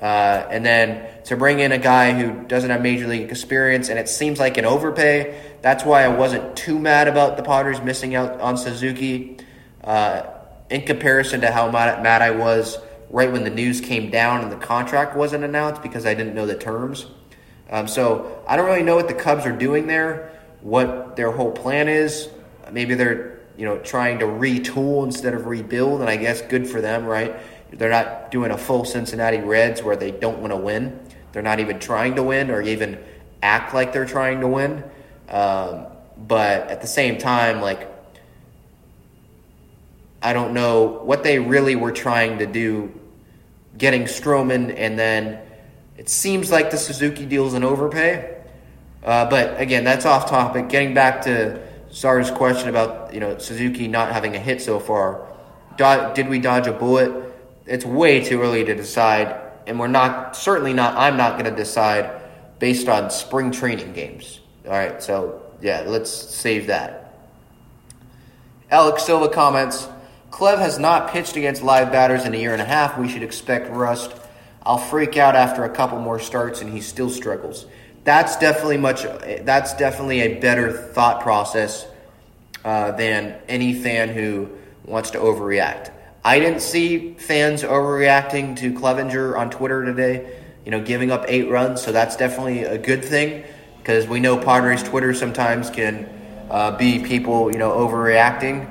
Uh, 0.00 0.46
and 0.50 0.66
then 0.66 1.08
to 1.24 1.36
bring 1.36 1.60
in 1.60 1.70
a 1.70 1.78
guy 1.78 2.12
who 2.12 2.46
doesn't 2.48 2.70
have 2.70 2.82
major 2.82 3.06
league 3.06 3.30
experience, 3.30 3.88
and 3.88 3.98
it 3.98 4.08
seems 4.08 4.40
like 4.40 4.58
an 4.58 4.64
overpay. 4.64 5.40
That's 5.62 5.84
why 5.84 6.02
I 6.02 6.08
wasn't 6.08 6.56
too 6.56 6.78
mad 6.78 7.06
about 7.06 7.36
the 7.36 7.44
Padres 7.44 7.80
missing 7.80 8.14
out 8.14 8.40
on 8.40 8.56
Suzuki. 8.56 9.38
Uh, 9.82 10.24
in 10.68 10.82
comparison 10.82 11.42
to 11.42 11.52
how 11.52 11.70
mad, 11.70 12.02
mad 12.02 12.22
I 12.22 12.30
was 12.30 12.78
right 13.10 13.30
when 13.30 13.44
the 13.44 13.50
news 13.50 13.80
came 13.80 14.10
down 14.10 14.40
and 14.40 14.50
the 14.50 14.56
contract 14.56 15.16
wasn't 15.16 15.44
announced 15.44 15.82
because 15.82 16.06
I 16.06 16.14
didn't 16.14 16.34
know 16.34 16.46
the 16.46 16.56
terms. 16.56 17.06
Um, 17.70 17.86
so 17.86 18.42
I 18.48 18.56
don't 18.56 18.66
really 18.66 18.82
know 18.82 18.96
what 18.96 19.06
the 19.06 19.14
Cubs 19.14 19.46
are 19.46 19.52
doing 19.52 19.86
there, 19.86 20.32
what 20.62 21.14
their 21.14 21.30
whole 21.30 21.52
plan 21.52 21.88
is. 21.88 22.28
Maybe 22.72 22.94
they're 22.94 23.40
you 23.56 23.64
know 23.64 23.78
trying 23.78 24.18
to 24.20 24.24
retool 24.24 25.04
instead 25.04 25.34
of 25.34 25.46
rebuild, 25.46 26.00
and 26.00 26.10
I 26.10 26.16
guess 26.16 26.42
good 26.42 26.66
for 26.66 26.80
them, 26.80 27.04
right? 27.04 27.34
They're 27.70 27.90
not 27.90 28.30
doing 28.30 28.50
a 28.50 28.58
full 28.58 28.84
Cincinnati 28.84 29.38
Reds 29.38 29.82
where 29.82 29.96
they 29.96 30.10
don't 30.10 30.40
want 30.40 30.52
to 30.52 30.56
win. 30.56 31.00
They're 31.32 31.42
not 31.42 31.60
even 31.60 31.78
trying 31.78 32.16
to 32.16 32.22
win 32.22 32.50
or 32.50 32.60
even 32.60 32.98
act 33.42 33.74
like 33.74 33.92
they're 33.92 34.06
trying 34.06 34.40
to 34.40 34.48
win. 34.48 34.84
Um, 35.28 35.86
but 36.18 36.68
at 36.68 36.82
the 36.82 36.86
same 36.86 37.18
time, 37.18 37.60
like 37.60 37.88
I 40.22 40.32
don't 40.32 40.54
know 40.54 41.00
what 41.02 41.24
they 41.24 41.38
really 41.38 41.74
were 41.74 41.92
trying 41.92 42.38
to 42.38 42.46
do, 42.46 42.92
getting 43.76 44.04
Stroman, 44.04 44.74
and 44.76 44.98
then 44.98 45.40
it 45.96 46.08
seems 46.08 46.52
like 46.52 46.70
the 46.70 46.76
Suzuki 46.76 47.26
deal 47.26 47.46
is 47.46 47.54
an 47.54 47.64
overpay. 47.64 48.38
Uh, 49.02 49.28
but 49.28 49.60
again, 49.60 49.82
that's 49.82 50.06
off 50.06 50.28
topic. 50.28 50.68
Getting 50.68 50.94
back 50.94 51.22
to 51.22 51.60
Czar's 51.92 52.30
question 52.30 52.68
about 52.68 53.12
you 53.12 53.20
know 53.20 53.38
Suzuki 53.38 53.88
not 53.88 54.12
having 54.12 54.34
a 54.34 54.38
hit 54.38 54.62
so 54.62 54.80
far, 54.80 55.26
do- 55.76 56.12
did 56.14 56.28
we 56.28 56.38
dodge 56.38 56.66
a 56.66 56.72
bullet? 56.72 57.12
It's 57.66 57.84
way 57.84 58.24
too 58.24 58.40
early 58.42 58.64
to 58.64 58.74
decide, 58.74 59.36
and 59.66 59.78
we're 59.78 59.88
not 59.88 60.34
certainly 60.34 60.72
not. 60.72 60.96
I'm 60.96 61.16
not 61.16 61.38
going 61.38 61.50
to 61.50 61.56
decide 61.56 62.20
based 62.58 62.88
on 62.88 63.10
spring 63.10 63.50
training 63.50 63.92
games. 63.92 64.40
All 64.64 64.72
right, 64.72 65.02
so 65.02 65.42
yeah, 65.60 65.84
let's 65.86 66.10
save 66.10 66.68
that. 66.68 67.14
Alex 68.70 69.04
Silva 69.04 69.28
comments. 69.28 69.88
Clev 70.30 70.58
has 70.58 70.78
not 70.78 71.10
pitched 71.10 71.36
against 71.36 71.62
live 71.62 71.92
batters 71.92 72.24
in 72.24 72.32
a 72.32 72.38
year 72.38 72.54
and 72.54 72.62
a 72.62 72.64
half. 72.64 72.98
We 72.98 73.06
should 73.06 73.22
expect 73.22 73.70
rust. 73.70 74.14
I'll 74.64 74.78
freak 74.78 75.18
out 75.18 75.36
after 75.36 75.64
a 75.64 75.68
couple 75.68 75.98
more 75.98 76.18
starts 76.18 76.62
and 76.62 76.72
he 76.72 76.80
still 76.80 77.10
struggles. 77.10 77.66
That's 78.04 78.36
definitely 78.36 78.78
much. 78.78 79.04
That's 79.42 79.74
definitely 79.74 80.20
a 80.20 80.40
better 80.40 80.72
thought 80.72 81.22
process 81.22 81.86
uh, 82.64 82.92
than 82.92 83.36
any 83.48 83.74
fan 83.74 84.08
who 84.08 84.50
wants 84.84 85.10
to 85.10 85.18
overreact. 85.18 85.90
I 86.24 86.38
didn't 86.38 86.60
see 86.60 87.14
fans 87.14 87.62
overreacting 87.62 88.56
to 88.58 88.72
Clevinger 88.72 89.36
on 89.36 89.50
Twitter 89.50 89.84
today. 89.84 90.38
You 90.64 90.70
know, 90.70 90.80
giving 90.80 91.10
up 91.10 91.24
eight 91.26 91.48
runs, 91.48 91.82
so 91.82 91.90
that's 91.90 92.16
definitely 92.16 92.62
a 92.62 92.78
good 92.78 93.04
thing 93.04 93.44
because 93.78 94.06
we 94.06 94.20
know 94.20 94.38
Padres 94.38 94.82
Twitter 94.82 95.12
sometimes 95.12 95.70
can 95.70 96.08
uh, 96.50 96.76
be 96.76 97.02
people 97.04 97.50
you 97.50 97.58
know 97.58 97.70
overreacting 97.70 98.68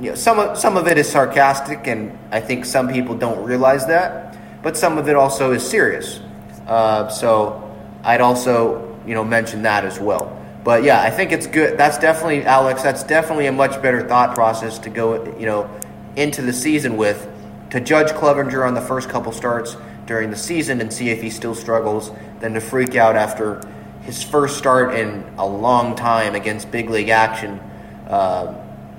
you 0.00 0.10
know, 0.10 0.14
some 0.14 0.38
of, 0.38 0.58
some 0.58 0.76
of 0.76 0.86
it 0.88 0.98
is 0.98 1.08
sarcastic, 1.08 1.86
and 1.86 2.18
I 2.30 2.40
think 2.40 2.64
some 2.64 2.88
people 2.88 3.16
don't 3.16 3.42
realize 3.44 3.86
that. 3.86 4.36
But 4.62 4.76
some 4.76 4.98
of 4.98 5.08
it 5.08 5.16
also 5.16 5.52
is 5.52 5.66
serious. 5.66 6.20
Uh, 6.66 7.08
so 7.08 7.65
I'd 8.06 8.20
also, 8.20 8.96
you 9.04 9.14
know, 9.14 9.24
mention 9.24 9.62
that 9.62 9.84
as 9.84 9.98
well. 9.98 10.40
But 10.62 10.84
yeah, 10.84 11.02
I 11.02 11.10
think 11.10 11.32
it's 11.32 11.48
good. 11.48 11.76
That's 11.76 11.98
definitely 11.98 12.44
Alex. 12.44 12.82
That's 12.82 13.02
definitely 13.02 13.46
a 13.46 13.52
much 13.52 13.82
better 13.82 14.06
thought 14.06 14.34
process 14.34 14.78
to 14.80 14.90
go, 14.90 15.24
you 15.38 15.46
know, 15.46 15.68
into 16.14 16.40
the 16.40 16.52
season 16.52 16.96
with 16.96 17.28
to 17.70 17.80
judge 17.80 18.12
Clevinger 18.12 18.66
on 18.66 18.74
the 18.74 18.80
first 18.80 19.08
couple 19.08 19.32
starts 19.32 19.76
during 20.06 20.30
the 20.30 20.36
season 20.36 20.80
and 20.80 20.92
see 20.92 21.10
if 21.10 21.20
he 21.20 21.30
still 21.30 21.54
struggles, 21.54 22.12
than 22.38 22.54
to 22.54 22.60
freak 22.60 22.94
out 22.94 23.16
after 23.16 23.60
his 24.02 24.22
first 24.22 24.56
start 24.56 24.94
in 24.94 25.24
a 25.36 25.46
long 25.46 25.96
time 25.96 26.36
against 26.36 26.70
big 26.70 26.88
league 26.88 27.08
action. 27.08 27.58
Uh, 28.08 28.54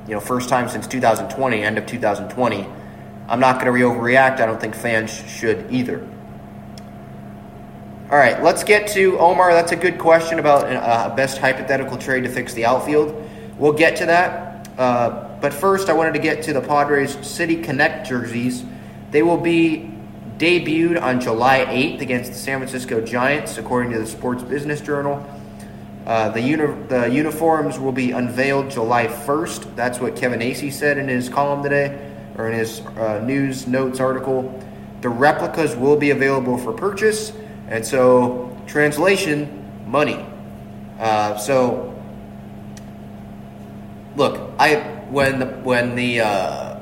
you 0.05 0.13
know, 0.13 0.19
first 0.19 0.49
time 0.49 0.67
since 0.67 0.85
2020, 0.85 1.63
end 1.63 1.77
of 1.77 1.85
2020. 1.85 2.67
I'm 3.29 3.39
not 3.39 3.61
going 3.61 3.73
to 3.73 3.85
overreact. 3.85 4.41
I 4.41 4.45
don't 4.45 4.59
think 4.59 4.75
fans 4.75 5.11
should 5.11 5.71
either. 5.71 6.05
All 8.09 8.17
right, 8.17 8.41
let's 8.41 8.63
get 8.63 8.87
to 8.91 9.19
Omar. 9.19 9.51
That's 9.51 9.73
a 9.73 9.75
good 9.75 9.99
question 9.99 10.39
about 10.39 10.63
uh, 10.63 11.13
best 11.13 11.39
hypothetical 11.39 11.97
trade 11.97 12.23
to 12.23 12.29
fix 12.29 12.53
the 12.53 12.63
outfield. 12.63 13.13
We'll 13.57 13.73
get 13.73 13.97
to 13.97 14.05
that. 14.05 14.69
Uh, 14.77 15.37
but 15.41 15.53
first, 15.53 15.89
I 15.89 15.93
wanted 15.93 16.13
to 16.13 16.19
get 16.19 16.41
to 16.43 16.53
the 16.53 16.61
Padres 16.61 17.17
City 17.27 17.61
Connect 17.61 18.07
jerseys. 18.07 18.63
They 19.11 19.23
will 19.23 19.37
be 19.37 19.91
debuted 20.37 21.01
on 21.01 21.19
July 21.19 21.65
8th 21.65 21.99
against 21.99 22.31
the 22.31 22.37
San 22.37 22.59
Francisco 22.59 23.01
Giants, 23.01 23.57
according 23.57 23.91
to 23.91 23.99
the 23.99 24.07
Sports 24.07 24.41
Business 24.41 24.79
Journal. 24.79 25.29
Uh, 26.05 26.29
the, 26.29 26.39
uni- 26.39 26.81
the 26.87 27.07
uniforms 27.07 27.77
will 27.77 27.91
be 27.91 28.11
unveiled 28.11 28.71
July 28.71 29.07
1st. 29.07 29.75
That's 29.75 29.99
what 29.99 30.15
Kevin 30.15 30.39
Acee 30.39 30.71
said 30.71 30.97
in 30.97 31.09
his 31.09 31.27
column 31.27 31.61
today, 31.61 32.13
or 32.37 32.47
in 32.47 32.57
his 32.57 32.79
uh, 32.79 33.21
news 33.25 33.67
notes 33.67 33.99
article. 33.99 34.63
The 35.01 35.09
replicas 35.09 35.75
will 35.75 35.97
be 35.97 36.11
available 36.11 36.57
for 36.57 36.71
purchase, 36.71 37.33
and 37.67 37.85
so 37.85 38.57
translation, 38.67 39.85
money. 39.87 40.25
Uh, 40.99 41.37
so, 41.37 41.93
look, 44.15 44.51
I 44.59 44.75
when 45.09 45.39
the 45.39 45.45
when 45.45 45.95
the 45.95 46.21
uh, 46.21 46.79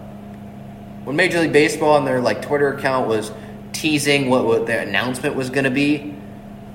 when 1.03 1.15
Major 1.15 1.39
League 1.41 1.53
Baseball 1.53 1.91
on 1.91 2.05
their 2.05 2.21
like 2.21 2.41
Twitter 2.41 2.73
account 2.73 3.07
was 3.07 3.31
teasing 3.73 4.29
what, 4.29 4.45
what 4.45 4.65
their 4.65 4.81
announcement 4.81 5.35
was 5.35 5.49
going 5.49 5.65
to 5.65 5.71
be. 5.71 6.15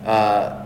Uh, 0.05 0.65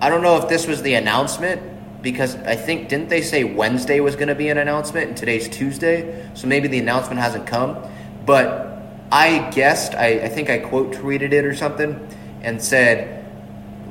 I 0.00 0.08
don't 0.08 0.22
know 0.22 0.36
if 0.36 0.48
this 0.48 0.66
was 0.66 0.82
the 0.82 0.94
announcement 0.94 1.62
because 2.02 2.36
I 2.36 2.54
think 2.54 2.88
didn't 2.88 3.08
they 3.08 3.22
say 3.22 3.44
Wednesday 3.44 4.00
was 4.00 4.14
going 4.14 4.28
to 4.28 4.34
be 4.34 4.50
an 4.50 4.58
announcement 4.58 5.08
and 5.08 5.16
today's 5.16 5.48
Tuesday, 5.48 6.28
so 6.34 6.46
maybe 6.46 6.68
the 6.68 6.78
announcement 6.78 7.18
hasn't 7.18 7.46
come. 7.46 7.78
But 8.26 8.78
I 9.10 9.50
guessed, 9.50 9.94
I, 9.94 10.20
I 10.20 10.28
think 10.28 10.50
I 10.50 10.58
quote 10.58 10.92
tweeted 10.92 11.32
it 11.32 11.44
or 11.44 11.54
something, 11.54 12.06
and 12.44 12.62
said, 12.62 13.24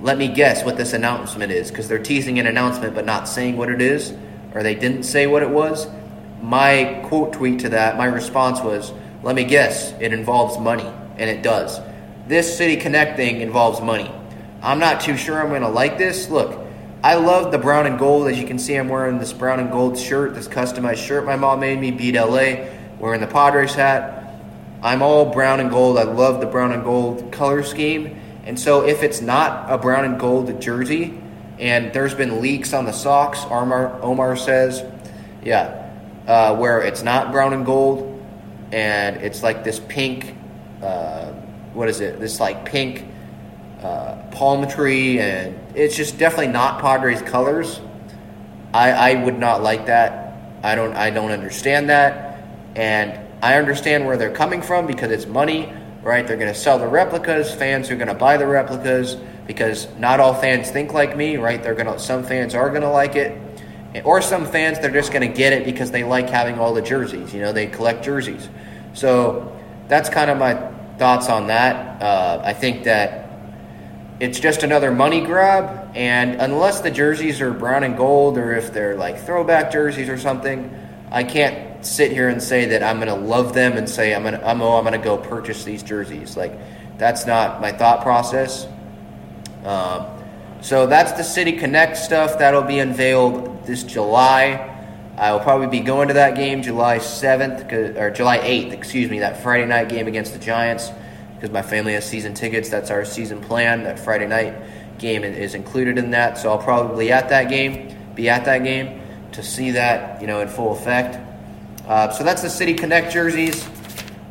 "Let 0.02 0.18
me 0.18 0.28
guess 0.28 0.64
what 0.64 0.78
this 0.78 0.94
announcement 0.94 1.52
is," 1.52 1.70
because 1.70 1.88
they're 1.88 2.00
teasing 2.00 2.40
an 2.40 2.48
announcement 2.48 2.96
but 2.96 3.06
not 3.06 3.28
saying 3.28 3.58
what 3.58 3.70
it 3.70 3.82
is, 3.82 4.14
or 4.54 4.64
they 4.64 4.76
didn't 4.76 5.04
say 5.04 5.28
what 5.28 5.44
it 5.44 5.50
was. 5.50 5.88
My 6.42 7.00
quote 7.04 7.34
tweet 7.34 7.60
to 7.60 7.70
that, 7.70 7.98
my 7.98 8.06
response 8.06 8.62
was, 8.62 8.94
"Let 9.24 9.36
me 9.36 9.44
guess, 9.44 9.94
it 10.00 10.14
involves 10.14 10.60
money," 10.60 10.90
and 11.18 11.30
it 11.30 11.42
does. 11.42 11.80
This 12.28 12.58
City 12.58 12.76
Connect 12.78 13.18
thing 13.18 13.42
involves 13.42 13.82
money. 13.82 14.10
I'm 14.62 14.80
not 14.80 15.02
too 15.02 15.18
sure 15.18 15.42
I'm 15.42 15.50
going 15.50 15.62
to 15.62 15.68
like 15.68 15.98
this. 15.98 16.30
Look, 16.30 16.58
I 17.04 17.16
love 17.16 17.52
the 17.52 17.58
brown 17.58 17.86
and 17.86 18.00
gold. 18.00 18.30
As 18.30 18.40
you 18.40 18.48
can 18.48 18.58
see, 18.58 18.76
I'm 18.76 18.88
wearing 18.88 19.20
this 19.20 19.34
brown 19.34 19.60
and 19.60 19.70
gold 19.70 19.98
shirt, 19.98 20.36
this 20.36 20.48
customized 20.48 21.06
shirt 21.06 21.26
my 21.26 21.36
mom 21.36 21.60
made 21.60 21.82
me, 21.82 21.92
beat 21.92 22.16
LA, 22.16 22.68
wearing 22.98 23.20
the 23.20 23.28
Padres 23.28 23.76
hat. 23.76 24.36
I'm 24.82 25.02
all 25.02 25.26
brown 25.26 25.60
and 25.60 25.70
gold. 25.70 25.98
I 25.98 26.04
love 26.04 26.40
the 26.40 26.46
brown 26.46 26.72
and 26.72 26.84
gold 26.84 27.32
color 27.32 27.64
scheme. 27.64 28.16
And 28.46 28.60
so 28.60 28.86
if 28.86 29.04
it's 29.04 29.22
not 29.22 29.72
a 29.72 29.78
brown 29.78 30.06
and 30.06 30.20
gold 30.20 30.62
jersey, 30.62 31.20
and 31.60 31.94
there's 31.94 32.14
been 32.14 32.42
leaks 32.42 32.74
on 32.74 32.86
the 32.86 32.92
socks, 32.92 33.44
Omar, 33.46 34.02
Omar 34.02 34.36
says, 34.36 34.84
yeah, 35.44 35.92
uh, 36.28 36.56
where 36.56 36.82
it's 36.82 37.04
not 37.04 37.32
brown 37.32 37.54
and 37.54 37.66
gold, 37.66 38.10
and 38.72 39.18
it's 39.18 39.44
like 39.44 39.64
this 39.64 39.80
pink, 39.80 40.36
uh, 40.82 41.32
what 41.74 41.90
is 41.90 42.02
it? 42.02 42.20
This 42.20 42.40
like 42.40 42.66
pink 42.66 43.06
uh, 43.82 44.16
palm 44.32 44.68
tree, 44.68 45.20
and 45.20 45.58
it's 45.76 45.96
just 45.96 46.18
definitely 46.18 46.48
not 46.48 46.82
Padres 46.82 47.22
colors. 47.22 47.80
I, 48.74 48.92
I 48.92 49.24
would 49.24 49.38
not 49.38 49.62
like 49.62 49.86
that. 49.86 50.36
I 50.64 50.76
don't 50.76 50.94
I 50.96 51.10
don't 51.10 51.32
understand 51.32 51.90
that, 51.90 52.44
and 52.76 53.20
I 53.44 53.56
understand 53.56 54.06
where 54.06 54.18
they're 54.18 54.34
coming 54.34 54.62
from 54.62 54.88
because 54.88 55.12
it's 55.12 55.26
money, 55.26 55.72
right? 56.04 56.28
They're 56.28 56.38
going 56.38 56.54
to 56.54 56.60
sell 56.60 56.78
the 56.78 56.88
replicas. 56.88 57.54
Fans 57.54 57.90
are 57.90 57.96
going 57.96 58.08
to 58.10 58.14
buy 58.14 58.38
the 58.38 58.46
replicas 58.46 59.16
because 59.48 59.88
not 59.98 60.20
all 60.20 60.34
fans 60.34 60.70
think 60.70 60.94
like 60.94 61.18
me, 61.18 61.38
right? 61.38 61.62
They're 61.62 61.76
going 61.76 61.88
to 61.88 62.00
some 62.00 62.24
fans 62.24 62.54
are 62.54 62.70
going 62.70 62.82
to 62.82 62.90
like 62.90 63.16
it, 63.16 63.40
or 64.04 64.22
some 64.22 64.46
fans 64.46 64.80
they're 64.80 64.92
just 64.92 65.12
going 65.12 65.30
to 65.30 65.36
get 65.36 65.54
it 65.54 65.66
because 65.66 65.92
they 65.92 66.04
like 66.04 66.30
having 66.30 66.60
all 66.60 66.74
the 66.74 66.82
jerseys. 66.82 67.34
You 67.34 67.42
know, 67.42 67.52
they 67.54 67.68
collect 67.68 68.04
jerseys. 68.04 68.50
So 68.94 69.58
that's 69.88 70.10
kind 70.10 70.30
of 70.30 70.38
my 70.38 70.56
thoughts 70.98 71.30
on 71.30 71.48
that. 71.48 72.02
Uh, 72.02 72.42
I 72.44 72.54
think 72.54 72.84
that 72.84 73.30
it's 74.20 74.40
just 74.40 74.64
another 74.64 74.92
money 74.92 75.22
grab. 75.22 75.92
And 75.96 76.42
unless 76.42 76.82
the 76.82 76.92
jerseys 76.92 77.42
are 77.42 77.52
brown 77.52 77.84
and 77.84 77.98
gold, 77.98 78.38
or 78.38 78.54
if 78.54 78.74
they're 78.74 78.96
like 78.96 79.20
throwback 79.20 79.72
jerseys 79.72 80.10
or 80.10 80.18
something, 80.18 80.74
I 81.12 81.24
can't 81.24 81.73
sit 81.86 82.12
here 82.12 82.30
and 82.30 82.42
say 82.42 82.66
that 82.66 82.84
I'm 82.84 83.00
gonna 83.00 83.16
love 83.16 83.54
them 83.54 83.74
and 83.74 83.90
say 83.90 84.14
I'm 84.14 84.24
gonna 84.24 84.42
I'm 84.44 84.62
oh 84.62 84.78
I'm 84.78 84.84
gonna 84.84 84.98
go 84.98 85.18
purchase 85.18 85.64
these 85.64 85.84
jerseys. 85.84 86.38
Like 86.38 86.54
that's 86.98 87.26
not 87.26 87.62
my 87.62 87.72
thought 87.72 88.02
process. 88.02 88.68
Um, 89.64 90.08
so 90.62 90.88
that's 90.88 91.14
the 91.14 91.24
City 91.24 91.54
Connect 91.54 91.98
stuff 91.98 92.40
that'll 92.40 92.64
be 92.64 92.80
unveiled 92.80 93.66
this 93.66 93.84
July. 93.84 94.70
I 95.18 95.32
will 95.32 95.40
probably 95.40 95.68
be 95.68 95.82
going 95.82 96.08
to 96.08 96.16
that 96.16 96.36
game 96.36 96.64
July 96.64 96.98
7th 96.98 97.98
or 97.98 98.10
July 98.12 98.40
8th, 98.40 98.72
excuse 98.72 99.12
me, 99.12 99.20
that 99.20 99.44
Friday 99.44 99.66
night 99.66 99.90
game 99.90 100.08
against 100.08 100.34
the 100.34 100.40
Giants 100.40 100.90
because 101.36 101.52
my 101.52 101.62
family 101.62 101.94
has 101.94 102.06
season 102.06 102.34
tickets. 102.34 102.70
That's 102.70 102.90
our 102.90 103.04
season 103.04 103.42
plan. 103.42 103.84
That 103.84 104.00
Friday 104.00 104.28
night 104.28 104.56
game 104.98 105.24
is 105.24 105.56
included 105.56 105.98
in 105.98 106.12
that. 106.12 106.38
So 106.38 106.50
I'll 106.50 106.58
probably 106.58 107.12
at 107.12 107.30
that 107.30 107.50
game, 107.50 107.96
be 108.16 108.30
at 108.30 108.46
that 108.46 108.64
game 108.64 109.02
to 109.34 109.44
see 109.44 109.72
that 109.72 110.22
you 110.22 110.28
know 110.28 110.40
in 110.40 110.48
full 110.48 110.72
effect. 110.72 111.18
Uh, 111.88 112.10
so 112.12 112.24
that's 112.24 112.42
the 112.42 112.50
City 112.50 112.74
Connect 112.74 113.12
jerseys. 113.12 113.68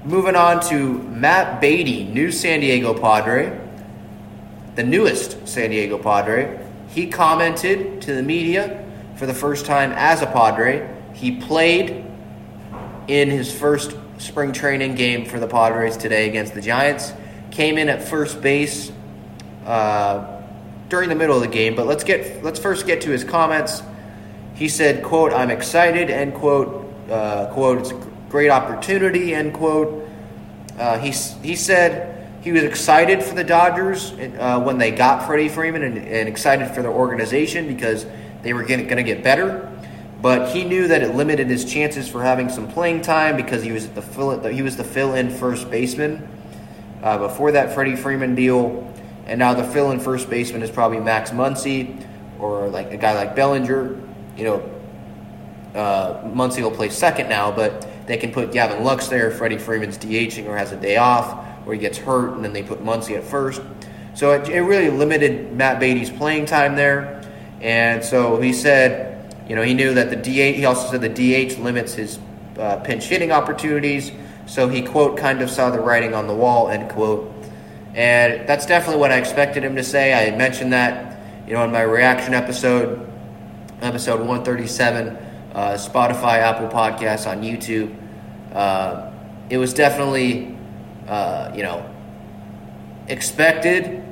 Moving 0.05 0.37
on 0.37 0.61
to 0.71 0.95
Matt 0.95 1.61
Beaty, 1.61 2.05
new 2.05 2.33
San 2.33 2.61
Diego 2.61 2.99
Padre, 2.99 3.61
the 4.75 4.83
newest 4.83 5.47
San 5.47 5.71
Diego 5.71 5.99
Padre. 5.99 6.59
He 6.89 7.07
commented 7.07 8.01
to 8.03 8.15
the 8.15 8.23
media 8.23 8.85
for 9.17 9.27
the 9.27 9.35
first 9.35 9.67
time 9.67 9.93
as 9.93 10.23
a 10.23 10.27
Padre. 10.27 10.89
He 11.13 11.37
played 11.41 12.05
in 13.07 13.31
his 13.31 13.53
first 13.53 13.95
spring 14.17 14.53
training 14.53 14.95
game 14.95 15.27
for 15.27 15.39
the 15.39 15.47
Padres 15.47 15.97
today 15.97 16.29
against 16.29 16.55
the 16.55 16.61
Giants. 16.61 17.13
Came 17.51 17.77
in 17.77 17.91
at 17.91 18.03
first 18.03 18.41
base 18.41 18.91
uh, 19.67 20.41
during 20.89 21.11
the 21.11 21.15
middle 21.15 21.37
of 21.37 21.43
the 21.43 21.49
game, 21.49 21.75
but 21.75 21.87
let's 21.87 22.03
get 22.03 22.43
let's 22.43 22.59
first 22.59 22.87
get 22.87 23.03
to 23.03 23.11
his 23.11 23.25
comments. 23.25 23.83
He 24.55 24.69
said, 24.69 25.05
"quote 25.05 25.33
I'm 25.35 25.51
excited," 25.51 26.09
end 26.09 26.35
quote. 26.35 26.82
Uh, 27.13 27.53
quote 27.53 27.79
It's 27.79 27.91
a 27.91 28.09
great 28.31 28.49
opportunity, 28.49 29.35
end 29.35 29.53
quote. 29.53 30.09
Uh, 30.79 30.99
he 30.99 31.11
he 31.47 31.55
said 31.55 32.31
he 32.43 32.53
was 32.53 32.63
excited 32.63 33.23
for 33.23 33.35
the 33.35 33.45
Dodgers 33.45 34.13
uh, 34.13 34.61
when 34.61 34.79
they 34.79 34.91
got 34.91 35.27
Freddie 35.27 35.49
Freeman, 35.49 35.83
and, 35.83 35.99
and 35.99 36.29
excited 36.29 36.75
for 36.75 36.83
their 36.83 36.91
organization 36.91 37.69
because 37.69 38.07
they 38.43 38.53
were 38.53 38.65
going 38.65 38.89
to 38.89 39.03
get 39.03 39.23
better 39.23 39.69
but 40.23 40.55
he 40.55 40.63
knew 40.63 40.87
that 40.87 41.03
it 41.03 41.17
limited 41.17 41.49
his 41.49 41.65
chances 41.65 42.09
for 42.09 42.23
having 42.23 42.49
some 42.49 42.69
playing 42.69 43.03
time 43.03 43.37
because 43.37 43.61
he 43.61 43.73
was 43.73 43.89
the 43.89 44.01
fill 44.01 44.41
he 44.47 44.63
was 44.63 44.77
the 44.77 44.85
fill-in 44.85 45.29
first 45.29 45.69
baseman 45.69 46.27
uh, 47.03 47.19
before 47.19 47.51
that 47.51 47.75
Freddie 47.75 47.97
Freeman 47.97 48.37
deal, 48.37 48.89
and 49.27 49.41
now 49.41 49.53
the 49.53 49.65
fill-in 49.65 49.99
first 49.99 50.31
baseman 50.31 50.63
is 50.63 50.71
probably 50.71 51.01
Max 51.01 51.31
Muncy 51.31 52.07
or 52.39 52.69
like 52.69 52.93
a 52.93 52.97
guy 52.97 53.15
like 53.15 53.35
Bellinger. 53.35 54.01
You 54.37 54.45
know, 54.45 54.82
uh, 55.75 56.23
Muncy 56.23 56.63
will 56.63 56.71
play 56.71 56.89
second 56.89 57.29
now, 57.29 57.51
but 57.51 57.89
they 58.07 58.17
can 58.17 58.33
put 58.33 58.53
Gavin 58.53 58.85
Lux 58.85 59.09
there. 59.09 59.31
Freddie 59.31 59.59
Freeman's 59.59 59.99
DHing 59.99 60.47
or 60.47 60.57
has 60.57 60.73
a 60.73 60.77
day 60.77 60.97
off, 60.97 61.47
or 61.67 61.73
he 61.73 61.79
gets 61.79 61.99
hurt, 61.99 62.35
and 62.35 62.45
then 62.45 62.53
they 62.53 62.63
put 62.63 62.85
Muncy 62.85 63.17
at 63.17 63.25
first. 63.25 63.63
So 64.15 64.33
it, 64.33 64.49
it 64.49 64.61
really 64.61 64.91
limited 64.91 65.53
Matt 65.53 65.81
Beaty's 65.81 66.11
playing 66.11 66.47
time 66.47 66.77
there, 66.77 67.23
and 67.61 68.05
so 68.05 68.41
he 68.41 68.53
said 68.53 69.13
you 69.49 69.57
know, 69.57 69.63
he 69.63 69.75
knew 69.75 69.95
that 69.95 70.11
the 70.11 70.17
DH, 70.17 70.57
he 70.57 70.65
also 70.65 70.91
said 70.91 71.01
the 71.01 71.09
DH 71.09 71.59
limits 71.59 71.95
his 71.95 72.19
uh, 72.59 72.77
pinch 72.79 73.05
hitting 73.05 73.33
opportunities. 73.33 74.13
So 74.47 74.69
he, 74.69 74.83
quote, 74.83 75.19
kind 75.19 75.43
of 75.43 75.51
saw 75.51 75.71
the 75.71 75.81
writing 75.81 76.15
on 76.15 76.27
the 76.27 76.35
wall, 76.35 76.69
end 76.69 76.91
quote. 76.91 77.33
And 77.95 78.49
that's 78.49 78.67
definitely 78.67 79.01
what 79.01 79.13
I 79.13 79.19
expected 79.19 79.65
him 79.65 79.77
to 79.77 79.85
say. 79.85 80.15
I 80.15 80.35
mentioned 80.37 80.73
that, 80.73 81.19
you 81.47 81.55
know, 81.55 81.65
in 81.65 81.71
my 81.71 81.83
reaction 81.83 82.35
episode, 82.35 83.07
episode 83.83 84.21
137, 84.21 85.19
uh, 85.55 85.75
Spotify, 85.75 86.39
Apple 86.39 86.69
Podcasts, 86.69 87.31
on 87.31 87.43
YouTube. 87.43 87.95
Uh, 88.53 89.11
it 89.51 89.59
was 89.59 89.75
definitely, 89.75 90.57
uh, 91.07 91.53
you 91.55 91.63
know, 91.63 91.89
expected, 93.09 94.03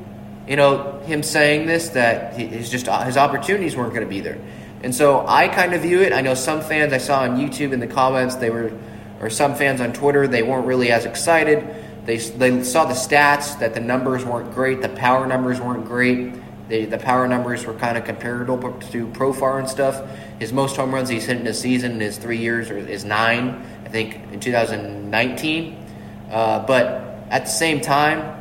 you 0.46 0.56
know, 0.56 1.00
him 1.06 1.22
saying 1.22 1.66
this, 1.66 1.90
that 1.90 2.34
his, 2.34 2.70
just, 2.70 2.86
his 2.86 3.16
opportunities 3.16 3.76
weren't 3.76 3.94
going 3.94 4.04
to 4.04 4.10
be 4.10 4.20
there. 4.20 4.38
And 4.82 4.94
so 4.94 5.26
I 5.26 5.48
kind 5.48 5.74
of 5.74 5.82
view 5.82 6.00
it. 6.00 6.12
I 6.12 6.20
know 6.22 6.34
some 6.34 6.60
fans 6.62 6.92
I 6.92 6.98
saw 6.98 7.20
on 7.20 7.36
YouTube 7.36 7.72
in 7.72 7.80
the 7.80 7.86
comments, 7.86 8.36
they 8.36 8.50
were, 8.50 8.72
or 9.20 9.30
some 9.30 9.54
fans 9.54 9.80
on 9.80 9.92
Twitter, 9.92 10.26
they 10.26 10.42
weren't 10.42 10.66
really 10.66 10.90
as 10.90 11.04
excited. 11.04 11.66
They, 12.06 12.16
they 12.16 12.64
saw 12.64 12.86
the 12.86 12.94
stats 12.94 13.58
that 13.60 13.74
the 13.74 13.80
numbers 13.80 14.24
weren't 14.24 14.52
great, 14.52 14.80
the 14.80 14.88
power 14.88 15.26
numbers 15.26 15.60
weren't 15.60 15.84
great. 15.84 16.34
They, 16.70 16.84
the 16.84 16.98
power 16.98 17.26
numbers 17.26 17.66
were 17.66 17.74
kind 17.74 17.98
of 17.98 18.04
comparable 18.04 18.56
to 18.58 19.06
Profar 19.08 19.58
and 19.58 19.68
stuff. 19.68 20.08
His 20.38 20.52
most 20.52 20.76
home 20.76 20.94
runs 20.94 21.08
he's 21.08 21.26
hit 21.26 21.38
in 21.38 21.46
a 21.48 21.52
season 21.52 21.92
in 21.92 22.00
his 22.00 22.16
three 22.16 22.38
years 22.38 22.70
is 22.70 23.04
nine, 23.04 23.66
I 23.84 23.88
think, 23.88 24.14
in 24.32 24.38
2019. 24.38 25.86
Uh, 26.30 26.64
but 26.64 26.86
at 27.28 27.46
the 27.46 27.50
same 27.50 27.80
time, 27.80 28.40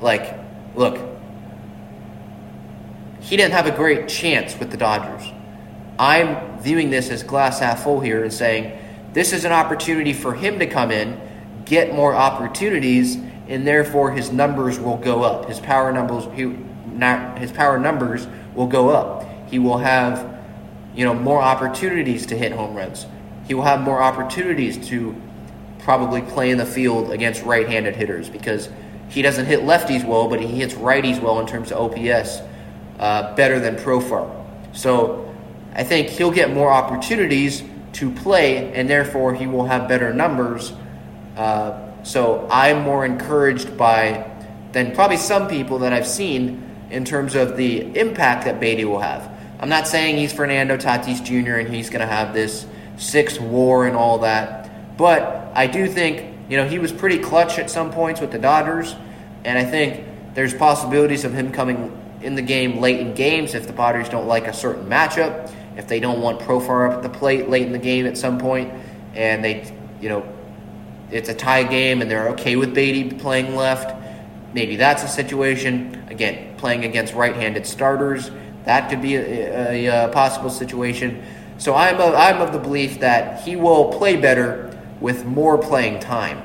like, 0.00 0.36
look, 0.74 0.98
he 3.20 3.36
didn't 3.36 3.52
have 3.52 3.66
a 3.66 3.76
great 3.76 4.08
chance 4.08 4.58
with 4.58 4.72
the 4.72 4.76
Dodgers. 4.76 5.30
I'm 5.96 6.58
viewing 6.58 6.90
this 6.90 7.08
as 7.10 7.22
glass 7.22 7.60
half 7.60 7.84
full 7.84 8.00
here 8.00 8.24
and 8.24 8.32
saying 8.32 8.76
this 9.12 9.32
is 9.32 9.44
an 9.44 9.52
opportunity 9.52 10.12
for 10.12 10.34
him 10.34 10.58
to 10.58 10.66
come 10.66 10.90
in, 10.90 11.20
get 11.66 11.94
more 11.94 12.16
opportunities, 12.16 13.16
and 13.46 13.64
therefore 13.64 14.10
his 14.10 14.32
numbers 14.32 14.80
will 14.80 14.96
go 14.96 15.22
up. 15.22 15.46
His 15.46 15.60
power 15.60 15.92
numbers, 15.92 16.24
he, 16.34 16.56
his 17.38 17.52
power 17.52 17.78
numbers 17.78 18.26
will 18.54 18.66
go 18.66 18.90
up. 18.90 19.26
He 19.48 19.58
will 19.58 19.78
have, 19.78 20.38
you 20.94 21.04
know, 21.04 21.14
more 21.14 21.40
opportunities 21.40 22.26
to 22.26 22.36
hit 22.36 22.52
home 22.52 22.74
runs. 22.74 23.06
He 23.46 23.54
will 23.54 23.64
have 23.64 23.80
more 23.80 24.02
opportunities 24.02 24.88
to 24.88 25.20
probably 25.80 26.22
play 26.22 26.50
in 26.50 26.58
the 26.58 26.66
field 26.66 27.10
against 27.10 27.42
right-handed 27.42 27.96
hitters 27.96 28.28
because 28.28 28.68
he 29.08 29.22
doesn't 29.22 29.46
hit 29.46 29.60
lefties 29.60 30.06
well, 30.06 30.28
but 30.28 30.40
he 30.40 30.46
hits 30.46 30.74
righties 30.74 31.20
well 31.20 31.40
in 31.40 31.46
terms 31.46 31.72
of 31.72 31.92
OPS, 31.92 32.42
uh, 32.98 33.34
better 33.34 33.58
than 33.58 33.76
Profar. 33.76 34.30
So 34.72 35.34
I 35.74 35.82
think 35.82 36.08
he'll 36.08 36.30
get 36.30 36.52
more 36.52 36.70
opportunities 36.70 37.64
to 37.94 38.10
play, 38.10 38.72
and 38.72 38.88
therefore 38.88 39.34
he 39.34 39.46
will 39.46 39.64
have 39.64 39.88
better 39.88 40.14
numbers. 40.14 40.72
Uh, 41.36 42.02
so 42.04 42.46
I'm 42.50 42.82
more 42.82 43.04
encouraged 43.04 43.76
by 43.76 44.30
than 44.72 44.94
probably 44.94 45.16
some 45.16 45.48
people 45.48 45.80
that 45.80 45.92
I've 45.92 46.06
seen 46.06 46.69
in 46.90 47.04
terms 47.04 47.34
of 47.34 47.56
the 47.56 47.80
impact 47.98 48.44
that 48.44 48.60
Beaty 48.60 48.84
will 48.84 49.00
have. 49.00 49.30
I'm 49.58 49.68
not 49.68 49.86
saying 49.86 50.16
he's 50.16 50.32
Fernando 50.32 50.76
Tatis 50.76 51.22
Jr. 51.22 51.56
and 51.56 51.74
he's 51.74 51.90
going 51.90 52.00
to 52.00 52.06
have 52.06 52.32
this 52.32 52.66
six 52.96 53.38
WAR 53.38 53.86
and 53.86 53.96
all 53.96 54.18
that, 54.18 54.96
but 54.96 55.52
I 55.54 55.66
do 55.66 55.86
think 55.86 56.34
you 56.48 56.56
know 56.56 56.66
he 56.66 56.78
was 56.78 56.92
pretty 56.92 57.18
clutch 57.18 57.58
at 57.58 57.70
some 57.70 57.90
points 57.92 58.20
with 58.20 58.32
the 58.32 58.38
Dodgers, 58.38 58.94
and 59.44 59.58
I 59.58 59.64
think 59.64 60.04
there's 60.34 60.54
possibilities 60.54 61.24
of 61.24 61.32
him 61.32 61.52
coming 61.52 61.96
in 62.22 62.34
the 62.34 62.42
game 62.42 62.80
late 62.80 63.00
in 63.00 63.14
games 63.14 63.54
if 63.54 63.66
the 63.66 63.72
Padres 63.72 64.08
don't 64.08 64.26
like 64.26 64.46
a 64.46 64.52
certain 64.52 64.86
matchup 64.86 65.50
if 65.76 65.86
they 65.86 66.00
don't 66.00 66.20
want 66.20 66.40
Profar 66.40 66.90
up 66.90 66.98
at 66.98 67.02
the 67.02 67.08
plate 67.08 67.48
late 67.48 67.66
in 67.66 67.72
the 67.72 67.78
game 67.78 68.06
at 68.06 68.16
some 68.16 68.38
point, 68.38 68.72
and 69.14 69.44
they, 69.44 69.72
you 70.00 70.08
know, 70.08 70.26
it's 71.10 71.28
a 71.28 71.34
tie 71.34 71.64
game 71.64 72.02
and 72.02 72.10
they're 72.10 72.28
okay 72.30 72.56
with 72.56 72.74
Beaty 72.74 73.10
playing 73.10 73.56
left, 73.56 73.96
maybe 74.52 74.76
that's 74.76 75.02
a 75.02 75.08
situation. 75.08 76.04
Again, 76.08 76.56
playing 76.56 76.84
against 76.84 77.14
right-handed 77.14 77.66
starters, 77.66 78.30
that 78.64 78.90
could 78.90 79.02
be 79.02 79.16
a, 79.16 79.20
a, 79.20 79.86
a 79.86 79.88
uh, 79.88 80.08
possible 80.08 80.50
situation. 80.50 81.22
So 81.58 81.74
I'm 81.74 82.00
of, 82.00 82.14
I'm 82.14 82.40
of 82.40 82.52
the 82.52 82.58
belief 82.58 83.00
that 83.00 83.42
he 83.42 83.56
will 83.56 83.92
play 83.92 84.16
better 84.16 84.78
with 85.00 85.24
more 85.24 85.58
playing 85.58 86.00
time. 86.00 86.42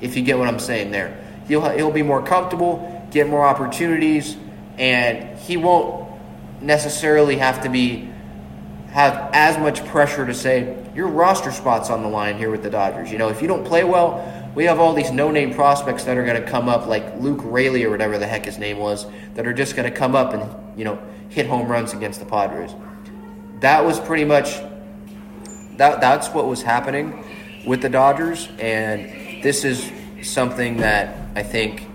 If 0.00 0.16
you 0.16 0.22
get 0.22 0.38
what 0.38 0.48
I'm 0.48 0.58
saying 0.58 0.90
there, 0.90 1.22
he'll 1.46 1.68
he'll 1.70 1.92
be 1.92 2.02
more 2.02 2.22
comfortable, 2.22 3.06
get 3.10 3.28
more 3.28 3.44
opportunities, 3.44 4.36
and 4.78 5.38
he 5.38 5.56
won't 5.56 6.10
necessarily 6.60 7.36
have 7.36 7.62
to 7.62 7.68
be 7.68 8.08
have 8.90 9.30
as 9.32 9.56
much 9.58 9.84
pressure 9.86 10.26
to 10.26 10.34
say 10.34 10.76
your 10.94 11.08
roster 11.08 11.50
spots 11.50 11.88
on 11.88 12.02
the 12.02 12.08
line 12.08 12.36
here 12.36 12.50
with 12.50 12.62
the 12.62 12.70
Dodgers. 12.70 13.10
You 13.10 13.18
know, 13.18 13.28
if 13.28 13.40
you 13.40 13.48
don't 13.48 13.64
play 13.64 13.84
well, 13.84 14.41
we 14.54 14.64
have 14.64 14.78
all 14.78 14.92
these 14.92 15.10
no-name 15.10 15.54
prospects 15.54 16.04
that 16.04 16.18
are 16.18 16.24
going 16.24 16.42
to 16.42 16.48
come 16.48 16.68
up, 16.68 16.86
like 16.86 17.18
Luke 17.20 17.40
Raley 17.42 17.84
or 17.84 17.90
whatever 17.90 18.18
the 18.18 18.26
heck 18.26 18.44
his 18.44 18.58
name 18.58 18.78
was, 18.78 19.06
that 19.34 19.46
are 19.46 19.52
just 19.52 19.76
going 19.76 19.90
to 19.90 19.96
come 19.96 20.14
up 20.14 20.34
and 20.34 20.78
you 20.78 20.84
know 20.84 20.98
hit 21.28 21.46
home 21.46 21.68
runs 21.68 21.92
against 21.92 22.20
the 22.20 22.26
Padres. 22.26 22.74
That 23.60 23.84
was 23.84 23.98
pretty 24.00 24.24
much 24.24 24.60
that. 25.76 26.00
That's 26.00 26.28
what 26.28 26.46
was 26.46 26.62
happening 26.62 27.24
with 27.66 27.80
the 27.80 27.88
Dodgers, 27.88 28.48
and 28.58 29.42
this 29.42 29.64
is 29.64 29.90
something 30.22 30.78
that 30.78 31.16
I 31.34 31.42
think 31.42 31.86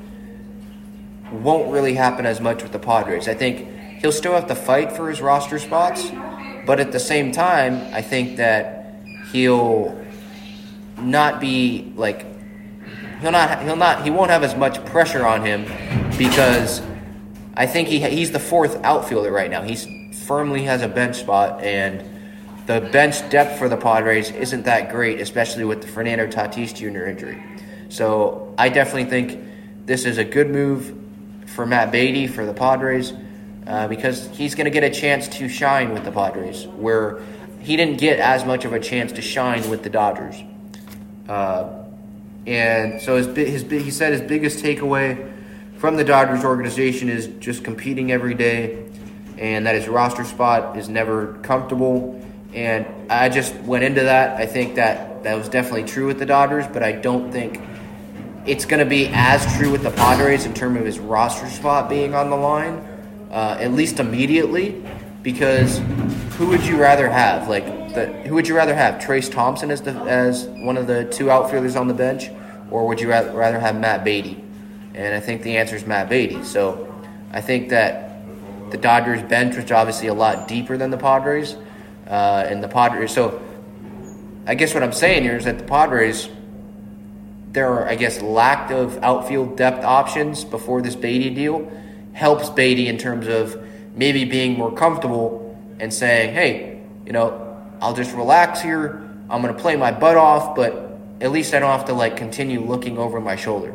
won't 1.31 1.71
really 1.71 1.93
happen 1.93 2.25
as 2.25 2.39
much 2.39 2.63
with 2.63 2.71
the 2.71 2.79
Padres. 2.79 3.27
I 3.27 3.33
think 3.33 3.67
he'll 4.01 4.11
still 4.11 4.33
have 4.33 4.47
to 4.47 4.55
fight 4.55 4.93
for 4.93 5.09
his 5.09 5.21
roster 5.21 5.59
spots, 5.59 6.09
but 6.65 6.79
at 6.79 6.91
the 6.91 6.99
same 6.99 7.31
time, 7.31 7.93
I 7.93 8.01
think 8.01 8.37
that 8.37 8.95
he'll 9.31 10.03
not 10.97 11.39
be 11.39 11.91
like 11.95 12.25
he'll 13.21 13.31
not 13.31 13.63
he'll 13.63 13.75
not 13.75 14.03
he 14.03 14.09
won't 14.09 14.29
have 14.29 14.43
as 14.43 14.55
much 14.55 14.83
pressure 14.85 15.25
on 15.25 15.45
him 15.45 15.65
because 16.17 16.81
I 17.55 17.65
think 17.65 17.87
he 17.87 17.99
he's 17.99 18.31
the 18.31 18.39
fourth 18.39 18.83
outfielder 18.83 19.31
right 19.31 19.49
now. 19.49 19.63
He's 19.63 19.87
firmly 20.25 20.63
has 20.63 20.81
a 20.81 20.87
bench 20.87 21.17
spot 21.17 21.63
and 21.63 22.03
the 22.67 22.81
bench 22.81 23.29
depth 23.29 23.57
for 23.57 23.69
the 23.69 23.77
Padres 23.77 24.29
isn't 24.29 24.63
that 24.63 24.91
great, 24.91 25.21
especially 25.21 25.63
with 25.63 25.81
the 25.81 25.87
Fernando 25.87 26.27
Tatis 26.27 26.75
Jr. 26.75 27.05
injury. 27.05 27.41
So 27.87 28.53
I 28.57 28.67
definitely 28.67 29.05
think 29.05 29.41
this 29.85 30.03
is 30.03 30.17
a 30.17 30.25
good 30.25 30.49
move 30.49 30.93
for 31.45 31.65
Matt 31.65 31.93
Beaty 31.93 32.27
for 32.27 32.45
the 32.45 32.53
Padres 32.53 33.13
uh, 33.65 33.87
because 33.87 34.27
he's 34.35 34.53
going 34.53 34.65
to 34.65 34.71
get 34.71 34.83
a 34.83 34.89
chance 34.89 35.29
to 35.29 35.47
shine 35.47 35.93
with 35.93 36.03
the 36.03 36.11
Padres, 36.11 36.67
where 36.67 37.21
he 37.61 37.77
didn't 37.77 37.99
get 37.99 38.19
as 38.19 38.45
much 38.45 38.65
of 38.65 38.73
a 38.73 38.79
chance 38.81 39.13
to 39.13 39.21
shine 39.21 39.69
with 39.69 39.83
the 39.83 39.89
Dodgers. 39.89 40.35
Uh, 41.27 41.85
and 42.47 43.01
so 43.01 43.17
his, 43.17 43.27
his 43.35 43.63
he 43.69 43.91
said 43.91 44.13
his 44.13 44.21
biggest 44.21 44.63
takeaway 44.63 45.31
from 45.75 45.97
the 45.97 46.03
Dodgers 46.03 46.43
organization 46.43 47.09
is 47.09 47.27
just 47.39 47.63
competing 47.63 48.11
every 48.11 48.33
day, 48.33 48.85
and 49.37 49.67
that 49.67 49.75
his 49.75 49.87
roster 49.87 50.23
spot 50.23 50.77
is 50.77 50.89
never 50.89 51.33
comfortable. 51.43 52.23
And 52.53 52.87
I 53.11 53.29
just 53.29 53.53
went 53.55 53.83
into 53.83 54.03
that. 54.03 54.41
I 54.41 54.45
think 54.45 54.75
that 54.75 55.23
that 55.23 55.35
was 55.35 55.49
definitely 55.49 55.83
true 55.83 56.07
with 56.07 56.17
the 56.17 56.25
Dodgers, 56.25 56.65
but 56.65 56.81
I 56.81 56.93
don't 56.93 57.31
think 57.31 57.61
it's 58.45 58.63
going 58.63 58.79
to 58.79 58.89
be 58.89 59.09
as 59.13 59.57
true 59.57 59.69
with 59.69 59.83
the 59.83 59.91
Padres 59.91 60.45
in 60.45 60.53
terms 60.53 60.79
of 60.79 60.85
his 60.85 60.99
roster 60.99 61.47
spot 61.49 61.89
being 61.89 62.15
on 62.15 62.29
the 62.29 62.37
line, 62.37 62.75
uh, 63.29 63.57
at 63.59 63.73
least 63.73 63.99
immediately. 63.99 64.81
Because 65.21 65.81
who 66.37 66.47
would 66.47 66.65
you 66.65 66.79
rather 66.79 67.09
have? 67.09 67.49
Like, 67.49 67.65
the, 67.93 68.05
who 68.25 68.35
would 68.35 68.47
you 68.47 68.55
rather 68.55 68.73
have? 68.73 69.01
Trayce 69.01 69.29
Thompson 69.29 69.69
as 69.69 69.81
the 69.81 69.91
as 69.91 70.45
one 70.45 70.77
of 70.77 70.87
the 70.87 71.03
two 71.05 71.29
outfielders 71.29 71.75
on 71.75 71.89
the 71.89 71.93
bench, 71.93 72.29
or 72.71 72.87
would 72.87 72.99
you 72.99 73.09
rather, 73.09 73.59
have 73.59 73.79
Matt 73.79 74.03
Beaty? 74.03 74.43
And 74.93 75.13
I 75.13 75.19
think 75.19 75.43
the 75.43 75.57
answer 75.57 75.75
is 75.75 75.85
Matt 75.85 76.09
Beaty. 76.09 76.43
So 76.43 76.93
I 77.31 77.41
think 77.41 77.69
that 77.69 78.21
the 78.71 78.77
Dodgers 78.77 79.21
bench 79.21 79.55
was 79.55 79.71
obviously 79.71 80.07
a 80.07 80.13
lot 80.13 80.47
deeper 80.47 80.77
than 80.77 80.91
the 80.91 80.97
Padres, 80.97 81.55
uh, 82.07 82.45
and 82.47 82.63
the 82.63 82.67
Padres. 82.67 83.11
So 83.11 83.41
I 84.45 84.55
guess 84.55 84.73
what 84.73 84.83
I'm 84.83 84.93
saying 84.93 85.23
here 85.23 85.37
is 85.37 85.45
that 85.45 85.57
the 85.57 85.63
Padres 85.63 86.29
there 87.57 87.71
are, 87.71 87.87
I 87.87 87.95
guess, 87.95 88.21
lack 88.21 88.69
of 88.69 89.01
outfield 89.01 89.57
depth 89.57 89.83
options 89.83 90.43
before 90.43 90.81
this 90.83 90.95
Beaty 90.95 91.31
deal 91.31 91.71
helps 92.13 92.49
Beaty 92.51 92.87
in 92.87 92.99
terms 92.99 93.27
of 93.27 93.59
maybe 93.95 94.25
being 94.25 94.57
more 94.57 94.71
comfortable 94.71 95.57
and 95.79 95.91
saying, 95.91 96.35
hey, 96.35 96.83
you 97.05 97.13
know, 97.13 97.57
I'll 97.81 97.95
just 97.95 98.15
relax 98.15 98.61
here. 98.61 99.03
I'm 99.29 99.41
going 99.41 99.53
to 99.53 99.59
play 99.59 99.75
my 99.75 99.91
butt 99.91 100.17
off, 100.17 100.55
but 100.55 100.86
at 101.21 101.31
least 101.31 101.53
I 101.53 101.59
don't 101.59 101.71
have 101.71 101.85
to 101.85 101.93
like 101.93 102.17
continue 102.17 102.61
looking 102.61 102.97
over 102.97 103.19
my 103.19 103.35
shoulder. 103.35 103.73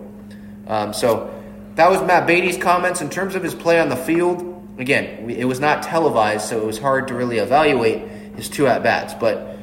Um, 0.66 0.92
so 0.92 1.32
that 1.74 1.90
was 1.90 2.00
Matt 2.02 2.26
Beaty's 2.26 2.56
comments 2.56 3.00
in 3.00 3.10
terms 3.10 3.34
of 3.34 3.42
his 3.42 3.54
play 3.54 3.80
on 3.80 3.88
the 3.88 3.96
field. 3.96 4.48
Again, 4.78 5.30
it 5.30 5.44
was 5.44 5.60
not 5.60 5.82
televised, 5.82 6.48
so 6.48 6.58
it 6.58 6.64
was 6.64 6.78
hard 6.78 7.08
to 7.08 7.14
really 7.14 7.38
evaluate 7.38 8.08
his 8.36 8.48
two 8.48 8.66
at 8.66 8.82
bats. 8.82 9.14
But 9.14 9.56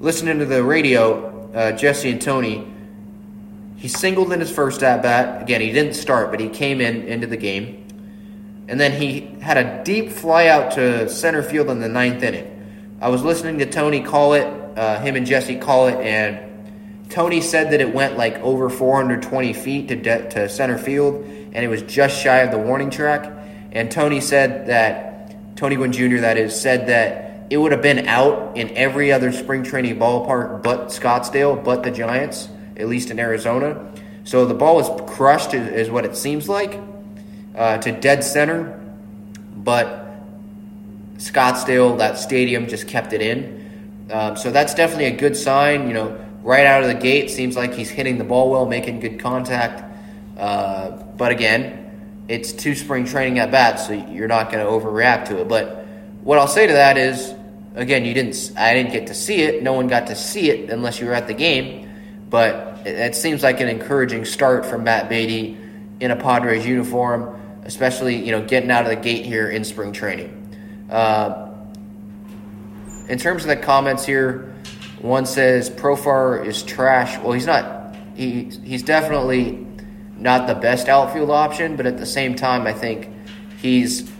listening 0.00 0.38
to 0.40 0.46
the 0.46 0.62
radio, 0.62 1.50
uh, 1.52 1.72
Jesse 1.72 2.10
and 2.10 2.20
Tony 2.20 2.72
he 3.82 3.88
singled 3.88 4.32
in 4.32 4.38
his 4.38 4.48
first 4.48 4.84
at 4.84 5.02
bat. 5.02 5.42
Again, 5.42 5.60
he 5.60 5.72
didn't 5.72 5.94
start, 5.94 6.30
but 6.30 6.38
he 6.38 6.48
came 6.48 6.80
in 6.80 7.02
into 7.02 7.26
the 7.26 7.36
game. 7.36 7.84
And 8.68 8.78
then 8.78 8.92
he 8.92 9.22
had 9.40 9.56
a 9.56 9.82
deep 9.82 10.12
fly 10.12 10.46
out 10.46 10.70
to 10.74 11.08
center 11.08 11.42
field 11.42 11.68
in 11.68 11.80
the 11.80 11.88
ninth 11.88 12.22
inning. 12.22 12.98
I 13.00 13.08
was 13.08 13.24
listening 13.24 13.58
to 13.58 13.66
Tony 13.66 14.00
call 14.00 14.34
it, 14.34 14.46
uh, 14.78 15.00
him 15.00 15.16
and 15.16 15.26
Jesse 15.26 15.56
call 15.56 15.88
it, 15.88 15.96
and 15.96 16.38
Tony 17.12 17.42
said 17.42 17.72
that 17.72 17.82
it 17.82 17.94
went 17.94 18.16
like 18.16 18.36
over 18.38 18.70
420 18.70 19.52
feet 19.52 19.88
to, 19.88 19.96
de- 19.96 20.30
to 20.30 20.48
center 20.48 20.78
field, 20.78 21.22
and 21.24 21.56
it 21.56 21.68
was 21.68 21.82
just 21.82 22.18
shy 22.18 22.38
of 22.38 22.50
the 22.50 22.58
warning 22.58 22.88
track. 22.88 23.30
And 23.70 23.90
Tony 23.90 24.18
said 24.18 24.68
that, 24.68 25.56
Tony 25.56 25.76
Gwynn 25.76 25.92
Jr., 25.92 26.20
that 26.20 26.38
is, 26.38 26.58
said 26.58 26.86
that 26.86 27.48
it 27.50 27.58
would 27.58 27.70
have 27.70 27.82
been 27.82 28.08
out 28.08 28.56
in 28.56 28.70
every 28.70 29.12
other 29.12 29.30
spring 29.30 29.62
training 29.62 29.98
ballpark 29.98 30.62
but 30.62 30.88
Scottsdale, 30.88 31.62
but 31.62 31.82
the 31.82 31.90
Giants 31.90 32.48
at 32.78 32.88
least 32.88 33.10
in 33.10 33.18
Arizona. 33.20 33.92
So 34.24 34.46
the 34.46 34.54
ball 34.54 34.76
was 34.76 34.88
crushed, 35.10 35.52
is, 35.52 35.90
what 35.90 36.06
it 36.06 36.16
seems 36.16 36.48
like, 36.48 36.80
uh, 37.54 37.76
to 37.76 37.92
dead 37.92 38.24
center. 38.24 38.80
But 39.54 40.06
Scottsdale, 41.18 41.98
that 41.98 42.18
stadium, 42.18 42.68
just 42.68 42.88
kept 42.88 43.12
it 43.12 43.20
in. 43.20 44.08
Um, 44.10 44.36
so 44.38 44.50
that's 44.50 44.74
definitely 44.74 45.06
a 45.06 45.16
good 45.16 45.36
sign. 45.36 45.88
You 45.88 45.94
know, 45.94 46.24
right 46.42 46.66
out 46.66 46.82
of 46.82 46.88
the 46.88 46.94
gate, 46.94 47.30
seems 47.30 47.56
like 47.56 47.74
he's 47.74 47.90
hitting 47.90 48.18
the 48.18 48.24
ball 48.24 48.50
well, 48.50 48.66
making 48.66 49.00
good 49.00 49.20
contact. 49.20 49.84
Uh, 50.36 50.90
but 51.16 51.32
again, 51.32 52.24
it's 52.28 52.52
two 52.52 52.74
spring 52.74 53.04
training 53.04 53.38
at 53.38 53.50
bats, 53.50 53.86
so 53.86 53.92
you're 53.92 54.28
not 54.28 54.50
going 54.50 54.64
to 54.64 54.70
overreact 54.70 55.26
to 55.26 55.40
it. 55.40 55.48
But 55.48 55.86
what 56.22 56.38
I'll 56.38 56.48
say 56.48 56.66
to 56.66 56.72
that 56.72 56.96
is, 56.96 57.34
again, 57.74 58.04
you 58.04 58.14
didn't. 58.14 58.52
I 58.56 58.74
didn't 58.74 58.92
get 58.92 59.08
to 59.08 59.14
see 59.14 59.42
it. 59.42 59.62
No 59.62 59.72
one 59.72 59.88
got 59.88 60.08
to 60.08 60.16
see 60.16 60.50
it 60.50 60.70
unless 60.70 61.00
you 61.00 61.06
were 61.06 61.14
at 61.14 61.26
the 61.26 61.34
game. 61.34 61.88
But 62.30 62.86
it, 62.86 63.14
seems 63.14 63.42
like 63.42 63.60
an 63.60 63.68
encouraging 63.68 64.24
start 64.24 64.64
from 64.64 64.84
Matt 64.84 65.08
Beaty 65.08 65.58
in 66.00 66.10
a 66.10 66.16
Padres 66.16 66.64
uniform, 66.66 67.38
especially 67.64 68.16
you 68.16 68.32
know 68.32 68.42
getting 68.42 68.70
out 68.70 68.84
of 68.84 68.90
the 68.90 68.96
gate 68.96 69.26
here 69.26 69.50
in 69.50 69.64
spring 69.64 69.92
training. 69.92 70.38
Uh, 70.90 71.50
in 73.08 73.18
terms 73.18 73.42
of 73.42 73.48
the 73.48 73.56
comments 73.56 74.06
here, 74.06 74.54
one 75.02 75.26
says 75.26 75.68
Profar 75.68 76.44
is 76.46 76.62
trash. 76.62 77.18
Well, 77.18 77.32
he's 77.32 77.46
not. 77.46 77.96
He 78.14 78.44
he's 78.64 78.82
definitely 78.82 79.66
not 80.16 80.46
the 80.46 80.54
best 80.54 80.88
outfield 80.88 81.30
option, 81.30 81.76
but 81.76 81.86
at 81.86 81.98
the 81.98 82.06
same 82.06 82.34
time, 82.36 82.66
I 82.66 82.72
think 82.72 83.10
he's 83.60 84.10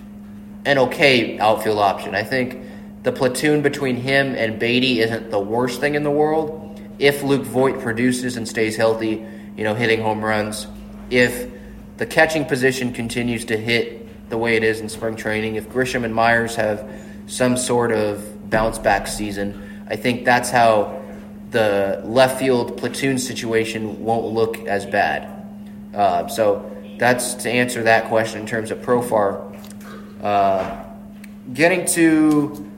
an 0.64 0.78
okay 0.78 1.38
outfield 1.38 1.78
option. 1.78 2.14
I 2.14 2.24
think 2.24 2.58
the 3.02 3.12
platoon 3.12 3.62
between 3.62 3.96
him 3.96 4.34
and 4.34 4.58
Beaty 4.58 5.00
isn't 5.00 5.30
the 5.30 5.40
worst 5.40 5.80
thing 5.80 5.94
in 5.94 6.02
the 6.02 6.10
world 6.10 6.80
if 6.98 7.22
Luke 7.22 7.42
Voit 7.42 7.80
produces 7.80 8.36
and 8.36 8.46
stays 8.48 8.76
healthy, 8.76 9.26
you 9.56 9.64
know, 9.64 9.74
hitting 9.74 10.00
home 10.00 10.24
runs, 10.24 10.66
if 11.10 11.50
the 11.96 12.06
catching 12.06 12.44
position 12.44 12.92
continues 12.92 13.44
to 13.46 13.56
hit 13.56 14.30
the 14.30 14.38
way 14.38 14.56
it 14.56 14.62
is 14.62 14.80
in 14.80 14.88
spring 14.88 15.16
training, 15.16 15.56
if 15.56 15.68
Grisham 15.68 16.04
and 16.04 16.14
Myers 16.14 16.54
have 16.54 16.88
some 17.26 17.56
sort 17.56 17.92
of 17.92 18.48
bounce 18.50 18.78
back 18.78 19.06
season, 19.06 19.71
I 19.88 19.96
think 19.96 20.24
that's 20.24 20.50
how 20.50 21.02
the 21.50 22.00
left 22.04 22.38
field 22.38 22.78
platoon 22.78 23.18
situation 23.18 24.04
won't 24.04 24.26
look 24.26 24.58
as 24.66 24.86
bad. 24.86 25.28
Uh, 25.94 26.26
so 26.28 26.70
that's 26.98 27.34
to 27.34 27.50
answer 27.50 27.82
that 27.82 28.06
question 28.06 28.40
in 28.40 28.46
terms 28.46 28.70
of 28.70 28.78
Profar. 28.78 29.58
Uh, 30.22 30.84
getting 31.52 31.84
to 31.86 32.70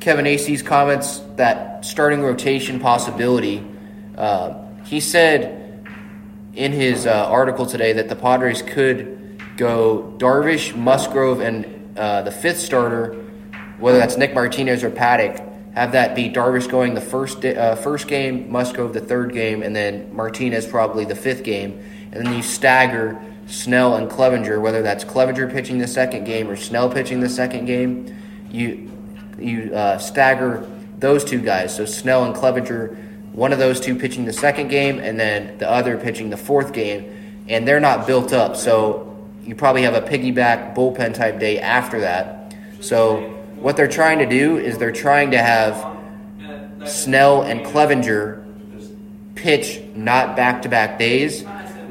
Kevin 0.00 0.26
Acee's 0.26 0.62
comments, 0.62 1.20
that 1.36 1.84
starting 1.84 2.22
rotation 2.22 2.80
possibility. 2.80 3.64
Uh, 4.16 4.54
he 4.84 5.00
said 5.00 5.86
in 6.54 6.72
his 6.72 7.06
uh, 7.06 7.26
article 7.28 7.66
today 7.66 7.92
that 7.94 8.08
the 8.08 8.16
Padres 8.16 8.62
could 8.62 9.40
go 9.56 10.14
Darvish, 10.18 10.74
Musgrove, 10.76 11.40
and 11.40 11.96
uh, 11.96 12.22
the 12.22 12.30
fifth 12.30 12.60
starter, 12.60 13.14
whether 13.78 13.98
that's 13.98 14.16
Nick 14.16 14.34
Martinez 14.34 14.82
or 14.82 14.90
Paddack, 14.90 15.51
have 15.74 15.92
that 15.92 16.14
be 16.14 16.28
Darvish 16.28 16.68
going 16.68 16.94
the 16.94 17.00
first 17.00 17.44
uh, 17.44 17.74
first 17.76 18.08
game, 18.08 18.50
Musgrove 18.50 18.92
the 18.92 19.00
third 19.00 19.32
game, 19.32 19.62
and 19.62 19.74
then 19.74 20.14
Martinez 20.14 20.66
probably 20.66 21.04
the 21.04 21.16
fifth 21.16 21.44
game, 21.44 21.82
and 22.12 22.26
then 22.26 22.34
you 22.34 22.42
stagger 22.42 23.20
Snell 23.46 23.96
and 23.96 24.10
Clevinger, 24.10 24.60
whether 24.60 24.82
that's 24.82 25.04
Clevinger 25.04 25.50
pitching 25.50 25.78
the 25.78 25.88
second 25.88 26.24
game 26.24 26.48
or 26.48 26.56
Snell 26.56 26.90
pitching 26.90 27.20
the 27.20 27.28
second 27.28 27.66
game. 27.66 28.16
You 28.50 28.90
you 29.38 29.74
uh, 29.74 29.98
stagger 29.98 30.68
those 30.98 31.24
two 31.24 31.40
guys, 31.40 31.74
so 31.74 31.84
Snell 31.84 32.24
and 32.24 32.34
Clevinger 32.34 32.96
one 33.32 33.52
of 33.52 33.58
those 33.58 33.80
two 33.80 33.96
pitching 33.96 34.26
the 34.26 34.32
second 34.32 34.68
game 34.68 34.98
and 34.98 35.18
then 35.18 35.56
the 35.58 35.68
other 35.68 35.96
pitching 35.96 36.30
the 36.30 36.36
fourth 36.36 36.72
game, 36.72 37.44
and 37.48 37.66
they're 37.66 37.80
not 37.80 38.06
built 38.06 38.32
up. 38.32 38.56
So 38.56 39.16
you 39.42 39.54
probably 39.54 39.82
have 39.82 39.94
a 39.94 40.02
piggyback 40.02 40.74
bullpen 40.74 41.14
type 41.14 41.40
day 41.40 41.58
after 41.58 42.00
that. 42.00 42.54
So 42.80 43.31
what 43.62 43.76
they're 43.76 43.88
trying 43.88 44.18
to 44.18 44.26
do 44.26 44.58
is 44.58 44.78
they're 44.78 44.92
trying 44.92 45.30
to 45.30 45.38
have 45.38 45.98
Snell 46.86 47.42
and 47.42 47.64
Clevinger 47.64 48.42
pitch 49.34 49.80
not 49.94 50.36
back 50.36 50.62
to 50.62 50.68
back 50.68 50.98
days 50.98 51.44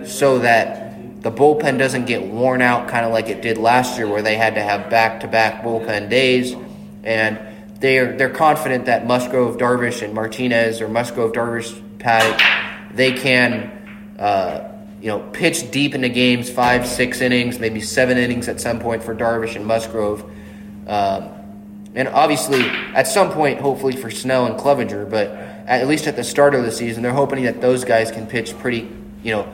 so 0.06 0.40
that 0.40 1.22
the 1.22 1.32
bullpen 1.32 1.78
doesn't 1.78 2.06
get 2.06 2.24
worn 2.24 2.62
out 2.62 2.88
kind 2.88 3.06
of 3.06 3.12
like 3.12 3.30
it 3.30 3.42
did 3.42 3.58
last 3.58 3.98
year 3.98 4.08
where 4.08 4.22
they 4.22 4.36
had 4.36 4.56
to 4.56 4.62
have 4.62 4.90
back 4.90 5.22
to 5.22 5.28
back 5.28 5.64
bullpen 5.64 6.10
days. 6.10 6.56
And 7.04 7.40
they're 7.80 8.18
they're 8.18 8.30
confident 8.30 8.86
that 8.86 9.06
Musgrove, 9.06 9.58
Darvish, 9.58 10.02
and 10.02 10.14
Martinez 10.14 10.82
or 10.82 10.88
Musgrove, 10.88 11.32
Darvish, 11.32 11.80
Paddack, 11.98 12.96
they 12.96 13.14
can 13.14 14.16
uh, 14.20 14.72
you 15.02 15.08
know 15.08 15.20
pitch 15.32 15.72
deep 15.72 15.96
into 15.96 16.10
games, 16.10 16.50
five, 16.50 16.86
six 16.88 17.22
innings, 17.22 17.60
maybe 17.60 17.82
seven 17.82 18.18
innings 18.18 18.48
at 18.48 18.60
some 18.60 18.80
point 18.80 19.04
for 19.04 19.16
Darvish 19.16 19.56
and 19.56 19.66
Musgrove. 19.66 20.24
Um, 20.88 21.30
and 21.94 22.08
obviously, 22.08 22.62
at 22.94 23.08
some 23.08 23.32
point, 23.32 23.60
hopefully 23.60 23.96
for 23.96 24.10
Snell 24.10 24.46
and 24.46 24.58
Clevinger, 24.58 25.10
but 25.10 25.28
at 25.28 25.88
least 25.88 26.08
at 26.08 26.16
the 26.16 26.24
start 26.24 26.56
of 26.56 26.64
the 26.64 26.72
season, 26.72 27.04
they're 27.04 27.12
hoping 27.12 27.44
that 27.44 27.62
those 27.62 27.84
guys 27.84 28.12
can 28.12 28.28
pitch 28.28 28.58
pretty, 28.60 28.90
you 29.24 29.32
know, 29.32 29.52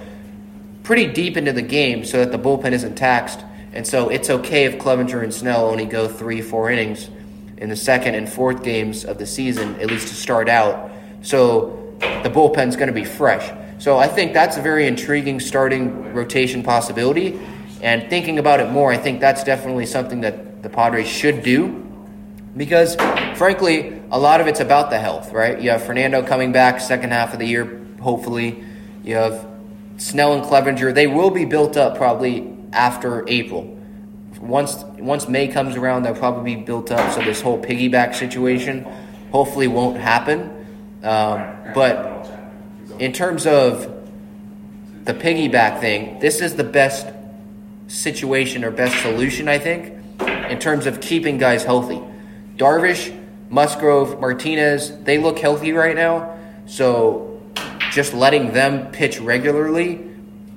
pretty 0.83 1.07
deep 1.07 1.35
into 1.35 1.51
the 1.51 1.61
game 1.61 2.05
so 2.05 2.23
that 2.23 2.31
the 2.31 2.39
bullpen 2.39 2.71
isn't 2.71 2.95
taxed. 2.95 3.43
And 3.73 3.85
so 3.85 4.09
it's 4.09 4.29
okay 4.29 4.65
if 4.65 4.77
Clevinger 4.77 5.23
and 5.23 5.33
Snell 5.33 5.67
only 5.67 5.85
go 5.85 6.07
three, 6.07 6.41
four 6.41 6.69
innings 6.69 7.09
in 7.57 7.69
the 7.69 7.75
second 7.75 8.15
and 8.15 8.29
fourth 8.29 8.63
games 8.63 9.03
of 9.03 9.17
the 9.17 9.25
season, 9.25 9.75
at 9.81 9.87
least 9.87 10.07
to 10.09 10.15
start 10.15 10.47
out. 10.47 10.91
So 11.21 11.95
the 11.99 12.29
bullpen's 12.29 12.75
going 12.75 12.87
to 12.87 12.93
be 12.93 13.03
fresh. 13.03 13.51
So 13.79 13.97
I 13.97 14.07
think 14.07 14.33
that's 14.33 14.57
a 14.57 14.61
very 14.61 14.87
intriguing 14.87 15.39
starting 15.39 16.13
rotation 16.13 16.63
possibility. 16.63 17.39
And 17.81 18.09
thinking 18.09 18.39
about 18.39 18.59
it 18.59 18.71
more, 18.71 18.91
I 18.91 18.97
think 18.97 19.19
that's 19.19 19.43
definitely 19.43 19.85
something 19.85 20.21
that 20.21 20.63
the 20.63 20.69
Padres 20.69 21.07
should 21.07 21.43
do. 21.43 21.86
Because, 22.57 22.95
frankly, 23.37 24.01
a 24.11 24.19
lot 24.19 24.41
of 24.41 24.47
it's 24.47 24.59
about 24.59 24.89
the 24.89 24.99
health, 24.99 25.31
right? 25.31 25.61
You 25.61 25.69
have 25.69 25.83
Fernando 25.83 26.23
coming 26.23 26.51
back 26.51 26.81
second 26.81 27.11
half 27.11 27.33
of 27.33 27.39
the 27.39 27.45
year, 27.45 27.85
hopefully. 28.01 28.63
You 29.03 29.15
have 29.15 29.47
Snell 29.97 30.33
and 30.33 30.43
Clevinger. 30.43 30.93
They 30.93 31.07
will 31.07 31.29
be 31.29 31.45
built 31.45 31.77
up 31.77 31.97
probably 31.97 32.53
after 32.73 33.23
April 33.29 33.77
once 34.39 34.83
once 34.97 35.27
May 35.27 35.47
comes 35.47 35.75
around, 35.75 36.03
they'll 36.03 36.15
probably 36.15 36.55
be 36.55 36.61
built 36.61 36.91
up. 36.91 37.13
So 37.13 37.21
this 37.21 37.41
whole 37.41 37.61
piggyback 37.61 38.15
situation 38.15 38.83
hopefully 39.31 39.67
won't 39.67 39.97
happen. 39.97 40.65
Um, 41.03 41.73
but 41.73 42.29
in 42.99 43.13
terms 43.13 43.45
of 43.45 43.93
the 45.03 45.13
piggyback 45.13 45.79
thing, 45.79 46.19
this 46.19 46.41
is 46.41 46.55
the 46.55 46.63
best 46.63 47.07
situation 47.87 48.63
or 48.63 48.71
best 48.71 48.99
solution, 49.01 49.47
I 49.47 49.59
think, 49.59 49.93
in 50.49 50.59
terms 50.59 50.85
of 50.85 50.99
keeping 50.99 51.37
guys 51.37 51.63
healthy. 51.63 52.01
Darvish, 52.57 53.15
Musgrove, 53.49 54.19
Martinez, 54.19 54.97
they 55.03 55.17
look 55.17 55.39
healthy 55.39 55.71
right 55.71 55.95
now. 55.95 56.37
So 56.65 57.41
just 57.91 58.13
letting 58.13 58.51
them 58.51 58.91
pitch 58.91 59.19
regularly, 59.19 60.09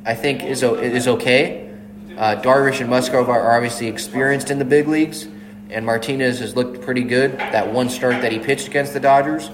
I 0.04 0.14
think, 0.14 0.42
is, 0.42 0.62
is 0.62 1.06
okay. 1.06 1.70
Uh, 2.16 2.40
Darvish 2.42 2.80
and 2.80 2.90
Musgrove 2.90 3.28
are 3.28 3.54
obviously 3.54 3.86
experienced 3.86 4.50
in 4.50 4.58
the 4.58 4.64
big 4.64 4.88
leagues, 4.88 5.28
and 5.70 5.86
Martinez 5.86 6.40
has 6.40 6.56
looked 6.56 6.82
pretty 6.82 7.04
good 7.04 7.38
that 7.38 7.72
one 7.72 7.88
start 7.88 8.20
that 8.22 8.32
he 8.32 8.38
pitched 8.38 8.66
against 8.66 8.92
the 8.92 9.00
Dodgers. 9.00 9.50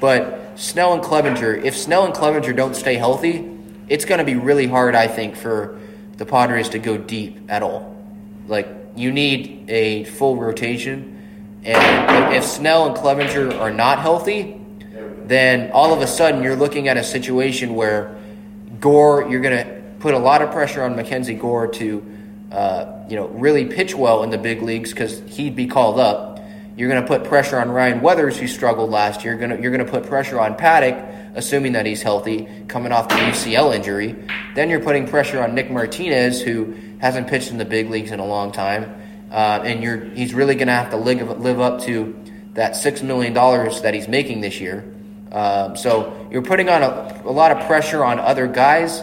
But 0.00 0.58
Snell 0.58 0.94
and 0.94 1.02
Clevinger, 1.02 1.62
if 1.62 1.76
Snell 1.76 2.06
and 2.06 2.14
Clevinger 2.14 2.56
don't 2.56 2.74
stay 2.74 2.94
healthy, 2.94 3.48
it's 3.88 4.04
going 4.04 4.18
to 4.18 4.24
be 4.24 4.36
really 4.36 4.66
hard, 4.66 4.94
I 4.94 5.06
think, 5.06 5.36
for 5.36 5.78
the 6.16 6.24
Padres 6.24 6.70
to 6.70 6.78
go 6.78 6.96
deep 6.96 7.40
at 7.48 7.62
all. 7.62 7.96
Like, 8.46 8.68
you 8.96 9.12
need 9.12 9.66
a 9.68 10.04
full 10.04 10.36
rotation. 10.36 11.19
And 11.64 12.34
if 12.34 12.44
Snell 12.44 12.86
and 12.86 12.96
Clevinger 12.96 13.58
are 13.60 13.70
not 13.70 13.98
healthy, 13.98 14.60
then 15.24 15.70
all 15.72 15.92
of 15.92 16.00
a 16.00 16.06
sudden 16.06 16.42
you're 16.42 16.56
looking 16.56 16.88
at 16.88 16.96
a 16.96 17.04
situation 17.04 17.74
where 17.74 18.16
Gore, 18.80 19.28
you're 19.30 19.40
going 19.40 19.64
to 19.64 19.82
put 20.00 20.14
a 20.14 20.18
lot 20.18 20.42
of 20.42 20.50
pressure 20.50 20.82
on 20.82 20.96
Mackenzie 20.96 21.34
Gore 21.34 21.68
to, 21.68 22.04
uh, 22.50 23.04
you 23.08 23.16
know, 23.16 23.28
really 23.28 23.66
pitch 23.66 23.94
well 23.94 24.22
in 24.22 24.30
the 24.30 24.38
big 24.38 24.62
leagues 24.62 24.90
because 24.90 25.20
he'd 25.26 25.54
be 25.54 25.66
called 25.66 26.00
up. 26.00 26.40
You're 26.76 26.88
going 26.88 27.02
to 27.02 27.06
put 27.06 27.24
pressure 27.24 27.60
on 27.60 27.70
Ryan 27.70 28.00
Weathers, 28.00 28.38
who 28.38 28.48
struggled 28.48 28.90
last 28.90 29.22
year. 29.22 29.36
Going 29.36 29.50
to, 29.50 29.60
you're 29.60 29.70
going 29.70 29.84
to 29.84 29.90
put 29.90 30.06
pressure 30.06 30.40
on 30.40 30.54
Paddack, 30.54 31.32
assuming 31.34 31.72
that 31.72 31.84
he's 31.84 32.00
healthy, 32.00 32.48
coming 32.68 32.90
off 32.90 33.08
the 33.08 33.16
UCL 33.16 33.74
injury. 33.74 34.16
Then 34.54 34.70
you're 34.70 34.80
putting 34.80 35.06
pressure 35.06 35.42
on 35.42 35.54
Nick 35.54 35.70
Martinez, 35.70 36.40
who 36.40 36.74
hasn't 36.98 37.28
pitched 37.28 37.50
in 37.50 37.58
the 37.58 37.66
big 37.66 37.90
leagues 37.90 38.12
in 38.12 38.18
a 38.18 38.26
long 38.26 38.50
time. 38.50 38.94
Uh, 39.30 39.60
and 39.64 40.16
he's 40.16 40.34
really 40.34 40.54
going 40.54 40.66
to 40.68 40.74
have 40.74 40.90
to 40.90 40.96
live, 40.96 41.40
live 41.40 41.60
up 41.60 41.80
to 41.82 42.16
that 42.54 42.72
$6 42.72 43.02
million 43.02 43.32
that 43.32 43.94
he's 43.94 44.08
making 44.08 44.40
this 44.40 44.60
year. 44.60 44.92
Um, 45.30 45.76
so 45.76 46.28
you're 46.32 46.42
putting 46.42 46.68
on 46.68 46.82
a, 46.82 47.22
a 47.24 47.30
lot 47.30 47.52
of 47.52 47.66
pressure 47.66 48.04
on 48.04 48.18
other 48.18 48.48
guys 48.48 49.02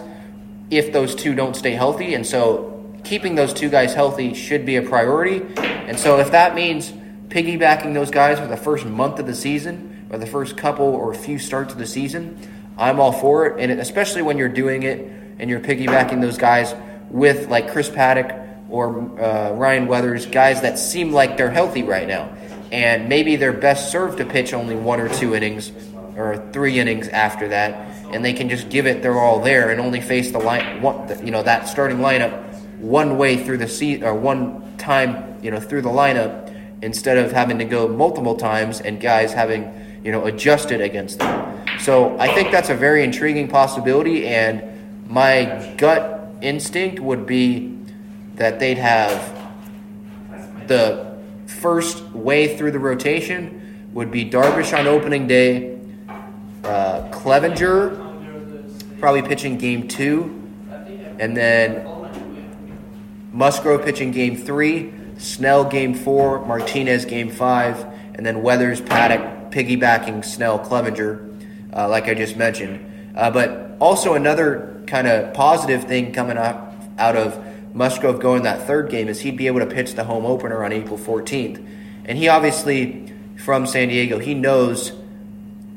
if 0.69 0.91
those 0.91 1.15
two 1.15 1.33
don't 1.33 1.55
stay 1.55 1.71
healthy. 1.71 2.13
And 2.13 2.27
so 2.27 2.93
keeping 3.03 3.35
those 3.35 3.53
two 3.53 3.69
guys 3.69 3.93
healthy 3.93 4.33
should 4.33 4.65
be 4.65 4.75
a 4.75 4.81
priority. 4.81 5.45
And 5.57 5.97
so 5.97 6.19
if 6.19 6.31
that 6.31 6.55
means 6.55 6.91
piggybacking 7.29 7.93
those 7.93 8.11
guys 8.11 8.39
for 8.39 8.47
the 8.47 8.57
first 8.57 8.85
month 8.85 9.19
of 9.19 9.27
the 9.27 9.35
season 9.35 10.07
or 10.09 10.17
the 10.17 10.27
first 10.27 10.57
couple 10.57 10.85
or 10.85 11.13
few 11.13 11.39
starts 11.39 11.71
of 11.71 11.79
the 11.79 11.87
season, 11.87 12.37
I'm 12.77 12.99
all 12.99 13.13
for 13.13 13.45
it. 13.45 13.61
And 13.61 13.79
especially 13.79 14.21
when 14.21 14.37
you're 14.37 14.49
doing 14.49 14.83
it 14.83 14.99
and 15.39 15.49
you're 15.49 15.61
piggybacking 15.61 16.19
those 16.19 16.37
guys 16.37 16.75
with 17.09 17.47
like 17.47 17.71
Chris 17.71 17.89
Paddack 17.89 18.46
or 18.69 18.99
uh, 19.19 19.51
Ryan 19.51 19.87
Weathers, 19.87 20.25
guys 20.25 20.61
that 20.61 20.77
seem 20.77 21.11
like 21.11 21.37
they're 21.37 21.51
healthy 21.51 21.83
right 21.83 22.07
now. 22.07 22.29
And 22.71 23.07
maybe 23.07 23.37
they're 23.37 23.53
best 23.53 23.91
served 23.91 24.17
to 24.17 24.25
pitch 24.25 24.53
only 24.53 24.75
one 24.75 24.99
or 24.99 25.07
two 25.07 25.33
innings 25.33 25.71
or 26.17 26.49
three 26.51 26.79
innings 26.79 27.07
after 27.07 27.47
that, 27.49 27.73
and 28.11 28.25
they 28.25 28.33
can 28.33 28.49
just 28.49 28.69
give 28.69 28.87
it 28.87 29.03
their 29.03 29.17
all 29.19 29.39
there 29.39 29.69
and 29.69 29.79
only 29.79 30.01
face 30.01 30.31
the 30.31 30.39
line, 30.39 30.81
one, 30.81 31.25
you 31.25 31.31
know, 31.31 31.43
that 31.43 31.67
starting 31.67 31.99
lineup 31.99 32.43
one 32.79 33.17
way 33.17 33.37
through 33.37 33.57
the 33.57 33.67
seat 33.67 34.03
or 34.03 34.13
one 34.13 34.75
time, 34.77 35.37
you 35.43 35.51
know, 35.51 35.59
through 35.59 35.81
the 35.81 35.89
lineup 35.89 36.53
instead 36.81 37.17
of 37.17 37.31
having 37.31 37.59
to 37.59 37.65
go 37.65 37.87
multiple 37.87 38.35
times 38.35 38.81
and 38.81 38.99
guys 38.99 39.31
having, 39.31 39.71
you 40.03 40.11
know, 40.11 40.25
adjusted 40.25 40.81
against 40.81 41.19
them. 41.19 41.67
So 41.79 42.17
I 42.19 42.33
think 42.33 42.51
that's 42.51 42.69
a 42.69 42.75
very 42.75 43.03
intriguing 43.03 43.47
possibility, 43.47 44.27
and 44.27 45.07
my 45.07 45.75
gut 45.77 46.35
instinct 46.41 46.99
would 46.99 47.25
be 47.25 47.76
that 48.37 48.59
they'd 48.59 48.77
have 48.77 49.35
the 50.67 51.17
first 51.45 52.03
way 52.11 52.57
through 52.57 52.71
the 52.71 52.79
rotation 52.79 53.89
would 53.93 54.11
be 54.11 54.29
Darvish 54.29 54.77
on 54.77 54.87
opening 54.87 55.27
day, 55.27 55.79
uh, 56.63 57.09
Clevinger 57.11 58.07
probably 58.99 59.21
pitching 59.21 59.57
game 59.57 59.87
two, 59.87 60.41
and 61.19 61.35
then 61.35 61.85
Musgrove 63.31 63.83
pitching 63.83 64.11
game 64.11 64.35
three, 64.35 64.93
Snell 65.17 65.65
game 65.65 65.93
four, 65.93 66.45
Martinez 66.45 67.05
game 67.05 67.29
five, 67.29 67.85
and 68.15 68.25
then 68.25 68.41
Weathers, 68.41 68.81
Paddack 68.81 69.51
piggybacking 69.51 70.25
Snell, 70.25 70.59
Clevinger, 70.59 71.39
uh, 71.75 71.87
like 71.87 72.07
I 72.07 72.13
just 72.13 72.37
mentioned. 72.37 73.13
Uh, 73.15 73.31
but 73.31 73.77
also 73.79 74.13
another 74.13 74.81
kind 74.87 75.07
of 75.07 75.33
positive 75.33 75.83
thing 75.83 76.11
coming 76.11 76.37
up 76.37 76.73
out 76.97 77.15
of 77.15 77.43
Musgrove 77.77 78.19
going 78.19 78.43
that 78.43 78.65
third 78.65 78.89
game 78.89 79.07
is 79.07 79.21
he'd 79.21 79.37
be 79.37 79.45
able 79.47 79.59
to 79.59 79.67
pitch 79.67 79.93
the 79.93 80.03
home 80.03 80.25
opener 80.25 80.63
on 80.63 80.73
April 80.73 80.97
14th. 80.97 81.63
And 82.05 82.17
he 82.17 82.27
obviously, 82.27 83.13
from 83.37 83.67
San 83.67 83.89
Diego, 83.89 84.17
he 84.17 84.33
knows 84.33 84.93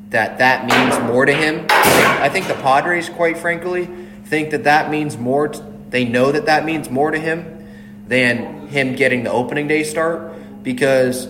that 0.08 0.38
that 0.38 0.66
means 0.66 0.98
more 1.06 1.26
to 1.26 1.32
him. 1.32 1.66
I 1.68 2.28
think 2.30 2.48
the 2.48 2.54
Padres, 2.54 3.08
quite 3.10 3.36
frankly, 3.36 3.88
think 4.24 4.50
that 4.50 4.64
that 4.64 4.90
means 4.90 5.18
more. 5.18 5.48
To, 5.48 5.72
they 5.90 6.04
know 6.04 6.32
that 6.32 6.46
that 6.46 6.64
means 6.64 6.88
more 6.88 7.10
to 7.10 7.18
him 7.18 7.66
than 8.06 8.66
him 8.68 8.94
getting 8.94 9.24
the 9.24 9.30
opening 9.30 9.68
day 9.68 9.84
start 9.84 10.32
because 10.62 11.28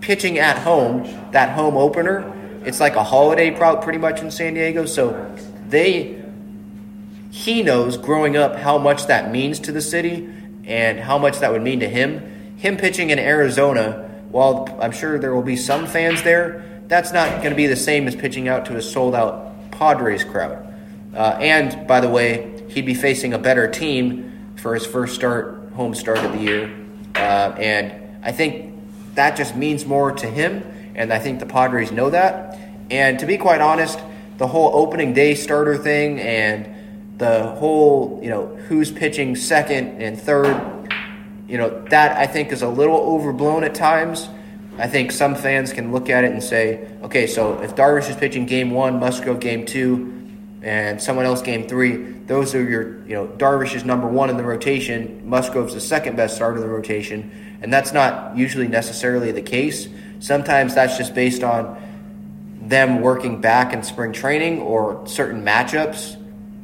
pitching 0.00 0.38
at 0.38 0.58
home, 0.58 1.08
that 1.30 1.50
home 1.50 1.76
opener, 1.76 2.30
it's 2.64 2.80
like 2.80 2.96
a 2.96 3.04
holiday 3.04 3.50
pretty 3.50 3.98
much 3.98 4.20
in 4.20 4.30
San 4.30 4.54
Diego. 4.54 4.86
So 4.86 5.34
they, 5.68 6.21
he 7.32 7.62
knows 7.62 7.96
growing 7.96 8.36
up 8.36 8.56
how 8.56 8.76
much 8.76 9.06
that 9.06 9.32
means 9.32 9.58
to 9.60 9.72
the 9.72 9.80
city 9.80 10.28
and 10.64 11.00
how 11.00 11.16
much 11.16 11.38
that 11.38 11.50
would 11.50 11.62
mean 11.62 11.80
to 11.80 11.88
him. 11.88 12.20
Him 12.58 12.76
pitching 12.76 13.08
in 13.08 13.18
Arizona, 13.18 14.10
while 14.30 14.68
I'm 14.82 14.92
sure 14.92 15.18
there 15.18 15.34
will 15.34 15.42
be 15.42 15.56
some 15.56 15.86
fans 15.86 16.22
there, 16.22 16.62
that's 16.88 17.10
not 17.10 17.38
going 17.38 17.48
to 17.48 17.56
be 17.56 17.66
the 17.66 17.74
same 17.74 18.06
as 18.06 18.14
pitching 18.14 18.48
out 18.48 18.66
to 18.66 18.76
a 18.76 18.82
sold 18.82 19.14
out 19.14 19.70
Padres 19.70 20.24
crowd. 20.24 20.74
Uh, 21.14 21.38
and 21.40 21.88
by 21.88 22.00
the 22.00 22.08
way, 22.08 22.62
he'd 22.68 22.84
be 22.84 22.92
facing 22.92 23.32
a 23.32 23.38
better 23.38 23.66
team 23.66 24.54
for 24.56 24.74
his 24.74 24.84
first 24.84 25.14
start, 25.14 25.70
home 25.72 25.94
start 25.94 26.18
of 26.18 26.32
the 26.32 26.38
year. 26.38 26.70
Uh, 27.14 27.54
and 27.56 27.94
I 28.22 28.32
think 28.32 28.74
that 29.14 29.38
just 29.38 29.56
means 29.56 29.86
more 29.86 30.12
to 30.12 30.26
him, 30.26 30.62
and 30.94 31.10
I 31.10 31.18
think 31.18 31.40
the 31.40 31.46
Padres 31.46 31.92
know 31.92 32.10
that. 32.10 32.58
And 32.90 33.18
to 33.20 33.26
be 33.26 33.38
quite 33.38 33.62
honest, 33.62 33.98
the 34.36 34.46
whole 34.46 34.70
opening 34.74 35.14
day 35.14 35.34
starter 35.34 35.78
thing 35.78 36.20
and 36.20 36.81
the 37.22 37.46
whole, 37.46 38.18
you 38.20 38.28
know, 38.28 38.46
who's 38.66 38.90
pitching 38.90 39.36
second 39.36 40.02
and 40.02 40.20
third, 40.20 40.88
you 41.46 41.56
know, 41.56 41.84
that 41.90 42.16
I 42.16 42.26
think 42.26 42.50
is 42.50 42.62
a 42.62 42.68
little 42.68 42.96
overblown 42.96 43.62
at 43.62 43.76
times. 43.76 44.28
I 44.76 44.88
think 44.88 45.12
some 45.12 45.36
fans 45.36 45.72
can 45.72 45.92
look 45.92 46.10
at 46.10 46.24
it 46.24 46.32
and 46.32 46.42
say, 46.42 46.88
okay, 47.02 47.28
so 47.28 47.60
if 47.62 47.76
Darvish 47.76 48.10
is 48.10 48.16
pitching 48.16 48.44
game 48.46 48.72
one, 48.72 48.98
Musgrove 48.98 49.38
game 49.38 49.64
two, 49.64 50.12
and 50.62 51.00
someone 51.00 51.24
else 51.24 51.42
game 51.42 51.68
three, 51.68 51.94
those 52.26 52.56
are 52.56 52.62
your, 52.62 53.06
you 53.06 53.14
know, 53.14 53.28
Darvish 53.28 53.76
is 53.76 53.84
number 53.84 54.08
one 54.08 54.28
in 54.28 54.36
the 54.36 54.42
rotation, 54.42 55.22
Musgrove's 55.24 55.74
the 55.74 55.80
second 55.80 56.16
best 56.16 56.34
starter 56.34 56.56
in 56.56 56.62
the 56.62 56.68
rotation, 56.68 57.30
and 57.62 57.72
that's 57.72 57.92
not 57.92 58.36
usually 58.36 58.66
necessarily 58.66 59.30
the 59.30 59.42
case. 59.42 59.86
Sometimes 60.18 60.74
that's 60.74 60.98
just 60.98 61.14
based 61.14 61.44
on 61.44 61.80
them 62.62 63.00
working 63.00 63.40
back 63.40 63.72
in 63.72 63.84
spring 63.84 64.12
training 64.12 64.60
or 64.60 65.06
certain 65.06 65.44
matchups, 65.44 66.16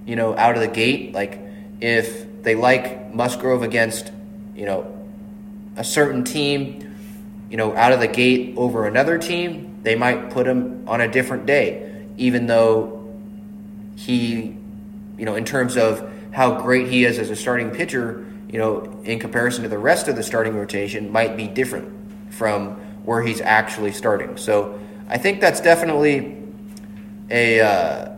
you 0.08 0.16
know, 0.16 0.34
out 0.36 0.54
of 0.54 0.62
the 0.62 0.68
gate. 0.68 1.12
Like 1.12 1.38
if 1.82 2.42
they 2.42 2.54
like 2.54 3.14
Musgrove 3.14 3.62
against, 3.62 4.10
you 4.56 4.64
know, 4.64 4.90
a 5.76 5.84
certain 5.84 6.24
team, 6.24 6.94
you 7.50 7.58
know, 7.58 7.76
out 7.76 7.92
of 7.92 8.00
the 8.00 8.08
gate 8.08 8.54
over 8.56 8.86
another 8.86 9.18
team, 9.18 9.80
they 9.82 9.94
might 9.94 10.30
put 10.30 10.46
him 10.46 10.88
on 10.88 11.02
a 11.02 11.08
different 11.08 11.44
day, 11.44 12.06
even 12.16 12.46
though 12.46 13.06
he, 13.96 14.56
you 15.18 15.24
know, 15.26 15.34
in 15.34 15.44
terms 15.44 15.76
of 15.76 16.10
how 16.30 16.58
great 16.58 16.88
he 16.88 17.04
is 17.04 17.18
as 17.18 17.28
a 17.28 17.36
starting 17.36 17.70
pitcher, 17.70 18.26
you 18.50 18.58
know, 18.58 19.00
in 19.04 19.18
comparison 19.18 19.62
to 19.62 19.68
the 19.68 19.78
rest 19.78 20.08
of 20.08 20.16
the 20.16 20.22
starting 20.22 20.56
rotation, 20.56 21.12
might 21.12 21.36
be 21.36 21.46
different 21.46 21.92
from 22.32 22.76
where 23.04 23.22
he's 23.22 23.42
actually 23.42 23.92
starting. 23.92 24.38
So 24.38 24.80
I 25.06 25.18
think 25.18 25.42
that's 25.42 25.60
definitely 25.60 26.38
a, 27.30 27.60
uh, 27.60 28.17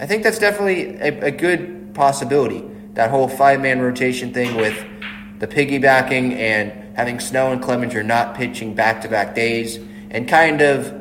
I 0.00 0.06
think 0.06 0.22
that's 0.22 0.38
definitely 0.38 0.96
a, 0.96 1.26
a 1.26 1.30
good 1.30 1.92
possibility. 1.92 2.64
That 2.94 3.10
whole 3.10 3.28
five 3.28 3.60
man 3.60 3.80
rotation 3.80 4.32
thing 4.32 4.56
with 4.56 4.82
the 5.38 5.46
piggybacking 5.46 6.32
and 6.32 6.96
having 6.96 7.20
Snow 7.20 7.52
and 7.52 7.62
Clevinger 7.62 8.02
not 8.04 8.34
pitching 8.34 8.74
back 8.74 9.02
to 9.02 9.08
back 9.08 9.34
days 9.34 9.78
and 10.10 10.26
kind 10.26 10.62
of 10.62 10.94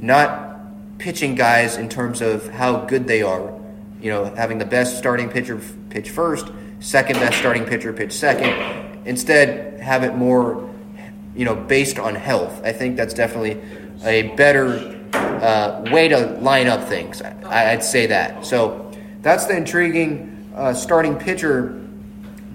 not 0.00 0.96
pitching 0.96 1.34
guys 1.34 1.76
in 1.76 1.90
terms 1.90 2.22
of 2.22 2.48
how 2.48 2.86
good 2.86 3.06
they 3.06 3.20
are. 3.20 3.52
You 4.00 4.10
know, 4.12 4.24
having 4.34 4.56
the 4.56 4.64
best 4.64 4.96
starting 4.96 5.28
pitcher 5.28 5.60
pitch 5.90 6.08
first, 6.08 6.50
second 6.80 7.16
best 7.20 7.36
starting 7.36 7.66
pitcher 7.66 7.92
pitch 7.92 8.12
second. 8.12 9.06
Instead, 9.06 9.78
have 9.80 10.04
it 10.04 10.14
more, 10.14 10.70
you 11.36 11.44
know, 11.44 11.54
based 11.54 11.98
on 11.98 12.14
health. 12.14 12.62
I 12.64 12.72
think 12.72 12.96
that's 12.96 13.12
definitely 13.12 13.60
a 14.04 14.34
better 14.36 14.97
uh, 15.42 15.84
way 15.92 16.08
to 16.08 16.38
line 16.40 16.66
up 16.66 16.88
things. 16.88 17.22
I, 17.22 17.74
would 17.74 17.82
say 17.82 18.06
that. 18.06 18.44
So 18.44 18.90
that's 19.22 19.46
the 19.46 19.56
intriguing 19.56 20.52
uh, 20.54 20.74
starting 20.74 21.16
pitcher 21.16 21.84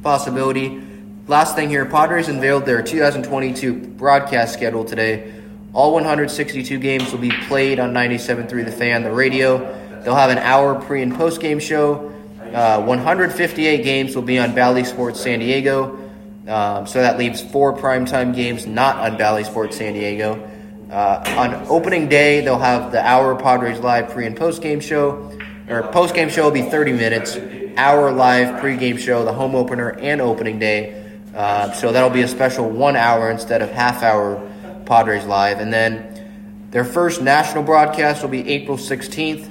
possibility. 0.01 0.81
Last 1.27 1.55
thing 1.55 1.69
here 1.69 1.85
Padres 1.85 2.27
unveiled 2.27 2.65
their 2.65 2.81
2022 2.81 3.73
broadcast 3.73 4.53
schedule 4.53 4.83
today. 4.83 5.33
All 5.73 5.93
162 5.93 6.77
games 6.79 7.11
will 7.11 7.19
be 7.19 7.31
played 7.47 7.79
on 7.79 7.93
97.3 7.93 8.65
The 8.65 8.71
Fan, 8.71 9.03
the 9.03 9.11
radio. 9.11 9.57
They'll 10.03 10.15
have 10.15 10.29
an 10.29 10.37
hour 10.37 10.79
pre 10.79 11.01
and 11.01 11.15
post 11.15 11.41
game 11.41 11.59
show. 11.59 12.13
Uh, 12.53 12.83
158 12.83 13.83
games 13.83 14.15
will 14.15 14.21
be 14.21 14.37
on 14.37 14.53
Bally 14.53 14.83
Sports 14.83 15.21
San 15.21 15.39
Diego. 15.39 15.99
Um, 16.47 16.85
so 16.85 17.01
that 17.01 17.17
leaves 17.17 17.41
four 17.41 17.75
primetime 17.75 18.35
games 18.35 18.67
not 18.67 18.97
on 18.97 19.17
Bally 19.17 19.45
Sports 19.45 19.77
San 19.77 19.93
Diego. 19.93 20.49
Uh, 20.93 21.23
on 21.37 21.55
opening 21.69 22.07
day, 22.07 22.41
they'll 22.41 22.59
have 22.59 22.91
the 22.91 23.03
hour 23.03 23.35
Padres 23.35 23.79
live 23.79 24.11
pre 24.11 24.27
and 24.27 24.37
post 24.37 24.61
game 24.61 24.79
show. 24.79 25.35
Or 25.67 25.81
post 25.91 26.13
game 26.13 26.29
show 26.29 26.43
will 26.43 26.51
be 26.51 26.61
30 26.61 26.93
minutes. 26.93 27.35
Hour 27.77 28.11
live 28.11 28.59
pre 28.59 28.77
game 28.77 28.97
show, 28.97 29.25
the 29.25 29.33
home 29.33 29.55
opener 29.55 29.89
and 29.89 30.21
opening 30.21 30.59
day. 30.59 31.03
Uh, 31.33 31.71
so 31.71 31.91
that'll 31.91 32.11
be 32.11 32.21
a 32.21 32.27
special 32.27 32.69
one 32.69 32.95
hour 32.95 33.31
instead 33.31 33.63
of 33.63 33.71
half 33.71 34.03
hour 34.03 34.47
Padres 34.85 35.25
live. 35.25 35.59
And 35.59 35.73
then 35.73 36.67
their 36.69 36.85
first 36.85 37.23
national 37.23 37.63
broadcast 37.63 38.21
will 38.21 38.29
be 38.29 38.47
April 38.47 38.77
16th 38.77 39.49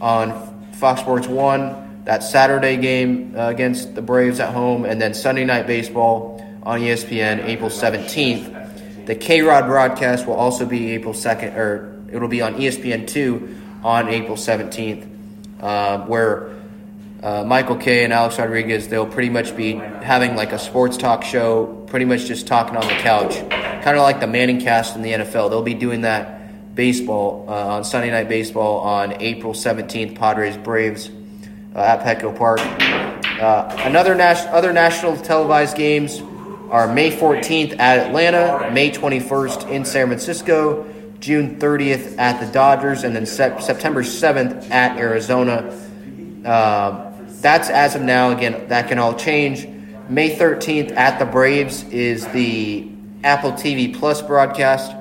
on 0.00 0.72
Fox 0.72 1.02
Sports 1.02 1.26
1. 1.26 2.04
That 2.04 2.22
Saturday 2.22 2.78
game 2.78 3.34
uh, 3.36 3.48
against 3.48 3.94
the 3.94 4.00
Braves 4.00 4.40
at 4.40 4.54
home. 4.54 4.86
And 4.86 4.98
then 4.98 5.12
Sunday 5.12 5.44
Night 5.44 5.66
Baseball 5.66 6.42
on 6.62 6.80
ESPN 6.80 7.44
April 7.44 7.68
17th. 7.68 8.57
The 9.08 9.16
KayRod 9.16 9.64
broadcast 9.64 10.26
will 10.26 10.34
also 10.34 10.66
be 10.66 10.90
April 10.90 11.14
2nd, 11.14 11.56
or 11.56 11.98
it'll 12.12 12.28
be 12.28 12.42
on 12.42 12.56
ESPN 12.56 13.06
2 13.06 13.56
on 13.82 14.10
April 14.10 14.36
17th, 14.36 15.08
uh, 15.60 16.00
where 16.04 16.50
uh, 17.22 17.42
Michael 17.42 17.76
Kay 17.76 18.04
and 18.04 18.12
Alex 18.12 18.38
Rodriguez, 18.38 18.88
they'll 18.88 19.06
pretty 19.06 19.30
much 19.30 19.56
be 19.56 19.76
having 19.76 20.36
like 20.36 20.52
a 20.52 20.58
sports 20.58 20.98
talk 20.98 21.24
show, 21.24 21.86
pretty 21.86 22.04
much 22.04 22.26
just 22.26 22.46
talking 22.46 22.76
on 22.76 22.86
the 22.86 22.92
couch, 22.96 23.38
kind 23.48 23.96
of 23.96 24.02
like 24.02 24.20
the 24.20 24.26
Manning 24.26 24.60
cast 24.60 24.94
in 24.94 25.00
the 25.00 25.12
NFL. 25.12 25.48
They'll 25.48 25.62
be 25.62 25.72
doing 25.72 26.02
that 26.02 26.74
baseball 26.74 27.46
uh, 27.48 27.76
on 27.76 27.84
Sunday 27.84 28.10
Night 28.10 28.28
Baseball 28.28 28.80
on 28.80 29.22
April 29.22 29.54
17th, 29.54 30.16
Padres 30.16 30.58
Braves 30.58 31.08
uh, 31.74 31.78
at 31.78 32.00
Petco 32.02 32.36
Park. 32.36 32.60
Uh, 33.40 33.74
another 33.86 34.14
nas- 34.14 34.44
other 34.50 34.74
national 34.74 35.16
televised 35.16 35.78
games 35.78 36.20
are 36.70 36.92
May 36.92 37.10
14th 37.10 37.78
at 37.78 37.98
Atlanta, 37.98 38.70
May 38.72 38.90
21st 38.90 39.70
in 39.70 39.84
San 39.84 40.08
Francisco, 40.08 40.86
June 41.20 41.58
30th 41.58 42.18
at 42.18 42.44
the 42.44 42.52
Dodgers, 42.52 43.04
and 43.04 43.16
then 43.16 43.26
September 43.26 44.02
7th 44.02 44.70
at 44.70 44.98
Arizona. 44.98 45.74
Uh, 46.44 47.12
that's 47.40 47.70
as 47.70 47.94
of 47.94 48.02
now. 48.02 48.30
Again, 48.30 48.68
that 48.68 48.88
can 48.88 48.98
all 48.98 49.14
change. 49.14 49.66
May 50.08 50.36
13th 50.36 50.92
at 50.92 51.18
the 51.18 51.24
Braves 51.24 51.84
is 51.84 52.26
the 52.28 52.90
Apple 53.24 53.52
TV 53.52 53.94
Plus 53.94 54.22
broadcast. 54.22 54.94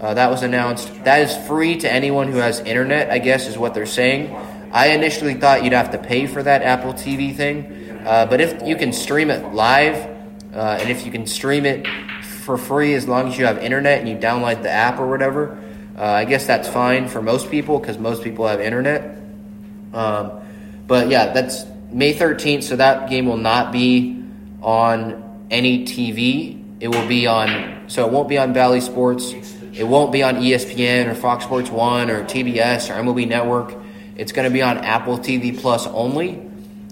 Uh, 0.00 0.14
that 0.14 0.30
was 0.30 0.42
announced. 0.42 0.92
That 1.04 1.22
is 1.22 1.46
free 1.48 1.76
to 1.78 1.92
anyone 1.92 2.30
who 2.30 2.38
has 2.38 2.60
internet, 2.60 3.10
I 3.10 3.18
guess, 3.18 3.48
is 3.48 3.58
what 3.58 3.74
they're 3.74 3.86
saying. 3.86 4.34
I 4.70 4.88
initially 4.88 5.34
thought 5.34 5.64
you'd 5.64 5.72
have 5.72 5.90
to 5.92 5.98
pay 5.98 6.26
for 6.26 6.42
that 6.42 6.62
Apple 6.62 6.92
TV 6.92 7.34
thing, 7.34 8.00
uh, 8.06 8.26
but 8.26 8.40
if 8.40 8.66
you 8.66 8.76
can 8.76 8.92
stream 8.92 9.30
it 9.30 9.54
live, 9.54 10.17
uh, 10.52 10.78
and 10.80 10.90
if 10.90 11.04
you 11.04 11.12
can 11.12 11.26
stream 11.26 11.66
it 11.66 11.86
for 12.22 12.56
free 12.56 12.94
as 12.94 13.06
long 13.06 13.28
as 13.28 13.38
you 13.38 13.44
have 13.44 13.58
internet 13.58 14.00
and 14.00 14.08
you 14.08 14.16
download 14.16 14.62
the 14.62 14.70
app 14.70 14.98
or 14.98 15.06
whatever, 15.06 15.58
uh, 15.96 16.02
I 16.02 16.24
guess 16.24 16.46
that's 16.46 16.68
fine 16.68 17.08
for 17.08 17.20
most 17.20 17.50
people 17.50 17.78
because 17.78 17.98
most 17.98 18.22
people 18.22 18.46
have 18.46 18.60
internet. 18.60 19.18
Um, 19.92 20.40
but 20.86 21.08
yeah, 21.08 21.32
that's 21.32 21.64
May 21.90 22.14
13th, 22.14 22.62
so 22.62 22.76
that 22.76 23.10
game 23.10 23.26
will 23.26 23.36
not 23.36 23.72
be 23.72 24.22
on 24.62 25.46
any 25.50 25.84
TV. 25.84 26.62
It 26.80 26.88
will 26.88 27.06
be 27.06 27.26
on, 27.26 27.88
so 27.88 28.06
it 28.06 28.12
won't 28.12 28.28
be 28.28 28.38
on 28.38 28.52
Bally 28.52 28.80
Sports. 28.80 29.32
It 29.72 29.84
won't 29.84 30.12
be 30.12 30.22
on 30.22 30.36
ESPN 30.36 31.08
or 31.08 31.14
Fox 31.14 31.44
Sports 31.44 31.70
1 31.70 32.10
or 32.10 32.24
TBS 32.24 32.90
or 32.90 33.02
MLB 33.02 33.28
Network. 33.28 33.74
It's 34.16 34.32
going 34.32 34.48
to 34.48 34.52
be 34.52 34.62
on 34.62 34.78
Apple 34.78 35.18
TV 35.18 35.56
Plus 35.56 35.86
only, 35.86 36.42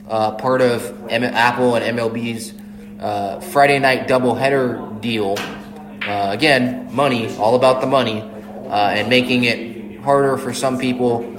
uh, 0.09 0.33
part 0.33 0.61
of 0.61 1.11
M- 1.11 1.25
Apple 1.25 1.75
and 1.75 1.99
MLB's 1.99 2.53
uh, 3.01 3.41
Friday 3.41 3.79
night 3.79 4.09
doubleheader 4.09 5.01
deal. 5.01 5.37
Uh, 5.39 6.31
again, 6.33 6.89
money, 6.95 7.35
all 7.37 7.57
about 7.57 7.81
the 7.81 7.87
money, 7.87 8.21
uh, 8.21 8.91
and 8.95 9.09
making 9.09 9.45
it 9.45 10.01
harder 10.01 10.37
for 10.37 10.53
some 10.53 10.79
people 10.79 11.33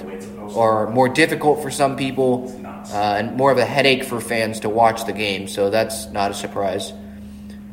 or 0.54 0.90
more 0.90 1.08
difficult 1.08 1.62
for 1.62 1.70
some 1.70 1.96
people 1.96 2.54
uh, 2.92 3.16
and 3.18 3.36
more 3.36 3.50
of 3.50 3.58
a 3.58 3.64
headache 3.64 4.04
for 4.04 4.20
fans 4.20 4.60
to 4.60 4.68
watch 4.68 5.04
the 5.06 5.12
game. 5.12 5.48
So 5.48 5.70
that's 5.70 6.06
not 6.06 6.30
a 6.30 6.34
surprise. 6.34 6.92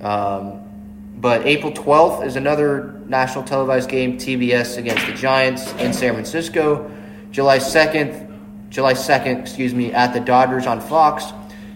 Um, 0.02 0.62
but 1.18 1.46
April 1.46 1.72
12th 1.72 2.26
is 2.26 2.36
another 2.36 3.02
national 3.08 3.46
televised 3.46 3.90
game, 3.90 4.18
TBS 4.18 4.78
against 4.78 5.06
the 5.06 5.14
Giants 5.14 5.72
in 5.74 5.94
San 5.94 6.14
Francisco. 6.14 6.92
July 7.32 7.58
2nd, 7.58 8.70
July 8.70 8.94
2nd, 8.94 9.40
excuse 9.40 9.74
me, 9.74 9.94
at 9.94 10.14
the 10.14 10.20
Dodgers 10.20 10.68
on 10.68 10.82
Fox. 10.82 11.26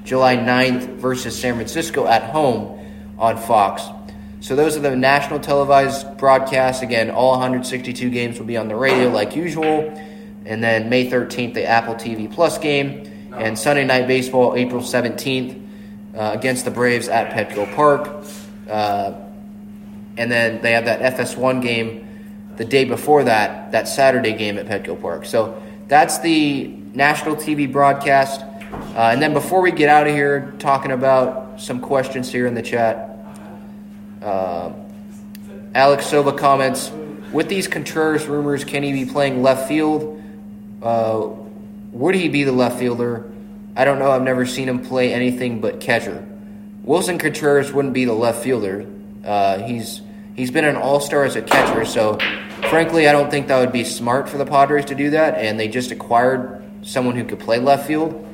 July 0.04 0.38
9th 0.38 0.96
versus 0.96 1.38
San 1.40 1.56
Francisco 1.56 2.08
at 2.08 2.24
home 2.24 2.80
on 3.18 3.38
Fox. 3.38 3.84
So 4.42 4.56
those 4.56 4.78
are 4.78 4.80
the 4.80 4.96
national 4.96 5.40
televised 5.40 6.18
broadcasts. 6.18 6.82
Again, 6.82 7.12
all 7.12 7.32
162 7.32 8.10
games 8.10 8.40
will 8.40 8.46
be 8.46 8.58
on 8.58 8.70
the 8.70 8.76
radio 8.76 9.10
like 9.10 9.36
usual. 9.36 9.94
And 10.46 10.64
then 10.64 10.90
May 10.90 11.10
13th, 11.10 11.54
the 11.54 11.66
Apple 11.66 11.96
TV 11.96 12.32
Plus 12.32 12.58
game. 12.58 13.06
And 13.34 13.60
Sunday 13.60 13.86
Night 13.86 14.08
Baseball, 14.08 14.56
April 14.56 14.82
17th, 14.82 15.68
uh, 16.16 16.32
against 16.34 16.66
the 16.66 16.72
Braves 16.72 17.08
at 17.08 17.32
Petco 17.32 17.74
Park. 17.76 18.26
Uh, 18.70 19.14
and 20.18 20.32
then 20.32 20.62
they 20.62 20.72
have 20.72 20.86
that 20.86 21.18
FS1 21.18 21.62
game 21.62 22.08
the 22.58 22.66
day 22.66 22.86
before 22.86 23.26
that, 23.26 23.72
that 23.72 23.88
Saturday 23.88 24.34
game 24.34 24.58
at 24.58 24.68
Petco 24.68 25.00
Park. 25.00 25.26
So 25.26 25.62
that's 25.88 26.20
the 26.20 26.68
national 26.94 27.36
TV 27.36 27.72
broadcast. 27.72 28.42
Uh, 28.72 29.10
and 29.12 29.22
then 29.22 29.34
before 29.34 29.62
we 29.62 29.72
get 29.72 29.90
out 29.90 30.08
of 30.08 30.14
here, 30.14 30.54
talking 30.60 30.92
about 30.92 31.60
some 31.60 31.80
questions 31.80 32.32
here 32.32 32.48
in 32.48 32.54
the 32.54 32.62
chat, 32.62 33.18
uh, 34.22 34.72
Alex 35.74 36.08
Silva 36.08 36.34
comments 36.34 36.92
With 37.32 37.48
these 37.48 37.68
Contreras 37.68 38.26
rumors, 38.28 38.64
can 38.64 38.84
he 38.84 38.92
be 38.92 39.06
playing 39.06 39.44
left 39.44 39.68
field? 39.68 40.22
Uh, 40.82 41.28
would 41.92 42.16
he 42.16 42.30
be 42.30 42.44
the 42.44 42.52
left 42.52 42.80
fielder? 42.80 43.32
I 43.76 43.86
don't 43.86 44.00
know. 44.00 44.12
I've 44.12 44.24
never 44.24 44.46
seen 44.46 44.68
him 44.68 44.84
play 44.84 45.14
anything 45.14 45.62
but 45.62 45.80
catcher. 45.80 46.28
Willson 46.84 47.20
Contreras 47.20 47.72
wouldn't 47.72 47.94
be 47.94 48.06
the 48.06 48.14
left 48.14 48.44
fielder. 48.44 48.86
Uh, 49.24 49.60
he's 49.60 50.02
he's 50.36 50.52
been 50.52 50.66
an 50.66 50.76
all 50.76 51.00
star 51.00 51.24
as 51.24 51.36
a 51.36 51.42
catcher, 51.42 51.86
so 51.86 52.18
frankly, 52.70 53.08
I 53.08 53.12
don't 53.12 53.30
think 53.30 53.48
that 53.48 53.60
would 53.60 53.72
be 53.72 53.84
smart 53.84 54.28
for 54.28 54.38
the 54.38 54.46
Padres 54.46 54.86
to 54.86 54.96
do 54.96 55.12
that. 55.12 55.36
And 55.36 55.60
they 55.60 55.68
just 55.68 55.92
acquired 55.92 56.64
someone 56.82 57.16
who 57.16 57.26
could 57.26 57.40
play 57.40 57.60
left 57.60 57.88
field. 57.88 58.26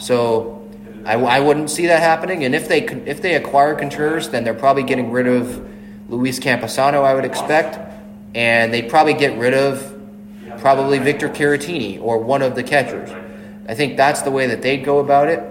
So 0.00 0.68
I, 1.04 1.14
I 1.14 1.40
wouldn't 1.40 1.70
see 1.70 1.86
that 1.86 2.00
happening. 2.00 2.44
And 2.44 2.54
if 2.54 2.68
they 2.68 2.84
if 2.84 3.22
they 3.22 3.34
acquire 3.36 3.74
Contreras, 3.74 4.30
then 4.30 4.44
they're 4.44 4.54
probably 4.54 4.82
getting 4.82 5.12
rid 5.12 5.26
of 5.26 5.64
Luis 6.08 6.40
Campusano. 6.40 7.04
I 7.04 7.14
would 7.14 7.24
expect, 7.24 7.78
and 8.34 8.72
they'd 8.72 8.88
probably 8.88 9.14
get 9.14 9.38
rid 9.38 9.54
of 9.54 9.96
probably 10.58 10.98
Victor 10.98 11.28
Caratini 11.28 12.00
or 12.00 12.18
one 12.18 12.42
of 12.42 12.54
the 12.54 12.62
catchers. 12.62 13.10
I 13.68 13.74
think 13.74 13.96
that's 13.96 14.22
the 14.22 14.30
way 14.30 14.48
that 14.48 14.62
they'd 14.62 14.84
go 14.84 14.98
about 14.98 15.28
it. 15.28 15.42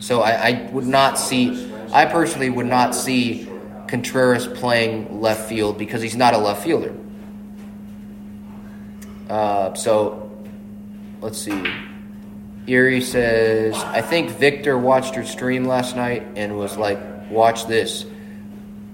So 0.00 0.22
I, 0.22 0.48
I 0.48 0.70
would 0.72 0.86
not 0.86 1.18
see. 1.18 1.70
I 1.92 2.06
personally 2.06 2.50
would 2.50 2.66
not 2.66 2.94
see 2.94 3.48
Contreras 3.86 4.46
playing 4.46 5.20
left 5.20 5.48
field 5.48 5.78
because 5.78 6.00
he's 6.00 6.16
not 6.16 6.34
a 6.34 6.38
left 6.38 6.64
fielder. 6.64 6.94
Uh, 9.28 9.74
so 9.74 10.30
let's 11.20 11.38
see. 11.38 11.72
Erie 12.70 13.00
says, 13.00 13.74
I 13.74 14.00
think 14.00 14.30
Victor 14.30 14.78
watched 14.78 15.16
your 15.16 15.24
stream 15.24 15.64
last 15.64 15.96
night 15.96 16.24
and 16.36 16.56
was 16.56 16.76
like, 16.76 17.00
watch 17.28 17.66
this. 17.66 18.06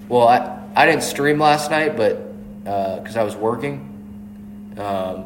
Well, 0.08 0.26
I, 0.26 0.62
I 0.74 0.86
didn't 0.86 1.02
stream 1.02 1.38
last 1.38 1.70
night, 1.70 1.94
but 1.94 2.22
because 2.60 3.16
uh, 3.16 3.20
I 3.20 3.22
was 3.22 3.36
working. 3.36 4.72
Um, 4.78 5.24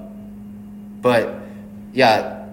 but 1.00 1.42
yeah, 1.92 2.44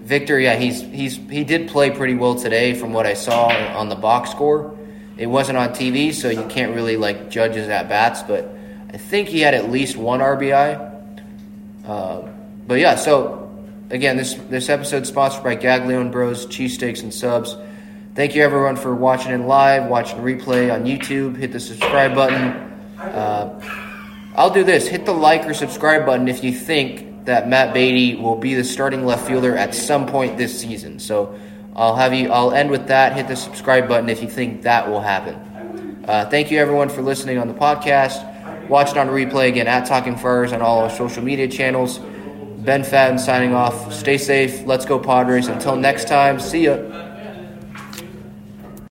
Victor, 0.00 0.38
yeah, 0.40 0.56
he's 0.56 0.80
he's 0.80 1.16
he 1.16 1.44
did 1.44 1.68
play 1.68 1.90
pretty 1.90 2.14
well 2.14 2.34
today 2.34 2.74
from 2.74 2.92
what 2.92 3.06
I 3.06 3.14
saw 3.14 3.48
on 3.48 3.88
the 3.88 3.94
box 3.94 4.30
score. 4.30 4.76
It 5.16 5.26
wasn't 5.26 5.58
on 5.58 5.70
TV, 5.70 6.12
so 6.12 6.28
you 6.28 6.44
can't 6.46 6.74
really 6.74 6.96
like 6.96 7.30
judge 7.30 7.54
his 7.54 7.68
at 7.68 7.88
bats, 7.88 8.22
but 8.22 8.52
I 8.92 8.96
think 8.96 9.28
he 9.28 9.40
had 9.40 9.54
at 9.54 9.70
least 9.70 9.96
one 9.96 10.18
RBI. 10.18 11.20
Uh, 11.86 12.22
but 12.66 12.78
yeah, 12.80 12.96
so 12.96 13.39
Again, 13.90 14.16
this 14.16 14.34
this 14.34 14.68
episode 14.68 15.02
is 15.02 15.08
sponsored 15.08 15.42
by 15.42 15.56
Gaglione 15.56 16.12
Bros, 16.12 16.46
cheesesteaks 16.46 17.02
and 17.02 17.12
subs. 17.12 17.56
Thank 18.14 18.36
you 18.36 18.42
everyone 18.44 18.76
for 18.76 18.94
watching 18.94 19.32
in 19.32 19.48
live, 19.48 19.90
watching 19.90 20.18
replay 20.18 20.72
on 20.72 20.84
YouTube. 20.84 21.36
Hit 21.36 21.50
the 21.50 21.58
subscribe 21.58 22.14
button. 22.14 22.38
Uh, 23.00 23.60
I'll 24.36 24.54
do 24.54 24.62
this. 24.62 24.86
Hit 24.86 25.06
the 25.06 25.12
like 25.12 25.44
or 25.44 25.54
subscribe 25.54 26.06
button 26.06 26.28
if 26.28 26.44
you 26.44 26.52
think 26.52 27.24
that 27.24 27.48
Matt 27.48 27.74
Beaty 27.74 28.14
will 28.14 28.36
be 28.36 28.54
the 28.54 28.62
starting 28.62 29.04
left 29.04 29.26
fielder 29.26 29.56
at 29.56 29.74
some 29.74 30.06
point 30.06 30.38
this 30.38 30.56
season. 30.60 31.00
So 31.00 31.36
I'll 31.74 31.96
have 31.96 32.14
you. 32.14 32.30
I'll 32.30 32.52
end 32.52 32.70
with 32.70 32.86
that. 32.86 33.16
Hit 33.16 33.26
the 33.26 33.34
subscribe 33.34 33.88
button 33.88 34.08
if 34.08 34.22
you 34.22 34.28
think 34.28 34.62
that 34.62 34.88
will 34.88 35.00
happen. 35.00 36.04
Uh, 36.06 36.30
thank 36.30 36.52
you 36.52 36.58
everyone 36.60 36.90
for 36.90 37.02
listening 37.02 37.38
on 37.38 37.48
the 37.48 37.54
podcast. 37.54 38.68
Watch 38.68 38.92
it 38.92 38.98
on 38.98 39.08
replay 39.08 39.48
again 39.48 39.66
at 39.66 39.86
Talking 39.86 40.16
Friars 40.16 40.52
on 40.52 40.62
all 40.62 40.78
our 40.78 40.90
social 40.90 41.24
media 41.24 41.48
channels. 41.48 41.98
Ben 42.64 42.84
Fadden 42.84 43.18
signing 43.18 43.54
off. 43.54 43.92
Stay 43.92 44.18
safe. 44.18 44.66
Let's 44.66 44.84
go 44.84 44.98
Padres. 44.98 45.48
Until 45.48 45.76
next 45.76 46.08
time. 46.08 46.38
See 46.38 46.66
ya. 46.66 46.76